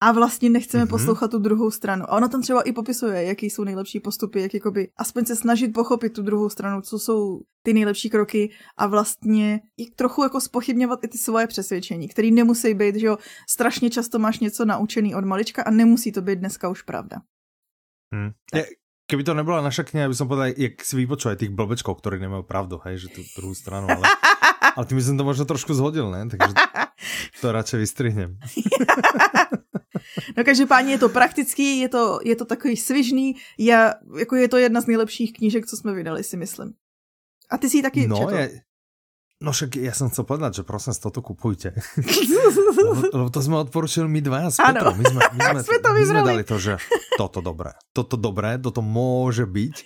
a 0.00 0.12
vlastně 0.12 0.50
nechceme 0.50 0.84
mm-hmm. 0.84 0.90
poslouchat 0.90 1.30
tu 1.30 1.38
druhou 1.38 1.70
stranu. 1.70 2.04
A 2.04 2.16
ona 2.16 2.28
tam 2.28 2.42
třeba 2.42 2.62
i 2.62 2.72
popisuje, 2.72 3.24
jaký 3.24 3.50
jsou 3.50 3.64
nejlepší 3.64 4.00
postupy, 4.00 4.40
jak 4.40 4.54
jakoby 4.54 4.88
aspoň 4.96 5.24
se 5.24 5.36
snažit 5.36 5.68
pochopit 5.68 6.12
tu 6.12 6.22
druhou 6.22 6.48
stranu, 6.48 6.80
co 6.80 6.98
jsou 6.98 7.40
ty 7.62 7.74
nejlepší 7.74 8.10
kroky 8.10 8.50
a 8.76 8.86
vlastně 8.86 9.60
i 9.76 9.90
trochu 9.90 10.22
jako 10.22 10.40
spochybňovat 10.40 11.04
i 11.04 11.08
ty 11.08 11.18
svoje 11.18 11.46
přesvědčení, 11.46 12.08
které 12.08 12.30
nemusí 12.30 12.74
být, 12.74 12.96
že 12.96 13.06
jo, 13.06 13.18
strašně 13.48 13.90
často 13.90 14.18
máš 14.18 14.38
něco 14.38 14.64
naučený 14.64 15.14
od 15.14 15.24
malička 15.24 15.62
a 15.62 15.70
nemusí 15.70 16.12
to 16.12 16.22
být 16.22 16.38
dneska 16.38 16.68
už 16.68 16.82
pravda. 16.82 17.16
Hmm. 18.14 18.30
Je, 18.54 18.66
keby 19.10 19.24
to 19.24 19.34
nebyla 19.34 19.62
naša 19.62 19.82
kniha, 19.82 20.08
by 20.08 20.14
som 20.14 20.28
povedal, 20.30 20.54
jak 20.54 20.78
si 20.82 20.94
vypočul 20.98 21.34
aj 21.34 21.42
tých 21.42 21.54
blbečkov, 21.54 21.98
ktorí 21.98 22.22
nemajú 22.22 22.42
pravdu, 22.46 22.78
hej, 22.86 23.06
že 23.06 23.08
tú 23.10 23.22
druhú 23.38 23.54
stranu, 23.54 23.90
ale, 23.90 24.06
ale 24.78 24.84
tým 24.86 24.98
by 24.98 25.04
som 25.06 25.18
to 25.18 25.26
možno 25.26 25.44
trošku 25.46 25.74
zhodil, 25.74 26.10
ne? 26.10 26.26
Takže 26.26 26.54
to 27.42 27.46
radšej 27.50 27.78
vystrihnem. 27.82 28.38
No 30.36 30.44
každopádně 30.44 30.92
je 30.92 30.98
to 30.98 31.08
praktický, 31.08 31.80
je 31.80 31.88
to, 31.88 32.20
je 32.24 32.36
to 32.36 32.44
takový 32.44 32.76
svižný, 32.76 33.36
je, 33.58 33.94
jako 34.18 34.36
je 34.36 34.48
to 34.48 34.56
jedna 34.56 34.80
z 34.80 34.86
nejlepších 34.86 35.32
knížek, 35.32 35.66
co 35.66 35.76
jsme 35.76 35.94
vydali, 35.94 36.24
si 36.24 36.36
myslím. 36.36 36.72
A 37.50 37.58
ty 37.58 37.70
si 37.70 37.76
ji 37.76 37.82
taky 37.82 38.08
no, 38.08 38.16
četl. 38.18 38.34
Je... 38.34 38.60
No 39.36 39.52
však 39.52 39.76
ja 39.76 39.92
som 39.92 40.08
chcel 40.08 40.24
povedať, 40.24 40.60
že 40.60 40.62
prosím, 40.64 40.96
toto 40.96 41.20
kupujte. 41.20 41.76
lebo, 42.72 43.04
lebo 43.12 43.28
to 43.28 43.40
sme 43.44 43.60
odporučili 43.60 44.08
my 44.08 44.20
dva 44.24 44.48
s 44.48 44.56
Petrom. 44.56 44.96
My 44.96 45.04
sme, 45.04 45.20
my 45.36 45.40
sme, 45.52 45.60
sme, 45.60 45.76
to 45.76 45.90
my 45.92 46.02
sme 46.08 46.20
dali 46.24 46.44
to, 46.48 46.56
že 46.56 46.80
toto 47.20 47.44
dobré, 47.44 47.76
toto 47.92 48.16
dobré, 48.16 48.56
toto 48.56 48.80
môže 48.80 49.44
byť. 49.44 49.76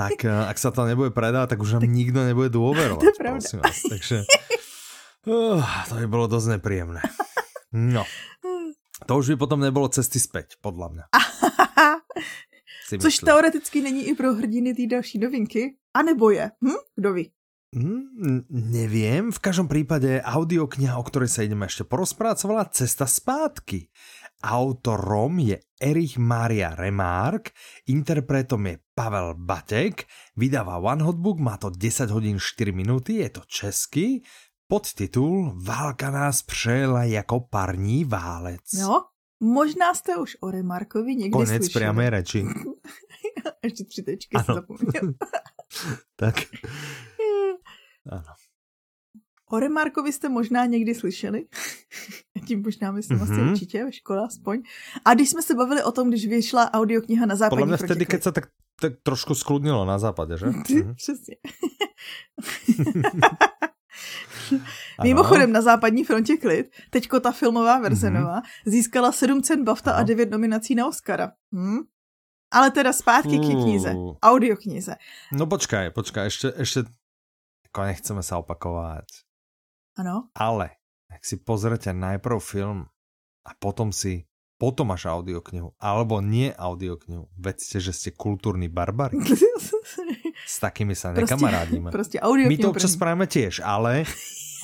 Tak 0.00 0.24
eh, 0.24 0.32
ak 0.32 0.56
sa 0.56 0.72
to 0.72 0.88
nebude 0.88 1.12
predávať, 1.12 1.52
tak 1.52 1.60
už 1.60 1.76
nám 1.76 1.84
tak... 1.84 1.92
nikto 1.92 2.24
nebude 2.24 2.48
dôverovať. 2.48 3.04
To. 3.04 3.60
Vás. 3.60 3.84
Takže 3.84 4.24
uh, 5.28 5.60
to 5.60 5.94
by 6.00 6.06
bolo 6.08 6.24
dosť 6.24 6.56
nepríjemné. 6.56 7.04
No. 7.76 8.08
To 9.06 9.18
už 9.18 9.28
by 9.28 9.36
potom 9.36 9.60
nebylo 9.60 9.88
cesty 9.88 10.20
zpět, 10.20 10.46
podle 10.60 10.88
mě. 10.88 11.02
Což 13.00 13.16
teoreticky 13.16 13.82
není 13.82 14.08
i 14.08 14.14
pro 14.14 14.34
hrdiny 14.34 14.74
té 14.74 14.86
další 14.86 15.18
novinky. 15.18 15.76
A 15.94 16.02
nebo 16.02 16.30
je? 16.30 16.50
Hm? 16.64 16.80
Kdo 16.96 17.12
ví? 17.12 17.30
Hmm, 17.70 18.42
neviem, 18.50 19.30
v 19.30 19.38
každom 19.38 19.70
prípade 19.70 20.18
audiokniha, 20.26 20.98
o 20.98 21.06
ktorej 21.06 21.30
sa 21.30 21.46
ideme 21.46 21.70
ešte 21.70 21.86
porozprávať, 21.86 22.50
volá 22.50 22.66
Cesta 22.66 23.06
zpátky. 23.06 23.86
Autorom 24.42 25.38
je 25.38 25.54
Erich 25.78 26.18
Maria 26.18 26.74
Remark, 26.74 27.54
interpretom 27.86 28.74
je 28.74 28.82
Pavel 28.90 29.38
Batek, 29.38 30.02
vydáva 30.34 30.82
One 30.82 31.06
Hotbook, 31.06 31.38
má 31.38 31.62
to 31.62 31.70
10 31.70 32.10
hodín 32.10 32.42
4 32.42 32.74
minúty, 32.74 33.22
je 33.22 33.38
to 33.38 33.46
český, 33.46 34.18
Podtitul 34.70 35.58
Válka 35.64 36.10
nás 36.10 36.42
přejela 36.42 37.04
jako 37.04 37.40
parní 37.40 38.04
válec. 38.04 38.60
Jo, 38.72 39.02
možná 39.40 39.94
jste 39.94 40.16
už 40.16 40.36
o 40.40 40.50
Remarkovi 40.50 41.14
někdy 41.14 41.30
Konec 41.30 41.48
slyšeli. 41.48 41.72
priamé 41.72 42.10
reči. 42.10 42.44
Ještě 43.64 43.84
tři 43.84 44.02
tečky 44.02 44.36
ano. 44.36 44.54
zapomněl. 44.54 45.14
tak. 46.16 46.34
ano. 48.10 48.34
O 49.50 49.58
Remarkovi 49.58 50.12
jste 50.12 50.28
možná 50.28 50.66
někdy 50.66 50.94
slyšeli. 50.94 51.46
Tím 52.46 52.62
možná 52.62 52.92
myslím 52.92 53.18
mm-hmm. 53.18 53.42
asi 53.42 53.50
určitě, 53.50 53.84
ve 53.84 53.92
škole 53.92 54.26
aspoň. 54.26 54.62
A 55.04 55.14
když 55.14 55.30
jsme 55.30 55.42
se 55.42 55.54
bavili 55.54 55.82
o 55.82 55.92
tom, 55.92 56.08
když 56.08 56.26
vyšla 56.26 56.74
audiokniha 56.74 57.26
na 57.26 57.36
západě. 57.36 57.60
Podle 57.60 57.66
mě 57.66 57.86
vtedy, 57.86 58.06
keď 58.06 58.22
se 58.22 58.32
tak, 58.32 58.44
tak 58.80 58.92
trošku 59.02 59.34
skludnilo 59.34 59.84
na 59.84 59.98
západě, 59.98 60.38
že? 60.38 60.46
Přesně. 60.96 61.36
Mimochodem 65.02 65.52
na 65.52 65.62
západní 65.62 66.04
frontě 66.04 66.36
klid, 66.36 66.66
teďko 66.90 67.20
ta 67.20 67.32
filmová 67.32 67.78
verze 67.78 68.08
mm-hmm. 68.08 68.20
nová, 68.20 68.42
získala 68.66 69.12
7 69.12 69.42
cen 69.42 69.64
BAFTA 69.64 69.90
no. 69.92 69.96
a 69.96 70.02
9 70.02 70.30
nominací 70.30 70.74
na 70.74 70.86
Oscara. 70.86 71.32
Hm? 71.54 71.78
Ale 72.52 72.70
teda 72.70 72.92
zpátky 72.92 73.38
uh. 73.38 73.46
k 73.46 73.62
knize, 73.62 73.94
audioknize. 74.22 74.96
No 75.32 75.46
počkaj, 75.46 75.90
počkaj, 75.90 76.26
ještě, 76.26 76.52
ještě, 76.56 76.80
jako 77.64 77.82
nechceme 77.82 78.22
se 78.22 78.34
opakovat. 78.34 79.04
Ano. 79.98 80.28
Ale, 80.34 80.70
jak 81.12 81.24
si 81.24 81.36
pozrete 81.36 81.92
najprv 81.92 82.44
film 82.44 82.86
a 83.46 83.50
potom 83.58 83.92
si 83.92 84.24
potom 84.60 84.92
až 84.92 85.08
audioknihu, 85.08 85.72
alebo 85.80 86.20
nie 86.20 86.52
audioknihu. 86.52 87.32
Vedzte, 87.40 87.80
že 87.80 87.96
ste 87.96 88.12
kultúrni 88.12 88.68
barbary. 88.68 89.16
S 90.50 90.60
takými 90.60 90.92
sa 90.92 91.12
nekamarádíme. 91.12 91.90
Prostě, 91.90 92.18
prostě 92.18 92.48
My 92.48 92.56
to 92.58 92.70
občas 92.70 92.92
spravíme 92.92 93.26
tiež, 93.26 93.60
ale 93.64 94.04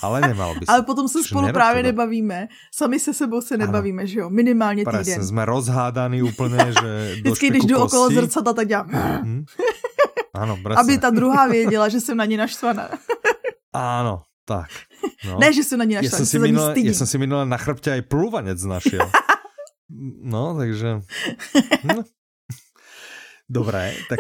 ale 0.03 0.21
nemalo 0.21 0.55
by 0.55 0.61
se. 0.67 0.73
Ale 0.73 0.83
potom 0.83 1.09
se 1.09 1.25
spolu 1.25 1.53
právě 1.53 1.83
nebavíme. 1.83 2.49
Sami 2.75 3.01
se 3.01 3.15
sebou 3.15 3.41
se 3.41 3.57
nebavíme, 3.57 4.03
ano. 4.03 4.09
že 4.09 4.19
jo? 4.19 4.31
Minimálně 4.31 4.85
týden. 4.85 5.05
Presne, 5.05 5.25
jsme 5.25 5.45
rozhádaný 5.45 6.23
úplně, 6.23 6.59
že 6.81 7.15
Vždycky, 7.15 7.51
když 7.51 7.65
jdu 7.65 7.79
okolo 7.79 8.11
zrcadla, 8.11 8.53
tak 8.53 8.69
dělám. 8.69 8.89
Hmm? 8.91 9.45
Ano, 10.35 10.57
presne. 10.63 10.81
Aby 10.81 10.99
ta 10.99 11.11
druhá 11.11 11.47
věděla, 11.47 11.89
že 11.89 12.01
jsem 12.01 12.17
na 12.17 12.25
ní 12.25 12.37
naštvaná. 12.37 12.89
Ano, 13.73 14.23
tak. 14.45 14.69
No. 15.25 15.39
Ne, 15.39 15.53
že 15.53 15.65
jsem 15.65 15.79
na 15.79 15.85
ní 15.85 15.95
naštvaná, 15.95 16.13
ja 16.13 16.19
som 16.19 16.27
si 16.27 16.39
minule, 16.39 16.71
ja 16.77 16.95
som 16.95 17.09
si 17.09 17.17
minule 17.19 17.45
na 17.47 17.57
chrbte 17.57 17.93
aj 17.93 18.03
plúvanec 18.05 18.61
našiel. 18.63 19.09
No, 20.23 20.57
takže... 20.57 21.01
No. 21.85 22.05
Dobré, 23.49 23.95
tak, 24.09 24.19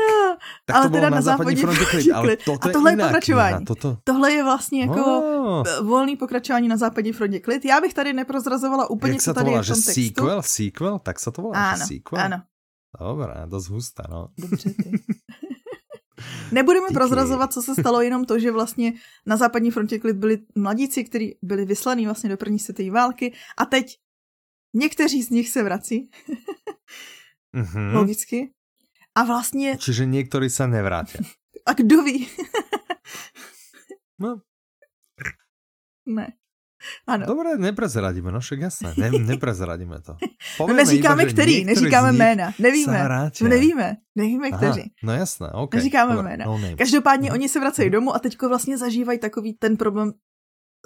tak 0.67 0.77
ale 0.77 0.85
to 0.85 0.91
bylo 0.91 1.01
teda 1.01 1.11
na, 1.11 1.17
na 1.17 1.23
západní 1.23 1.57
frontě 1.57 1.85
klid, 1.91 2.12
ale 2.12 2.37
toto 2.37 2.69
a 2.69 2.73
tohle 2.73 2.93
je, 2.93 2.97
je 2.99 3.05
pokračování. 3.05 3.64
Toto... 3.64 3.99
Tohle 4.05 4.33
je 4.33 4.45
vlastně 4.45 4.81
jako 4.81 5.05
oh. 5.05 5.64
volný 5.83 6.17
pokračování 6.17 6.69
na 6.69 6.77
západní 6.77 7.12
frontě 7.12 7.41
klid. 7.41 7.64
Já 7.64 7.81
bych 7.81 7.95
tady 7.95 8.12
neprozrazovala 8.12 8.91
úplně, 8.91 9.12
Jak 9.12 9.23
co 9.23 9.35
tady 9.35 9.45
volá, 9.45 9.59
je 9.59 9.62
v 9.62 9.67
tom 9.67 9.77
že 9.77 9.83
textu. 9.83 10.03
sequel, 10.03 10.43
sequel, 10.43 10.99
tak 10.99 11.21
se 11.21 11.31
to 11.31 11.43
volá, 11.43 11.71
ano, 11.71 11.79
že 11.79 11.85
sequel? 11.85 12.21
Ano, 12.21 12.43
Dobré, 13.01 13.35
dost 13.47 13.69
husté, 13.69 14.03
no. 14.11 14.29
Dobře 14.39 14.71
ty. 14.71 14.91
Nebudeme 16.53 16.87
Díky. 16.87 16.95
prozrazovat, 16.95 17.53
co 17.53 17.62
se 17.62 17.75
stalo, 17.75 18.01
jenom 18.01 18.25
to, 18.25 18.39
že 18.39 18.53
vlastně 18.53 18.93
na 19.27 19.37
západní 19.37 19.71
frontě 19.71 19.99
klid 19.99 20.17
byli 20.17 20.39
mladíci, 20.55 21.05
kteří 21.05 21.39
byli 21.43 21.64
vyslaní 21.64 22.05
vlastně 22.05 22.31
do 22.31 22.37
první 22.37 22.59
světové 22.59 22.91
války 22.91 23.35
a 23.59 23.64
teď 23.64 23.97
Někteří 24.75 25.23
z 25.23 25.31
nich 25.31 25.49
se 25.49 25.62
vrací. 25.62 26.11
mm-hmm. 27.57 27.95
Logicky. 27.95 28.51
A 29.14 29.25
vlastně... 29.25 29.77
Čiže 29.79 30.07
někteří 30.07 30.51
se 30.51 30.67
nevrátí. 30.69 31.19
A 31.67 31.73
kdo 31.73 32.03
ví? 32.03 32.29
no. 34.19 34.41
Ne. 36.07 36.33
Ano. 37.07 37.27
Dobré, 37.27 37.59
neprezradíme, 37.59 38.33
no 38.33 38.41
však 38.41 38.61
jasné, 38.61 38.95
ne, 38.97 39.11
neprezradíme 39.19 40.01
to. 40.01 40.17
no 40.61 40.75
neříkáme 40.75 41.23
iba, 41.23 41.33
který, 41.33 41.64
neříkáme 41.64 42.12
jména, 42.12 42.53
nevíme, 42.59 43.09
no 43.41 43.49
nevíme, 43.49 43.97
nevíme 44.14 44.51
kteří. 44.51 44.81
Aha, 44.81 44.91
no 45.03 45.12
jasné, 45.12 45.49
ok. 45.53 45.75
Neříkáme 45.75 46.14
Dobré, 46.14 46.31
jména. 46.31 46.45
No 46.45 46.61
Každopádně 46.79 47.29
no. 47.29 47.35
oni 47.35 47.49
se 47.49 47.61
vracejí 47.61 47.91
domů 47.91 48.14
a 48.14 48.19
teďko 48.19 48.49
vlastně 48.49 48.79
zažívají 48.79 49.19
takový 49.19 49.55
ten 49.55 49.77
problém 49.77 50.12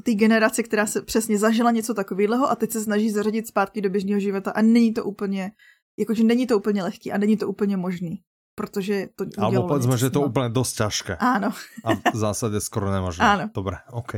té 0.02 0.14
generace, 0.14 0.62
která 0.62 0.86
se 0.86 1.02
přesně 1.02 1.38
zažila 1.38 1.70
něco 1.70 1.94
takového 1.94 2.50
a 2.50 2.56
teď 2.56 2.72
se 2.72 2.80
snaží 2.80 3.10
zařadit 3.10 3.46
zpátky 3.46 3.80
do 3.80 3.90
běžného 3.90 4.20
života 4.20 4.50
a 4.50 4.62
není 4.62 4.94
to 4.94 5.04
úplně, 5.04 5.52
jakože 5.98 6.24
není 6.24 6.46
to 6.46 6.58
úplně 6.58 6.82
lehký 6.82 7.12
a 7.12 7.18
není 7.18 7.36
to 7.36 7.48
úplně 7.48 7.76
možný 7.76 8.22
protože 8.60 9.08
to 9.16 9.24
Alebo 9.38 9.68
povedzme, 9.68 9.96
že 9.96 10.06
je 10.06 10.10
to 10.10 10.20
úplně 10.20 10.48
dost 10.48 10.76
těžké. 10.76 11.16
Ano. 11.16 11.48
a 11.84 12.10
v 12.12 12.16
zásadě 12.16 12.60
skoro 12.60 12.92
nemožné. 12.92 13.24
Ano. 13.24 13.50
Dobré, 13.54 13.76
OK. 13.90 14.12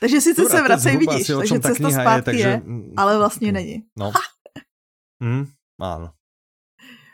Takže 0.00 0.20
sice 0.20 0.42
Dobré, 0.42 0.58
se 0.58 0.62
vracej, 0.62 0.96
vidíš, 0.96 1.26
takže 1.26 1.60
cesta 1.60 1.90
zpátky 1.90 2.18
je, 2.18 2.22
takže... 2.22 2.48
je, 2.48 2.62
ale 2.96 3.18
vlastně 3.18 3.52
není. 3.52 3.86
No. 3.98 4.12
mm, 5.22 5.46
ano. 5.80 6.10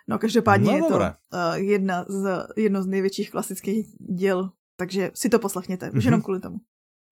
No 0.09 0.19
každopádně 0.19 0.71
no, 0.71 0.77
je 0.77 0.83
to 0.83 0.97
uh, 0.97 1.55
jedna 1.55 2.05
z, 2.09 2.47
jedno 2.57 2.83
z 2.83 2.87
největších 2.87 3.31
klasických 3.31 3.87
děl, 4.19 4.51
takže 4.77 5.11
si 5.15 5.29
to 5.29 5.39
poslechněte, 5.39 5.91
už 5.91 5.95
mm-hmm. 5.95 6.05
jenom 6.05 6.23
kvůli 6.23 6.41
tomu. 6.41 6.57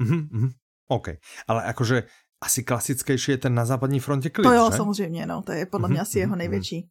Mm-hmm. 0.03 0.51
OK, 0.89 1.09
ale 1.49 1.63
jakože 1.67 2.03
asi 2.41 2.63
klasickější 2.65 3.31
je 3.31 3.39
ten 3.39 3.55
na 3.55 3.65
západní 3.65 4.01
frontě 4.01 4.31
klid, 4.31 4.45
To 4.45 4.53
jo, 4.53 4.71
že? 4.71 4.77
samozřejmě, 4.77 5.27
no, 5.27 5.43
to 5.43 5.53
je 5.53 5.67
podle 5.67 5.89
mě 5.89 5.99
mm-hmm. 5.99 6.03
asi 6.03 6.19
jeho 6.19 6.31
mhm, 6.31 6.39
největší. 6.39 6.89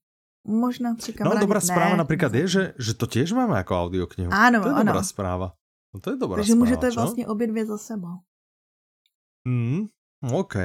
Možná 0.48 0.96
při 0.96 1.14
No 1.24 1.40
dobrá 1.40 1.60
správa 1.60 1.96
například 1.96 2.34
je, 2.34 2.48
že, 2.48 2.74
že 2.80 2.94
to 2.94 3.08
těž 3.08 3.32
máme 3.32 3.58
jako 3.58 3.82
audioknihu. 3.82 4.34
Ano, 4.34 4.62
to 4.62 4.68
je 4.68 4.74
ano. 4.74 4.84
dobrá 4.84 5.04
správa. 5.04 5.54
No 5.94 6.00
to 6.00 6.10
je 6.10 6.18
dobrá 6.18 6.36
Takže 6.36 6.52
správa, 6.54 6.66
můžete 6.66 6.92
čo? 6.92 7.00
vlastně 7.00 7.28
obě 7.28 7.48
dvě 7.48 7.66
za 7.66 7.78
sebou. 7.78 8.18
Mm, 9.48 9.86
OK. 10.34 10.56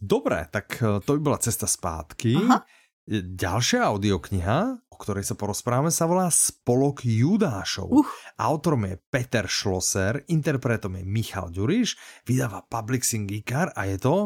Dobré, 0.00 0.46
tak 0.50 0.82
eh, 0.82 1.00
to 1.00 1.12
by 1.12 1.18
byla 1.18 1.38
cesta 1.38 1.66
zpátky. 1.66 2.34
Aha. 2.36 2.64
Ďalšia 3.12 3.84
audiokniha, 3.84 4.58
o 4.88 4.96
ktorej 4.96 5.28
sa 5.28 5.36
porozprávame, 5.36 5.92
sa 5.92 6.08
volá 6.08 6.32
Spolok 6.32 7.04
Judášov. 7.04 7.92
Uh. 7.92 8.08
Autorom 8.40 8.88
je 8.88 8.96
Peter 9.12 9.44
Schlosser, 9.44 10.24
interpretom 10.32 10.96
je 10.96 11.04
Michal 11.04 11.52
Ďuriš, 11.52 12.00
vydáva 12.24 12.64
Public 12.64 13.04
Singikar 13.04 13.76
a 13.76 13.84
je 13.84 14.00
to 14.00 14.16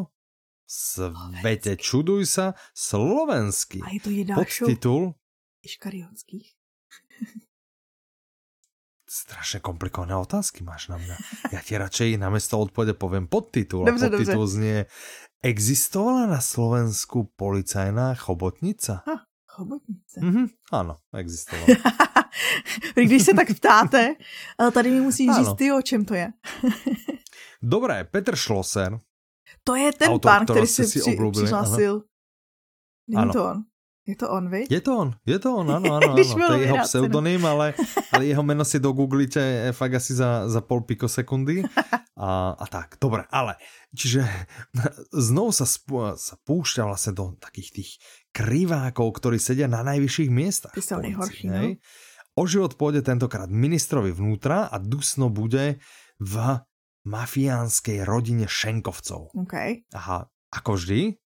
Svete, 0.69 1.81
čuduj 1.81 2.29
sa, 2.29 2.53
slovenský. 2.77 3.81
A 3.81 3.89
je 3.97 4.01
to 4.05 4.11
Judášov? 4.13 4.69
Podtitul 4.69 5.03
Iškarionských. 5.65 6.55
Strašne 9.09 9.65
komplikované 9.65 10.13
otázky 10.21 10.61
máš 10.61 10.93
na 10.93 11.01
mňa. 11.01 11.17
Ja 11.57 11.65
ti 11.65 11.81
radšej 11.81 12.21
namiesto 12.21 12.61
odpovede 12.61 12.93
poviem 12.93 13.25
podtitul. 13.25 13.89
Dobře, 13.89 14.07
a 14.07 14.11
podtitul 14.13 14.45
dobře. 14.45 14.53
znie 14.53 14.79
Existovala 15.43 16.27
na 16.27 16.41
Slovensku 16.41 17.31
policajná 17.37 18.15
chobotnica? 18.15 19.03
Ha, 19.07 19.25
chobotnice. 19.47 20.21
Mm-hmm, 20.21 20.49
ano, 20.73 20.97
existovala. 21.15 21.67
Když 22.95 23.23
se 23.23 23.35
tak 23.35 23.49
ptáte, 23.57 24.15
ale 24.59 24.73
tady 24.73 24.91
mi 24.91 25.01
musíš 25.01 25.29
ano. 25.29 25.45
říct 25.45 25.55
ty, 25.59 25.73
o 25.73 25.83
čem 25.83 26.05
to 26.05 26.15
je. 26.15 26.33
Dobré, 27.63 28.05
Petr 28.05 28.37
Schlosser. 28.37 28.99
To 29.65 29.75
je 29.75 29.93
ten 29.93 30.09
autor, 30.09 30.33
pán, 30.33 30.47
který 30.47 30.67
se 30.67 30.85
si 30.85 31.01
při, 31.01 31.17
přihlásil. 31.33 32.03
Není 33.09 33.33
to 33.33 33.45
on. 33.45 33.65
Je 34.09 34.17
to 34.17 34.33
on, 34.33 34.49
vy? 34.49 34.65
Je 34.73 34.81
to 34.81 34.97
on, 34.97 35.13
je 35.29 35.37
to 35.37 35.53
on, 35.53 35.69
ano, 35.69 35.93
ano, 36.01 36.17
ano. 36.17 36.25
to 36.25 36.57
je 36.57 36.65
jeho 36.65 36.81
pseudonym, 36.89 37.45
ale, 37.45 37.77
ale 38.09 38.25
jeho 38.25 38.41
jméno 38.41 38.65
si 38.65 38.81
dogooglíte 38.81 39.69
fakt 39.77 40.01
asi 40.01 40.17
za, 40.17 40.49
za 40.49 40.65
pol 40.65 40.81
pikosekundy 40.81 41.61
a, 42.17 42.57
a 42.57 42.65
tak, 42.73 42.97
dobre, 42.97 43.29
ale 43.29 43.61
čiže 43.93 44.25
znovu 45.13 45.53
sa, 45.53 45.69
spú, 45.69 46.17
sa 46.17 46.41
púšťa 46.41 46.89
vlastne 46.89 47.13
do 47.13 47.37
takých 47.37 47.69
tých 47.77 47.91
krivákov, 48.33 49.21
ktorí 49.21 49.37
sedia 49.37 49.69
na 49.69 49.85
najvyšších 49.85 50.31
miestach. 50.33 50.73
Ty 50.73 50.81
sú 50.81 50.97
nejhorší, 51.05 51.45
no. 51.53 51.77
O 52.39 52.47
život 52.49 52.81
pôjde 52.81 53.05
tentokrát 53.05 53.51
ministrovi 53.51 54.15
vnútra 54.15 54.73
a 54.73 54.81
dusno 54.81 55.29
bude 55.29 55.85
v 56.17 56.35
mafiánskej 57.05 58.09
rodine 58.09 58.49
Šenkovcov. 58.49 59.37
Okay. 59.45 59.85
Aha, 59.93 60.31
ako 60.55 60.79
vždy, 60.79 61.19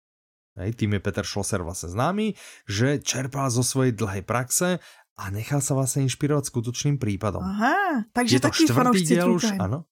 hej, 0.59 0.71
tým 0.77 0.97
je 0.97 1.01
Peter 1.01 1.25
Schlosser 1.25 1.61
vlastne 1.65 1.93
známy, 1.93 2.37
že 2.69 3.01
čerpal 3.01 3.49
zo 3.49 3.65
svojej 3.65 3.97
dlhej 3.97 4.25
praxe 4.27 4.83
a 5.17 5.25
nechal 5.29 5.61
sa 5.61 5.77
vlastne 5.77 6.05
inšpirovať 6.09 6.49
skutočným 6.49 6.97
prípadom. 6.97 7.45
Aha, 7.45 8.09
takže 8.13 8.37
je 8.37 8.43
to 8.43 8.49
taký 8.49 8.63
štvrtý 8.69 9.01
diel 9.05 9.29
už, 9.33 9.57
áno. 9.61 9.89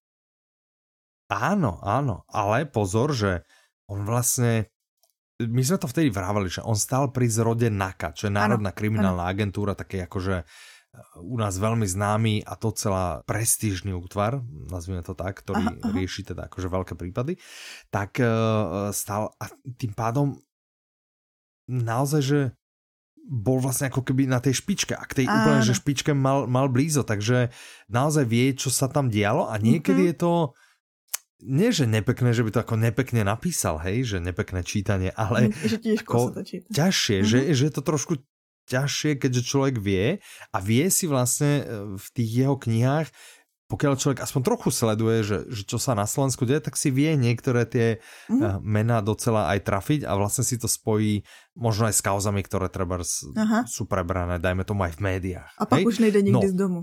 Áno, 1.30 1.78
áno, 1.86 2.26
ale 2.26 2.66
pozor, 2.66 3.14
že 3.14 3.46
on 3.86 4.02
vlastne 4.02 4.66
my 5.40 5.62
sme 5.64 5.80
to 5.80 5.88
vtedy 5.88 6.12
vrávali, 6.12 6.52
že 6.52 6.60
on 6.60 6.76
stál 6.76 7.08
pri 7.14 7.24
zrode 7.30 7.72
NAKA, 7.72 8.12
čo 8.12 8.28
je 8.28 8.36
Národná 8.36 8.74
ano, 8.74 8.76
kriminálna 8.76 9.24
ano. 9.24 9.32
agentúra, 9.32 9.72
také 9.72 10.04
akože 10.04 10.44
u 11.22 11.38
nás 11.38 11.54
veľmi 11.54 11.86
známy 11.86 12.42
a 12.42 12.58
to 12.58 12.74
celá 12.74 13.22
prestížný 13.22 13.94
útvar, 13.94 14.42
nazvime 14.68 15.06
to 15.06 15.14
tak, 15.14 15.38
ktorý 15.40 15.62
aha, 15.62 15.72
aha. 15.86 15.94
rieši 15.94 16.34
teda 16.34 16.50
akože 16.50 16.66
veľké 16.66 16.94
prípady, 16.98 17.38
tak 17.94 18.18
uh, 18.18 18.90
stal 18.90 19.30
a 19.38 19.46
tým 19.78 19.94
pádom 19.94 20.34
naozaj, 21.70 22.22
že 22.26 22.40
bol 23.30 23.62
vlastne 23.62 23.86
ako 23.86 24.02
keby 24.02 24.26
na 24.26 24.42
tej 24.42 24.58
špičke 24.58 24.98
a 24.98 25.06
k 25.06 25.22
tej 25.22 25.26
Áno. 25.30 25.38
úplne, 25.38 25.60
že 25.62 25.78
špičke 25.78 26.10
mal, 26.10 26.50
mal 26.50 26.66
blízo, 26.66 27.06
takže 27.06 27.54
naozaj 27.86 28.26
vie, 28.26 28.50
čo 28.58 28.74
sa 28.74 28.90
tam 28.90 29.06
dialo 29.06 29.46
a 29.46 29.54
niekedy 29.62 30.10
mm-hmm. 30.10 30.18
je 30.18 30.22
to 30.26 30.32
nie, 31.40 31.72
že 31.72 31.88
nepekné, 31.88 32.36
že 32.36 32.44
by 32.44 32.50
to 32.52 32.60
ako 32.60 32.76
nepekne 32.76 33.24
napísal, 33.24 33.80
hej, 33.80 34.04
že 34.04 34.16
nepekné 34.20 34.60
čítanie, 34.60 35.08
ale 35.16 35.48
že 35.56 35.80
ako 36.04 36.36
ťažšie, 36.68 37.24
mm-hmm. 37.24 37.30
že, 37.30 37.38
že 37.56 37.62
je 37.70 37.72
to 37.72 37.82
trošku 37.86 38.20
ťažšie, 38.68 39.18
keďže 39.18 39.42
človek 39.48 39.76
vie 39.82 40.22
a 40.54 40.58
vie 40.62 40.86
si 40.92 41.10
vlastne 41.10 41.52
e, 41.60 41.62
v 41.98 42.06
tých 42.14 42.30
jeho 42.44 42.54
knihách 42.54 43.08
pokiaľ 43.70 43.94
človek 43.94 44.18
aspoň 44.26 44.42
trochu 44.42 44.68
sleduje, 44.74 45.22
že, 45.22 45.38
že 45.46 45.62
čo 45.62 45.78
sa 45.78 45.94
na 45.94 46.02
Slovensku 46.10 46.42
deje, 46.42 46.66
tak 46.66 46.74
si 46.74 46.90
vie 46.90 47.14
niektoré 47.14 47.62
tie 47.70 48.02
mm. 48.26 48.58
mená 48.66 48.98
docela 48.98 49.46
aj 49.54 49.62
trafiť 49.62 50.00
a 50.10 50.18
vlastne 50.18 50.42
si 50.42 50.58
to 50.58 50.66
spojí 50.66 51.22
možno 51.54 51.86
aj 51.86 51.94
s 51.94 52.02
kauzami, 52.02 52.42
ktoré 52.42 52.66
treba 52.66 52.98
sú 53.70 53.86
prebrané, 53.86 54.42
dajme 54.42 54.66
tomu 54.66 54.82
aj 54.90 54.98
v 54.98 55.00
médiách. 55.06 55.52
A 55.54 55.64
pak 55.70 55.80
hej? 55.80 55.86
už 55.86 56.02
nejde 56.02 56.20
nikdy 56.26 56.50
no. 56.50 56.50
z 56.50 56.56
domu. 56.58 56.80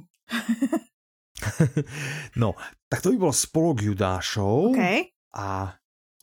no, 2.41 2.55
tak 2.87 3.03
to 3.03 3.11
by 3.11 3.17
bol 3.19 3.35
spolok 3.35 3.83
Judášov. 3.83 4.71
Okay. 4.71 5.11
A 5.35 5.75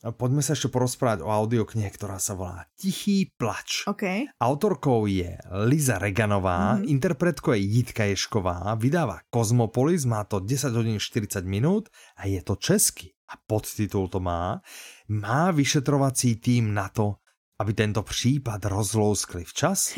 Poďme 0.05 0.45
sa 0.45 0.53
ešte 0.53 0.69
porozprávať 0.69 1.25
o 1.25 1.33
audioknihe, 1.33 1.89
ktorá 1.89 2.21
sa 2.21 2.37
volá 2.37 2.69
Tichý 2.77 3.33
plač. 3.41 3.89
Okay. 3.89 4.29
Autorkou 4.37 5.09
je 5.09 5.33
Liza 5.65 5.97
Reganová, 5.97 6.77
mm-hmm. 6.77 6.93
interpretkou 6.93 7.57
je 7.57 7.65
Jitka 7.65 8.05
Ješková, 8.05 8.77
vydáva 8.77 9.25
Kozmopolis, 9.33 10.05
má 10.05 10.29
to 10.29 10.45
10 10.45 10.77
hodín 10.77 11.01
40 11.01 11.49
minút 11.49 11.89
a 12.21 12.29
je 12.29 12.45
to 12.45 12.61
česky. 12.61 13.17
A 13.33 13.41
podtitul 13.41 14.13
to 14.13 14.21
má. 14.21 14.61
Má 15.09 15.49
vyšetrovací 15.51 16.37
tým 16.37 16.77
na 16.77 16.93
to, 16.93 17.25
aby 17.57 17.73
tento 17.73 18.05
případ 18.05 18.61
rozlouskli 18.65 19.45
včas? 19.45 19.97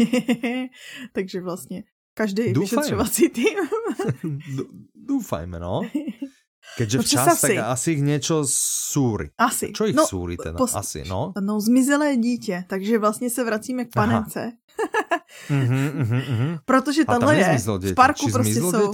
Takže 1.12 1.40
vlastně 1.40 1.82
každý 2.14 2.52
vyšetřovací 2.52 3.28
tým. 3.28 3.58
Dúfajme, 4.94 5.60
no. 5.60 5.80
Keďže 6.76 6.96
no, 6.98 7.02
včas, 7.02 7.26
asi. 7.26 7.56
tak 7.56 7.72
asi 7.72 7.88
ich 7.96 8.02
niečo 8.04 8.44
súri. 8.92 9.32
Asi. 9.40 9.72
Čo 9.72 9.88
ich 9.88 9.96
no, 9.96 10.04
súri 10.04 10.36
teda? 10.36 10.60
Pos... 10.60 10.76
Asi, 10.76 11.08
no. 11.08 11.32
No, 11.40 11.60
zmizelé 11.60 12.16
dítě, 12.16 12.64
takže 12.68 12.98
vlastně 12.98 13.30
se 13.30 13.44
vracíme 13.44 13.84
k 13.84 13.96
panence. 13.96 14.52
uh-huh, 15.50 15.90
uh-huh, 16.04 16.22
uh-huh. 16.22 16.58
Protože 16.64 17.04
tahle 17.04 17.36
je, 17.36 17.58
v 17.80 17.94
parku 17.94 18.26
Či 18.26 18.32
prostě 18.32 18.60
jsou... 18.60 18.92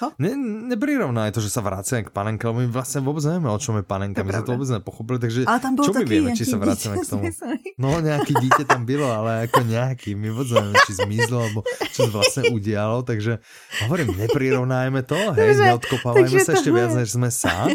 Co? 0.00 0.16
Ne, 0.16 0.32
neprirovná 0.72 1.28
je 1.28 1.36
to, 1.36 1.40
že 1.44 1.52
sa 1.52 1.60
vraciame 1.60 2.08
k 2.08 2.10
panenke, 2.10 2.48
lebo 2.48 2.64
my 2.64 2.72
vlastne 2.72 3.04
vôbec 3.04 3.20
nevieme, 3.20 3.52
o 3.52 3.60
čom 3.60 3.76
je 3.76 3.84
panenka, 3.84 4.24
my 4.24 4.32
sme 4.32 4.48
to 4.48 4.56
vôbec 4.56 4.70
nepochopili, 4.80 5.18
takže 5.20 5.40
ale 5.44 5.60
tam 5.60 5.76
čo 5.76 5.92
my 5.92 6.04
vieme, 6.08 6.32
či 6.32 6.48
sa 6.48 6.56
vraciame 6.56 7.04
k 7.04 7.04
tomu? 7.04 7.28
No 7.82 8.00
nejaký 8.00 8.32
dítě 8.40 8.64
tam 8.64 8.88
bylo, 8.88 9.12
ale 9.12 9.44
ako 9.44 9.60
nejaký, 9.68 10.16
my 10.16 10.32
vôbec 10.32 10.56
nevieme, 10.56 10.78
či 10.88 10.92
zmizlo, 10.96 11.36
alebo 11.44 11.60
čo 11.92 12.08
sa 12.08 12.10
vlastne 12.16 12.42
udialo, 12.48 13.04
takže 13.04 13.44
hovorím, 13.84 14.16
neprirovnájme 14.16 15.04
to, 15.04 15.20
hej, 15.36 15.68
neodkopávajme 15.68 16.38
sa 16.48 16.56
ešte 16.56 16.72
viac, 16.72 16.96
než 16.96 17.20
sme 17.20 17.28
sa. 17.28 17.68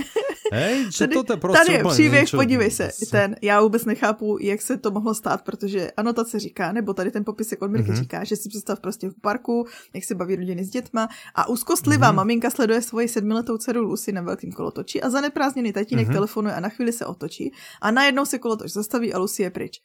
Hej, 0.53 0.85
že 0.91 0.99
tady, 0.99 1.23
to 1.23 1.33
je 1.33 1.37
prostě 1.37 1.65
tady 1.65 1.77
je 1.77 1.83
příběh, 1.83 2.21
něco, 2.21 2.37
podívej 2.37 2.71
se, 2.71 2.91
ten, 3.11 3.35
já 3.41 3.61
vůbec 3.61 3.85
nechápu, 3.85 4.37
jak 4.41 4.61
se 4.61 4.77
to 4.77 4.91
mohlo 4.91 5.13
stát, 5.13 5.41
protože 5.41 5.91
anotace 5.97 6.39
říká, 6.39 6.71
nebo 6.71 6.93
tady 6.93 7.11
ten 7.11 7.25
popisek 7.25 7.61
od 7.61 7.71
Mirky 7.71 7.91
mm-hmm. 7.91 7.95
říká, 7.95 8.23
že 8.23 8.35
si 8.35 8.49
představ 8.49 8.79
prostě 8.79 9.09
v 9.09 9.21
parku, 9.21 9.65
jak 9.93 10.03
se 10.03 10.15
baví 10.15 10.35
rodiny 10.35 10.65
s 10.65 10.69
dětma 10.69 11.07
a 11.35 11.49
úzkostlivá 11.49 12.11
mm-hmm. 12.11 12.15
maminka 12.15 12.49
sleduje 12.49 12.81
svoji 12.81 13.07
sedmiletou 13.07 13.57
dceru 13.57 13.81
Lucy 13.81 14.11
na 14.11 14.21
velkým 14.21 14.51
kolotoči 14.51 15.01
a 15.01 15.09
zaneprázdněný 15.09 15.73
tatínek 15.73 16.07
mm-hmm. 16.07 16.13
telefonuje 16.13 16.55
a 16.55 16.59
na 16.59 16.69
chvíli 16.69 16.93
se 16.93 17.05
otočí 17.05 17.51
a 17.81 17.91
najednou 17.91 18.25
se 18.25 18.39
kolotoč 18.39 18.71
zastaví 18.71 19.13
a 19.13 19.17
Lucy 19.17 19.43
je 19.43 19.49
pryč. 19.49 19.81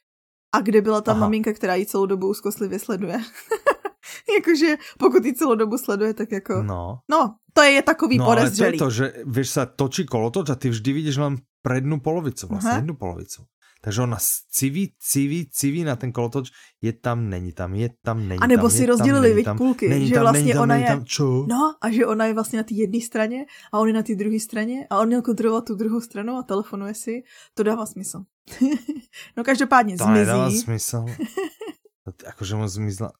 A 0.55 0.61
kde 0.61 0.81
byla 0.81 1.01
ta 1.01 1.11
Aha. 1.11 1.19
maminka, 1.19 1.53
která 1.53 1.75
ji 1.75 1.85
celou 1.85 2.05
dobu 2.05 2.27
úzkostlivě 2.27 2.79
sleduje? 2.79 3.19
Jakože 4.35 4.75
pokud 4.99 5.25
ji 5.25 5.33
celou 5.33 5.55
dobu 5.55 5.77
sleduje, 5.77 6.13
tak 6.13 6.31
jako... 6.31 6.63
No. 6.63 6.99
No, 7.09 7.35
to 7.53 7.61
je 7.61 7.81
takový 7.81 8.17
no, 8.17 8.25
podezřelý. 8.25 8.65
No 8.65 8.67
ale 8.67 8.77
to 8.77 8.85
je 8.85 8.85
to, 8.85 8.89
že 8.89 9.05
vieš 9.25 9.49
sa 9.49 9.63
točí 9.65 10.03
kolotoč 10.05 10.49
a 10.49 10.55
ty 10.55 10.69
vždy 10.69 10.89
vidíš 10.93 11.15
len 11.17 11.33
prednú 11.61 12.01
polovicu, 12.01 12.47
vlastne 12.49 12.77
Aha. 12.77 12.81
jednu 12.81 12.95
polovicu. 12.97 13.45
Takže 13.81 14.01
ona 14.01 14.17
civí, 14.49 14.93
civí, 14.99 15.49
civí 15.49 15.81
na 15.83 15.95
ten 15.95 16.13
kolotoč, 16.13 16.53
je 16.81 16.93
tam, 16.93 17.29
není 17.29 17.49
tam, 17.49 17.73
je 17.73 17.89
tam, 18.01 18.27
není 18.27 18.37
tam. 18.37 18.45
A 18.45 18.47
nebo 18.47 18.69
si 18.69 18.85
rozdělili 18.85 19.33
viď 19.33 19.47
půlky, 19.57 19.89
není 19.89 20.07
že 20.07 20.13
tam, 20.13 20.23
vlastně 20.23 20.53
tam, 20.53 20.61
ona 20.61 20.75
je, 20.75 20.87
tam, 20.87 21.05
čo? 21.05 21.45
no 21.49 21.75
a 21.81 21.89
že 21.89 22.05
ona 22.05 22.25
je 22.25 22.33
vlastně 22.33 22.57
na 22.57 22.63
té 22.63 22.73
jedné 22.73 23.01
straně 23.01 23.45
a 23.73 23.79
on 23.79 23.87
je 23.87 23.93
na 23.93 24.03
té 24.03 24.15
druhé 24.15 24.39
straně 24.39 24.87
a 24.89 24.99
on 24.99 25.07
měl 25.07 25.21
kontrolovat 25.21 25.65
tu 25.65 25.75
druhou 25.75 26.01
stranu 26.01 26.37
a 26.37 26.43
telefonuje 26.43 26.93
si, 26.93 27.23
to 27.53 27.63
dává 27.63 27.85
smysl. 27.85 28.21
no 29.37 29.43
každopádně 29.43 29.97
to 29.97 30.03
zmizí. 30.03 30.13
To 30.25 30.31
nedává 30.31 30.51
smysl. 30.51 31.05
akože 32.27 32.55
mu 32.55 32.67
zmizla, 32.67 33.11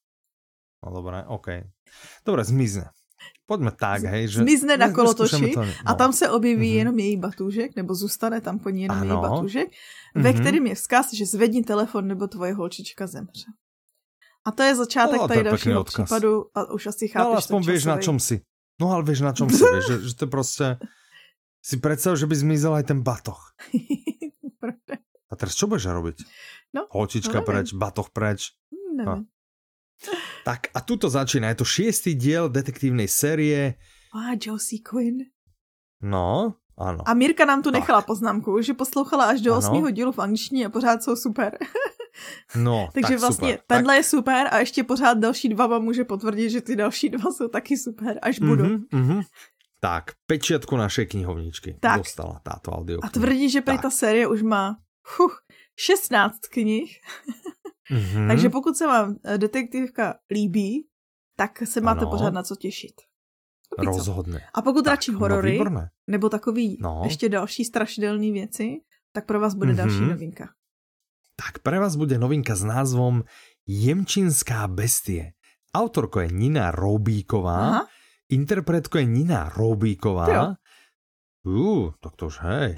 No 0.85 0.91
dobré, 0.91 1.23
OK. 1.29 1.47
Dobre, 2.25 2.43
zmizne. 2.43 2.89
Pojďme 3.51 3.75
tak, 3.75 4.07
hej. 4.07 4.31
Že... 4.31 4.47
Zmizne 4.47 4.79
na 4.79 4.95
kolotoči 4.95 5.51
to, 5.51 5.59
no. 5.59 5.67
a 5.83 5.91
tam 5.99 6.15
se 6.15 6.31
objeví 6.31 6.71
mm-hmm. 6.71 6.79
jenom 6.87 6.95
její 6.95 7.17
batůžek, 7.19 7.75
nebo 7.75 7.91
zůstane 7.91 8.39
tam 8.39 8.63
po 8.63 8.71
ní 8.71 8.87
jenom 8.87 9.03
ano. 9.03 9.11
její 9.11 9.21
batůžek, 9.21 9.67
mm-hmm. 9.67 10.23
ve 10.23 10.31
kterém 10.33 10.65
je 10.71 10.75
vzkaz, 10.75 11.05
že 11.11 11.25
zvedni 11.27 11.59
telefon, 11.67 12.07
nebo 12.07 12.31
tvoje 12.31 12.55
holčička 12.55 13.07
zemře. 13.07 13.51
A 14.47 14.51
to 14.51 14.63
je 14.63 14.75
začátek 14.75 15.21
no, 15.21 15.27
tady 15.27 15.43
dalšího 15.43 15.83
případu 15.83 16.45
a 16.55 16.71
už 16.71 16.87
asi 16.87 17.07
chápeš 17.07 17.23
No 17.23 17.29
ale 17.29 17.37
aspoň 17.37 17.61
vieš, 17.67 17.83
na 17.85 17.97
čom 17.99 18.17
si. 18.23 18.41
No 18.79 18.95
ale 18.95 19.03
vieš, 19.03 19.19
na 19.21 19.35
čom 19.35 19.51
si, 19.51 19.61
vieš, 19.61 19.85
že, 19.85 19.95
že 20.07 20.13
to 20.15 20.27
prostě 20.31 20.79
si 21.61 21.77
predstav, 21.77 22.17
že 22.17 22.25
by 22.25 22.35
zmizel 22.35 22.73
aj 22.73 22.89
ten 22.89 23.05
batoh. 23.05 23.53
a 25.29 25.33
teraz 25.37 25.53
čo 25.53 25.69
budeš 25.69 25.93
robiť? 25.93 26.17
No, 26.73 26.89
Holčička 26.89 27.39
no, 27.39 27.45
preč, 27.45 27.77
batoh 27.77 28.09
preč. 28.09 28.57
Nevím. 28.71 29.29
Tak 30.43 30.73
a 30.73 30.81
tuto 30.81 31.09
začína. 31.09 31.53
Je 31.53 31.61
to 31.61 31.67
šiestý 31.67 32.15
diel 32.17 32.49
detektívnej 32.49 33.07
série. 33.07 33.77
A 34.13 34.33
Josie 34.33 34.81
Quinn. 34.81 35.29
No, 36.01 36.57
ano. 36.77 37.05
A 37.05 37.13
Mirka 37.13 37.45
nám 37.45 37.61
tu 37.61 37.71
nechala 37.71 38.01
tak. 38.01 38.07
poznámku, 38.07 38.61
že 38.61 38.73
poslouchala 38.73 39.25
až 39.25 39.41
do 39.41 39.57
osmého 39.57 39.89
dílu 39.89 40.11
v 40.11 40.19
angličtině 40.19 40.65
a 40.65 40.69
pořád 40.69 41.03
jsou 41.03 41.15
super. 41.15 41.57
No, 42.55 42.89
Takže 42.93 43.13
tak 43.13 43.19
vlastně 43.19 43.51
super. 43.51 43.63
tenhle 43.67 43.93
tak... 43.93 43.97
je 43.97 44.03
super 44.03 44.47
a 44.51 44.57
ještě 44.59 44.83
pořád 44.83 45.17
další 45.17 45.49
dva 45.49 45.67
vám 45.67 45.83
může 45.83 46.03
potvrdit, 46.03 46.49
že 46.49 46.61
ty 46.61 46.75
další 46.75 47.09
dva 47.09 47.31
jsou 47.31 47.47
taky 47.47 47.77
super, 47.77 48.19
až 48.21 48.39
budou. 48.39 48.63
Mm-hmm, 48.63 48.87
mm-hmm. 48.93 49.21
Tak, 49.81 50.13
pečiatku 50.29 50.77
našej 50.77 51.05
knihovničky 51.09 51.81
tak. 51.81 52.05
dostala 52.05 52.37
táto 52.45 52.69
audio. 52.69 53.01
A 53.01 53.09
tvrdí, 53.09 53.49
že 53.49 53.65
prý 53.65 53.81
ta 53.81 53.89
série 53.89 54.29
už 54.29 54.45
má 54.45 54.77
fuh, 55.01 55.41
16 55.73 56.37
knih. 56.53 57.01
mm-hmm. 57.91 58.27
Takže 58.27 58.49
pokud 58.49 58.77
se 58.77 58.87
vám 58.87 59.15
eh, 59.23 59.37
detektivka 59.37 60.15
líbí, 60.31 60.87
tak 61.35 61.67
se 61.67 61.81
máte 61.81 62.01
ano. 62.01 62.09
pořád 62.09 62.33
na 62.33 62.43
co 62.43 62.55
těšit. 62.55 62.93
Rozhodne. 63.77 64.41
A 64.53 64.61
pokud 64.61 64.85
tak, 64.85 64.91
radši 64.91 65.11
horory, 65.11 65.59
no 65.59 65.87
nebo 66.07 66.29
takový 66.29 66.77
no. 66.81 67.01
ještě 67.03 67.29
další 67.29 67.65
strašidelné 67.65 68.31
věci, 68.31 68.77
tak 69.11 69.25
pro 69.25 69.39
vás 69.39 69.53
bude 69.55 69.73
mm-hmm. 69.73 69.75
další 69.75 70.01
novinka. 70.01 70.49
Tak 71.35 71.59
pre 71.59 71.79
vás 71.79 71.95
bude 71.95 72.17
novinka 72.17 72.55
s 72.55 72.63
názvom 72.63 73.23
Jemčinská 73.67 74.67
bestie. 74.67 75.31
Autorko 75.73 76.19
je 76.19 76.27
Nina 76.31 76.71
Roubíková, 76.71 77.67
Aha. 77.67 77.87
interpretko 78.29 78.97
je 78.97 79.05
Nina 79.05 79.49
Roubíková. 79.49 80.55
Uh, 81.41 81.89
tak 81.97 82.13
to 82.15 82.29
už 82.29 82.37
hej. 82.45 82.77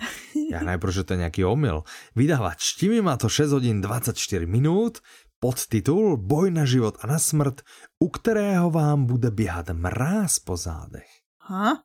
Ja 0.52 0.64
najprv, 0.70 0.92
že 0.96 1.04
to 1.04 1.14
je 1.14 1.28
nejaký 1.28 1.44
omyl. 1.44 1.84
Vydávač 2.16 2.64
Štimi 2.64 3.04
má 3.04 3.20
to 3.20 3.28
6 3.28 3.52
hodín 3.52 3.84
24 3.84 4.16
minút, 4.48 5.04
podtitul 5.44 6.16
Boj 6.16 6.56
na 6.56 6.64
život 6.64 6.96
a 7.04 7.08
na 7.08 7.20
smrt, 7.20 7.62
u 8.00 8.08
kterého 8.08 8.72
vám 8.72 9.06
bude 9.06 9.32
běhat 9.32 9.70
mráz 9.76 10.40
po 10.40 10.56
zádech. 10.58 11.08
Ha? 11.44 11.84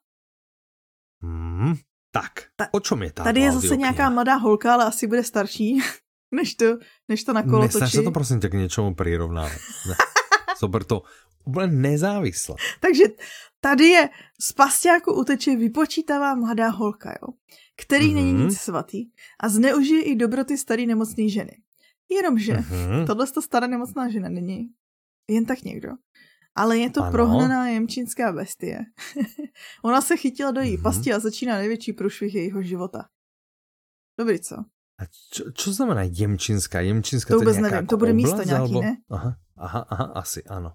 Hmm, 1.22 1.74
tak, 2.14 2.54
Ta, 2.56 2.68
o 2.70 2.80
čom 2.80 3.02
je 3.02 3.12
ta 3.12 3.24
Tady 3.24 3.40
je 3.40 3.52
zase 3.52 3.76
nějaká 3.76 4.10
mladá 4.10 4.34
holka, 4.34 4.74
ale 4.74 4.84
asi 4.84 5.06
bude 5.06 5.24
starší, 5.24 5.82
než 6.30 6.54
to, 6.54 6.78
než 7.08 7.24
to 7.24 7.32
na 7.32 7.42
kolo 7.42 7.62
Nesnaž 7.62 7.92
se 7.92 8.02
to 8.02 8.10
prosím 8.10 8.40
tě 8.40 8.48
k 8.48 8.54
něčemu 8.54 8.94
přirovnávat. 8.94 9.58
Zober 10.60 10.84
to 10.90 11.02
úplně 11.44 11.66
nezávisle. 11.66 12.54
Takže 12.80 13.04
tady 13.60 13.84
je 13.84 14.08
z 14.40 14.52
pasťáku 14.52 15.12
uteče 15.12 15.56
vypočítavá 15.56 16.34
mladá 16.34 16.68
holka, 16.68 17.10
jo, 17.10 17.34
který 17.76 18.06
mm-hmm. 18.06 18.14
není 18.14 18.32
nic 18.32 18.58
svatý 18.58 19.10
a 19.40 19.48
zneužije 19.48 20.02
i 20.02 20.16
dobroty 20.16 20.58
starý 20.58 20.86
nemocný 20.86 21.30
ženy. 21.30 21.62
Jenomže 22.10 22.52
mm-hmm. 22.52 23.06
tohle 23.06 23.26
to 23.26 23.42
stará 23.42 23.66
nemocná 23.66 24.08
žena 24.08 24.28
není 24.28 24.70
jen 25.28 25.44
tak 25.44 25.62
někdo. 25.62 25.88
Ale 26.54 26.78
je 26.78 26.90
to 26.90 27.02
ano. 27.02 27.12
prohnaná 27.12 27.68
jemčínská 27.68 28.32
bestie. 28.32 28.80
Ona 29.84 30.00
se 30.00 30.16
chytila 30.16 30.50
do 30.50 30.60
její 30.60 30.78
mm-hmm. 30.78 30.82
pasti 30.82 31.12
a 31.12 31.18
začíná 31.18 31.56
největší 31.58 31.92
průšvih 31.92 32.34
jejího 32.34 32.62
života. 32.62 33.08
Dobrý, 34.18 34.40
co? 34.40 34.56
A 34.98 35.06
čo, 35.06 35.54
čo 35.54 35.70
znamená 35.70 36.02
jemčínská? 36.10 36.80
Jemčínská 36.80 37.34
to 37.34 37.38
vůbec 37.38 37.56
nevím, 37.56 37.86
to 37.86 37.96
bude 37.96 38.12
místo 38.12 38.42
nějaký, 38.42 38.74
alebo... 38.74 38.82
ne? 38.82 38.96
Aha, 39.10 39.36
aha, 39.56 39.86
aha, 39.88 40.04
asi 40.04 40.42
ano. 40.44 40.74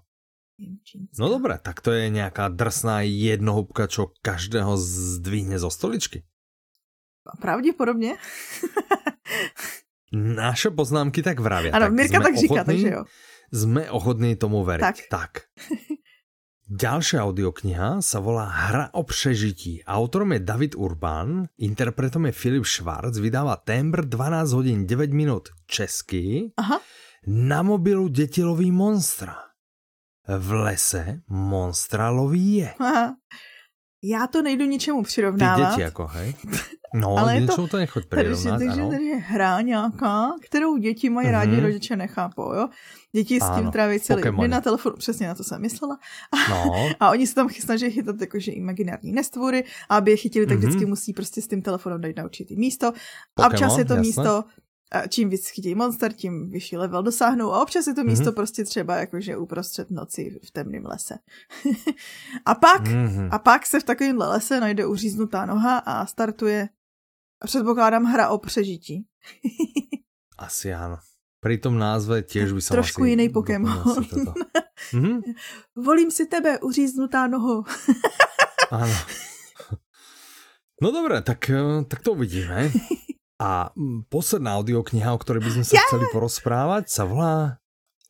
Jemčínská. 0.58 1.18
No 1.18 1.28
dobré, 1.28 1.58
tak 1.58 1.80
to 1.80 1.92
je 1.92 2.08
nějaká 2.08 2.48
drsná 2.48 3.00
jednohubka, 3.02 3.86
čo 3.86 4.14
každého 4.22 4.76
zdvihne 4.76 5.58
zo 5.58 5.70
stoličky. 5.70 6.22
Pravděpodobně. 7.40 8.16
Naše 10.14 10.70
poznámky 10.70 11.22
tak 11.22 11.40
vravia. 11.40 11.74
Ano, 11.74 11.86
tak 11.86 11.92
Mirka 11.92 12.20
tak 12.20 12.36
říká, 12.36 12.64
takže 12.64 12.88
jo. 12.88 13.04
Jsme 13.52 13.90
ochotní 13.90 14.36
tomu 14.36 14.64
veriť. 14.64 14.82
Tak. 14.82 14.96
tak. 15.10 15.30
Ďalšia 16.64 17.20
audiokniha 17.20 18.00
sa 18.00 18.18
volá 18.24 18.48
Hra 18.48 18.88
o 18.96 19.04
přežití. 19.04 19.84
Autorom 19.84 20.32
je 20.32 20.40
David 20.40 20.72
Urban, 20.80 21.44
interpretom 21.60 22.24
je 22.26 22.32
Filip 22.32 22.64
Švarc, 22.64 23.20
vydává 23.20 23.60
Tembr 23.60 24.08
12 24.08 24.52
hodin 24.56 24.88
9 24.88 25.12
minut 25.12 25.52
česky. 25.68 26.56
Aha. 26.56 26.80
Na 27.26 27.62
mobilu 27.62 28.08
děti 28.08 28.44
loví 28.44 28.72
monstra. 28.72 29.43
V 30.28 30.52
lese 30.52 31.20
monstra 31.28 32.10
loví 32.10 32.54
je. 32.54 32.74
Aha. 32.78 33.16
Já 34.02 34.26
to 34.26 34.42
nejdu 34.42 34.64
ničemu 34.64 35.02
přirovnávat. 35.02 35.56
Ty 35.56 35.70
děti 35.70 35.80
jako, 35.80 36.06
hej? 36.06 36.34
No, 36.96 37.16
ale 37.18 37.34
je 37.36 37.46
to, 37.46 37.68
to 37.68 37.76
nechoď 37.76 38.04
přirovnat, 38.06 38.58
takže, 38.58 38.66
takže 38.66 38.90
tady 38.90 39.04
je 39.04 39.16
hra 39.16 39.60
nějaká, 39.60 40.32
kterou 40.40 40.76
děti 40.76 41.10
mají 41.10 41.28
mm-hmm. 41.28 41.32
rádi, 41.32 41.60
rodiče 41.60 41.96
nechápou, 41.96 42.52
jo? 42.52 42.68
Děti 43.12 43.40
s 43.40 43.50
tím 43.56 43.70
tráví 43.70 44.00
celý 44.00 44.22
den 44.22 44.50
na 44.50 44.60
telefonu, 44.60 44.96
přesně 44.96 45.26
na 45.26 45.34
to 45.34 45.44
jsem 45.44 45.60
myslela. 45.60 45.98
No. 46.50 46.72
a 47.00 47.10
oni 47.10 47.26
se 47.26 47.34
tam 47.34 47.48
snaží 47.48 47.90
chytat 47.90 48.20
jakože 48.20 48.52
imaginární 48.52 49.12
nestvory 49.12 49.64
a 49.88 49.96
aby 49.96 50.10
je 50.10 50.16
chytili, 50.16 50.46
tak 50.46 50.56
mm-hmm. 50.56 50.60
vždycky 50.60 50.86
musí 50.86 51.12
prostě 51.12 51.42
s 51.42 51.48
tím 51.48 51.62
telefonem 51.62 52.00
dojít 52.00 52.16
na 52.16 52.24
určitý 52.24 52.56
místo. 52.56 52.92
Pokemon, 53.34 53.52
a 53.52 53.54
občas 53.54 53.78
je 53.78 53.84
to 53.84 53.92
jasné. 53.92 54.06
místo, 54.06 54.44
a 54.92 55.06
čím 55.06 55.30
víc 55.30 55.48
chytí 55.48 55.74
monster, 55.74 56.12
tím 56.12 56.50
vyšší 56.50 56.76
level 56.76 57.02
dosáhnou 57.02 57.52
a 57.52 57.62
občas 57.62 57.86
je 57.86 57.94
to 57.94 58.04
místo 58.04 58.24
mm-hmm. 58.24 58.34
prostě 58.34 58.64
třeba 58.64 58.96
jakože 58.96 59.36
uprostřed 59.36 59.90
noci 59.90 60.40
v 60.44 60.50
temném 60.50 60.86
lese. 60.86 61.18
a 62.44 62.54
pak, 62.54 62.82
mm-hmm. 62.82 63.28
a 63.32 63.38
pak 63.38 63.66
se 63.66 63.80
v 63.80 63.84
takovémhle 63.84 64.28
lese 64.28 64.60
najde 64.60 64.86
uříznutá 64.86 65.46
noha 65.46 65.78
a 65.78 66.06
startuje 66.06 66.68
předpokládám 67.44 68.04
hra 68.04 68.28
o 68.28 68.38
přežití. 68.38 69.06
asi 70.38 70.74
ano. 70.74 70.98
Pri 71.44 71.60
tom 71.60 71.76
názve 71.76 72.24
těž 72.24 72.56
by 72.56 72.60
som 72.64 72.80
Trošku 72.80 73.04
asi 73.04 73.10
jiný 73.10 73.28
Pokémon. 73.28 73.84
mm-hmm. 73.84 75.20
Volím 75.76 76.10
si 76.10 76.26
tebe, 76.26 76.58
uříznutá 76.60 77.26
noho. 77.26 77.64
ano. 78.70 78.96
No 80.82 80.90
dobré, 80.90 81.22
tak, 81.22 81.50
eh, 81.50 81.84
tak 81.88 82.00
to 82.00 82.12
uvidíme. 82.12 82.72
A 83.44 83.68
mm, 83.76 84.08
posledná 84.08 84.56
audiokniha, 84.56 85.12
o 85.12 85.20
ktorej 85.20 85.44
by 85.44 85.50
sme 85.60 85.64
sa 85.68 85.76
chceli 85.84 86.08
porozprávať, 86.08 86.88
sa 86.88 87.04
volá 87.04 87.60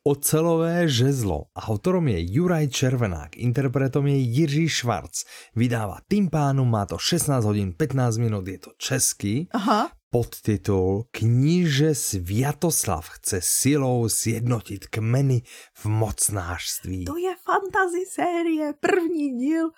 Ocelové 0.04 0.84
žezlo. 0.84 1.48
Autorom 1.56 2.12
je 2.12 2.20
Juraj 2.28 2.68
Červenák, 2.68 3.40
interpretom 3.40 4.04
je 4.06 4.20
Jiří 4.20 4.68
Švarc. 4.68 5.24
Vydává 5.56 6.04
Timpánum, 6.04 6.68
má 6.68 6.84
to 6.84 7.00
16 7.00 7.40
hodin 7.40 7.72
15 7.72 8.20
minut, 8.20 8.44
je 8.44 8.58
to 8.58 8.70
český. 8.76 9.48
Aha. 9.56 9.90
Podtitul 10.12 11.08
Kníže 11.10 11.94
Sviatoslav 11.94 13.08
chce 13.08 13.40
silou 13.40 14.08
sjednotit 14.08 14.86
kmeny 14.86 15.42
v 15.74 15.86
mocnářství. 15.86 17.04
To 17.04 17.16
je 17.16 17.34
fantasy 17.40 18.04
série, 18.12 18.74
první 18.80 19.38
díl 19.38 19.70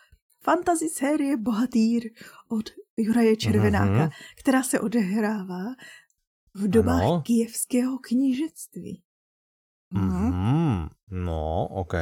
fantasy 0.47 0.89
série 0.89 1.37
Bohatýr 1.37 2.03
od 2.49 2.71
Juraje 2.97 3.37
Červenáka, 3.37 4.07
uh-huh. 4.07 4.11
která 4.39 4.63
se 4.63 4.81
odehrává 4.81 5.75
v 6.55 6.69
dobách 6.69 7.03
ano. 7.03 7.23
kijevského 7.27 7.99
knížectví. 7.99 9.03
Mm-hmm. 9.95 10.89
No, 11.11 11.69
OK. 11.71 11.95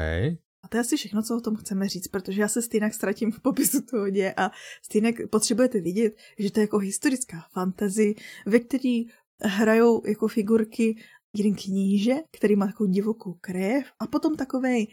A 0.63 0.69
to 0.69 0.77
je 0.77 0.81
asi 0.81 0.97
všechno, 0.97 1.23
co 1.23 1.37
o 1.37 1.41
tom 1.41 1.57
chceme 1.57 1.89
říct, 1.89 2.09
protože 2.09 2.41
já 2.41 2.49
se 2.49 2.63
stejně 2.63 2.93
ztratím 2.93 3.33
v 3.33 3.41
popisu 3.41 3.83
toho 3.83 4.11
děje 4.11 4.35
a 4.37 4.51
stejně 4.83 5.13
potřebujete 5.31 5.81
vidět, 5.81 6.15
že 6.39 6.51
to 6.51 6.61
je 6.61 6.65
jako 6.65 6.79
historická 6.79 7.47
fantazy, 7.53 8.15
ve 8.47 8.61
který 8.61 9.05
hrajou 9.43 10.07
jako 10.07 10.29
figurky 10.29 10.97
jeden 11.37 11.55
kníže, 11.55 12.15
který 12.31 12.57
má 12.57 12.67
takovou 12.67 12.91
divokou 12.91 13.33
krev 13.41 13.87
a 14.01 14.07
potom 14.07 14.37
takovej 14.37 14.87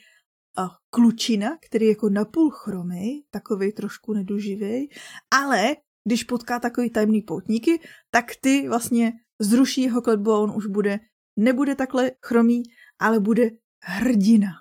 a 0.57 0.69
klučina, 0.89 1.57
který 1.65 1.85
je 1.85 1.91
jako 1.91 2.09
napůl 2.09 2.49
chromej, 2.49 3.23
takový 3.29 3.71
trošku 3.71 4.13
neduživý, 4.13 4.89
ale 5.31 5.75
když 6.07 6.23
potká 6.23 6.59
takový 6.59 6.89
tajemný 6.89 7.21
poutníky, 7.21 7.79
tak 8.11 8.25
ty 8.41 8.69
vlastně 8.69 9.13
zruší 9.39 9.81
jeho 9.81 10.01
kletbu 10.01 10.31
a 10.31 10.39
on 10.39 10.51
už 10.55 10.65
bude, 10.65 10.99
nebude 11.37 11.75
takhle 11.75 12.11
chromý, 12.25 12.63
ale 12.99 13.19
bude 13.19 13.49
hrdina. 13.83 14.51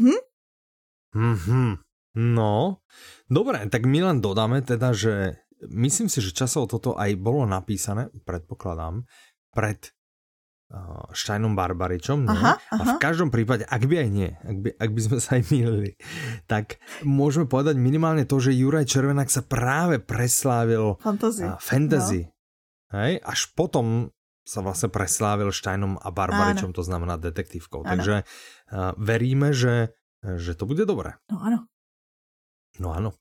Hm? 0.00 0.20
Mm-hmm. 1.14 1.76
No, 2.16 2.82
dobré, 3.30 3.70
tak 3.70 3.86
my 3.86 4.02
len 4.02 4.18
dodáme 4.18 4.62
teda, 4.66 4.90
že 4.90 5.38
myslím 5.70 6.10
si, 6.10 6.18
že 6.18 6.34
časovo 6.34 6.66
toto 6.66 6.98
aj 6.98 7.14
bolo 7.22 7.46
napísané, 7.46 8.10
predpokladám, 8.26 9.06
pred 9.54 9.78
uh, 10.70 11.06
Steinom 11.10 11.58
Barbaričom. 11.58 12.26
Aha, 12.30 12.56
aha. 12.56 12.74
A 12.78 12.82
v 12.94 13.02
každom 13.02 13.28
prípade, 13.28 13.66
ak 13.66 13.82
by 13.86 14.06
aj 14.06 14.08
nie, 14.08 14.30
ak 14.30 14.56
by, 14.62 14.68
ak 14.78 14.90
by 14.94 15.00
sme 15.02 15.18
sa 15.18 15.30
aj 15.36 15.42
mýlili, 15.50 15.90
tak 16.46 16.78
môžeme 17.02 17.50
povedať 17.50 17.76
minimálne 17.76 18.24
to, 18.24 18.38
že 18.38 18.54
Juraj 18.54 18.86
Červenák 18.86 19.30
sa 19.30 19.42
práve 19.42 19.98
preslávil 19.98 20.96
fantasy. 21.02 21.44
Uh, 21.46 21.58
fantasy. 21.58 22.20
No. 22.90 22.98
Hej? 22.98 23.12
Až 23.22 23.40
potom 23.54 24.10
sa 24.42 24.66
vlastne 24.66 24.90
preslávil 24.90 25.54
Steinom 25.54 25.94
a 26.02 26.10
Barbaričom, 26.10 26.74
to 26.74 26.82
znamená 26.82 27.14
detektívkou. 27.20 27.86
Áno. 27.86 27.90
Takže 27.94 28.26
uh, 28.26 28.94
veríme, 28.98 29.54
že, 29.54 29.94
že 30.22 30.58
to 30.58 30.66
bude 30.66 30.82
dobré. 30.86 31.14
No 31.30 31.38
áno. 31.38 31.58
No 32.82 32.90
áno. 32.90 33.14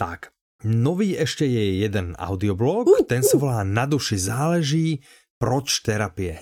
Tak, 0.00 0.32
nový 0.64 1.12
ešte 1.12 1.44
je 1.44 1.84
jeden 1.84 2.16
audioblog, 2.16 2.88
uh, 2.88 3.04
ten 3.04 3.20
sa 3.20 3.36
volá 3.36 3.60
Na 3.68 3.84
duši 3.84 4.16
záleží, 4.16 5.04
proč 5.36 5.82
terapie. 5.84 6.38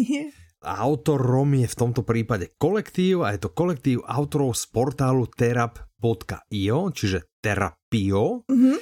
Autorom 0.60 1.56
je 1.56 1.64
v 1.64 1.78
tomto 1.78 2.04
prípade 2.04 2.52
kolektív 2.60 3.24
a 3.24 3.32
je 3.32 3.40
to 3.40 3.48
kolektív 3.48 4.04
autorov 4.04 4.52
z 4.52 4.68
portálu 4.68 5.24
terap.io, 5.24 6.78
čiže 6.92 7.18
terapio. 7.40 8.44
Mm 8.48 8.58
-hmm. 8.60 8.76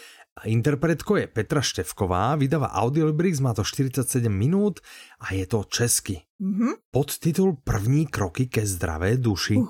Interpretkou 0.45 1.16
je 1.16 1.26
Petra 1.26 1.62
Števková, 1.62 2.37
vydáva 2.37 2.70
Audiolibrix, 2.70 3.41
má 3.41 3.55
to 3.55 3.64
47 3.64 4.31
minút 4.31 4.81
a 5.20 5.35
je 5.35 5.47
to 5.47 5.64
česky. 5.64 6.22
Mm-hmm. 6.41 6.72
Podtitul 6.91 7.57
První 7.64 8.07
kroky 8.07 8.47
ke 8.47 8.66
zdravé 8.66 9.16
duši. 9.16 9.55
Uh. 9.55 9.68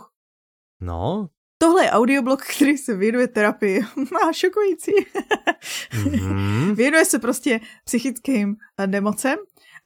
No. 0.81 1.29
Tohle 1.59 1.85
je 1.85 1.91
audioblog, 1.91 2.43
který 2.43 2.79
se 2.79 2.97
věnuje 2.97 3.29
terapii. 3.29 3.81
Má 4.13 4.33
šokující. 4.33 4.93
mm-hmm. 5.93 6.75
Věnuje 6.77 7.05
se 7.05 7.19
prostě 7.19 7.61
psychickým 7.85 8.57
nemocem 8.87 9.39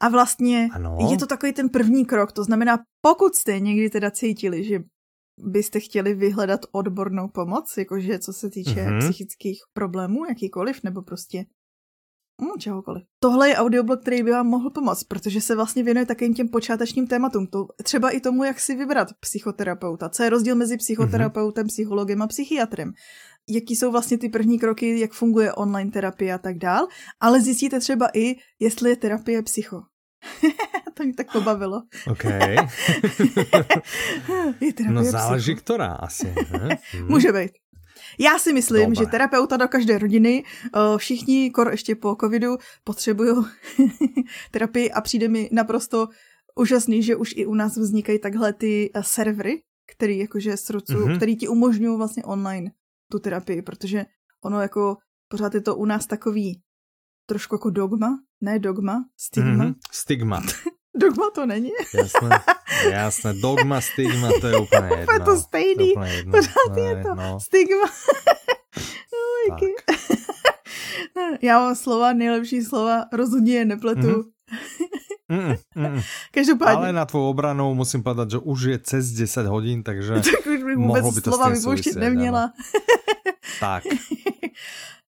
a 0.02 0.08
vlastně 0.08 0.68
ano. 0.72 0.96
je 1.10 1.18
to 1.18 1.26
takový 1.26 1.52
ten 1.52 1.68
první 1.68 2.04
krok. 2.04 2.32
To 2.32 2.44
znamená, 2.44 2.78
pokud 3.00 3.34
jste 3.34 3.60
někdy 3.60 3.90
teda 3.90 4.10
cítili, 4.10 4.64
že 4.64 4.80
byste 5.40 5.80
chtěli 5.80 6.14
vyhledat 6.14 6.60
odbornou 6.72 7.28
pomoc, 7.28 7.76
jakože 7.76 8.18
co 8.18 8.32
se 8.32 8.50
týče 8.50 8.70
mm-hmm. 8.70 8.98
psychických 8.98 9.58
problémů, 9.72 10.24
jakýkoliv, 10.28 10.82
nebo 10.82 11.02
prostě 11.02 11.44
mm, 12.40 12.58
čehokoliv. 12.58 13.02
Tohle 13.22 13.48
je 13.48 13.56
audioblog, 13.56 14.00
který 14.00 14.22
by 14.22 14.30
vám 14.30 14.46
mohl 14.46 14.70
pomoct, 14.70 15.04
protože 15.04 15.40
se 15.40 15.56
vlastně 15.56 15.82
věnuje 15.82 16.06
takovým 16.06 16.34
těm 16.34 16.48
počátečním 16.48 17.06
tématům. 17.06 17.46
To, 17.46 17.66
třeba 17.82 18.10
i 18.10 18.20
tomu, 18.20 18.44
jak 18.44 18.60
si 18.60 18.74
vybrat 18.74 19.08
psychoterapeuta. 19.20 20.08
Co 20.08 20.22
je 20.22 20.30
rozdíl 20.30 20.54
mezi 20.54 20.76
psychoterapeutem, 20.76 21.66
mm-hmm. 21.66 21.68
psychologem 21.68 22.22
a 22.22 22.26
psychiatrem. 22.26 22.92
Jaký 23.48 23.76
jsou 23.76 23.90
vlastně 23.90 24.18
ty 24.18 24.28
první 24.28 24.58
kroky, 24.58 25.00
jak 25.00 25.12
funguje 25.12 25.52
online 25.52 25.90
terapie 25.90 26.34
a 26.34 26.38
tak 26.38 26.58
dál. 26.58 26.86
Ale 27.20 27.40
zjistíte 27.40 27.80
třeba 27.80 28.08
i, 28.14 28.36
jestli 28.60 28.90
je 28.90 28.96
terapie 28.96 29.42
psycho. 29.42 29.82
to 30.94 31.04
mě 31.04 31.14
tak 31.14 31.32
pobavilo. 31.32 31.82
OK. 32.10 32.24
no 34.90 35.04
záleží, 35.04 35.54
která 35.54 35.92
asi. 35.92 36.34
Ne? 36.52 36.78
Hmm. 36.92 37.08
Může 37.08 37.32
být. 37.32 37.50
Já 38.18 38.38
si 38.38 38.52
myslím, 38.52 38.90
Dobre. 38.90 39.04
že 39.04 39.10
terapeuta 39.10 39.56
do 39.56 39.68
každé 39.68 39.98
rodiny, 39.98 40.44
eh, 40.44 40.98
všichni, 40.98 41.50
kor 41.50 41.70
ještě 41.70 41.94
po 41.94 42.16
covidu, 42.20 42.56
potřebují 42.84 43.44
terapii 44.50 44.90
a 44.90 45.00
přijde 45.00 45.28
mi 45.28 45.48
naprosto 45.52 46.08
úžasný, 46.56 47.02
že 47.02 47.16
už 47.16 47.34
i 47.36 47.46
u 47.46 47.54
nás 47.54 47.76
vznikají 47.76 48.18
takhle 48.18 48.52
ty 48.52 48.90
eh, 48.94 49.02
servery, 49.02 49.62
který 49.96 50.18
jakože 50.18 50.56
srdcu, 50.56 50.92
mm-hmm. 50.92 51.16
který 51.16 51.36
ti 51.36 51.48
umožňují 51.48 51.98
vlastně 51.98 52.24
online 52.24 52.70
tu 53.10 53.18
terapii, 53.18 53.62
protože 53.62 54.04
ono 54.44 54.60
jako 54.60 54.96
pořád 55.28 55.54
je 55.54 55.60
to 55.60 55.76
u 55.76 55.84
nás 55.84 56.06
takový 56.06 56.60
trošku 57.26 57.54
jako 57.54 57.70
dogma, 57.70 58.18
ne 58.40 58.58
dogma, 58.58 59.04
stigma. 59.16 59.64
Mm-hmm. 59.64 59.74
Stigma. 59.92 60.42
dogma 61.00 61.30
to 61.34 61.46
není. 61.46 61.70
jasné, 61.94 62.40
jasné, 62.90 63.34
dogma, 63.34 63.80
stigma, 63.80 64.28
to 64.40 64.46
je 64.46 64.56
úplně 64.58 64.88
jedno. 64.98 65.14
Je 65.14 65.20
to 65.20 65.36
stejný, 65.36 65.94
to 65.94 66.02
jedno. 66.02 66.32
pořád 66.32 66.68
no, 66.76 66.82
je 66.82 67.02
to 67.02 67.14
no. 67.14 67.40
stigma. 67.40 67.86
no, 71.16 71.22
Já 71.42 71.58
mám 71.58 71.74
slova, 71.74 72.12
nejlepší 72.12 72.62
slova, 72.62 73.04
rozhodně 73.12 73.54
je 73.54 73.64
nepletu. 73.64 74.00
Mm-hmm. 74.00 74.32
Mm, 75.28 75.54
mm. 75.74 76.00
Každopádně. 76.30 76.76
Ale 76.76 76.92
na 76.92 77.04
tvou 77.04 77.30
obranu 77.30 77.74
musím 77.74 78.02
povedat, 78.02 78.30
že 78.30 78.38
už 78.38 78.62
je 78.62 78.78
cez 78.78 79.10
10 79.12 79.46
hodin, 79.46 79.82
takže 79.82 80.14
tak 80.14 80.46
už 80.46 80.62
bych 80.62 80.76
vůbec 80.76 81.14
by 81.14 81.20
to 81.20 81.30
slova 81.30 81.48
vypouštět 81.48 81.96
neměla. 81.96 82.52
tak. 83.60 83.84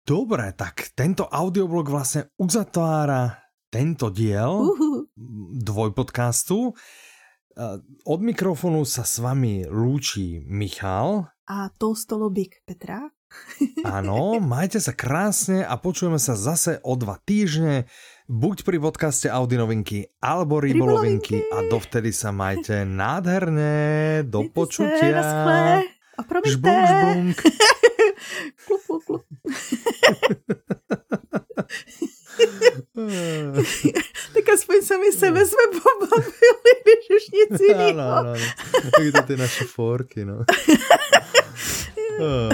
Dobre, 0.03 0.51
tak 0.51 0.91
tento 0.99 1.23
audioblog 1.23 1.87
vlastne 1.87 2.27
uzatvára 2.35 3.39
tento 3.71 4.11
diel 4.11 4.67
uh-huh. 4.67 5.07
dvojpodcastu. 5.63 6.75
Od 8.03 8.19
mikrofonu 8.19 8.83
sa 8.83 9.07
s 9.07 9.23
vami 9.23 9.63
lúči 9.63 10.43
Michal. 10.43 11.31
A 11.47 11.71
to 11.71 11.95
stolobik 11.95 12.59
Petra. 12.67 13.07
Áno, 13.97 14.43
majte 14.43 14.77
sa 14.83 14.91
krásne 14.93 15.63
a 15.65 15.79
počujeme 15.79 16.19
sa 16.19 16.37
zase 16.37 16.83
o 16.85 16.93
dva 16.99 17.17
týždne, 17.17 17.89
buď 18.29 18.61
pri 18.61 18.77
podcaste 18.77 19.25
Audi 19.31 19.57
novinky 19.57 20.05
alebo 20.21 20.61
Rybolovinky 20.61 21.47
a 21.49 21.65
dovtedy 21.65 22.13
sa 22.13 22.29
majte 22.29 22.85
nádherne, 22.85 24.21
do 24.27 24.45
počutia. 24.51 25.23
Se, 25.23 26.03
a 26.13 26.21
promiňte. 26.21 26.53
Žblunk, 26.61 26.85
žblunk. 26.91 27.37
klup, 28.67 28.81
klup, 28.85 29.03
klup. 29.05 29.21
tak 34.33 34.49
aspoň 34.53 34.81
sami 34.81 35.11
sebe 35.11 35.45
jsme 35.45 35.79
pobavili, 35.81 36.71
když 36.83 37.09
už 37.17 37.23
nic 37.33 37.61
jiného. 37.61 37.89
Ano, 37.89 38.01
ano, 38.01 38.29
ano. 38.29 38.39
Tak 38.83 38.91
to 39.15 39.21
ty 39.27 39.37
naše 39.37 39.65
forky, 39.65 40.25
no. 40.25 40.39
Oh. 42.19 42.49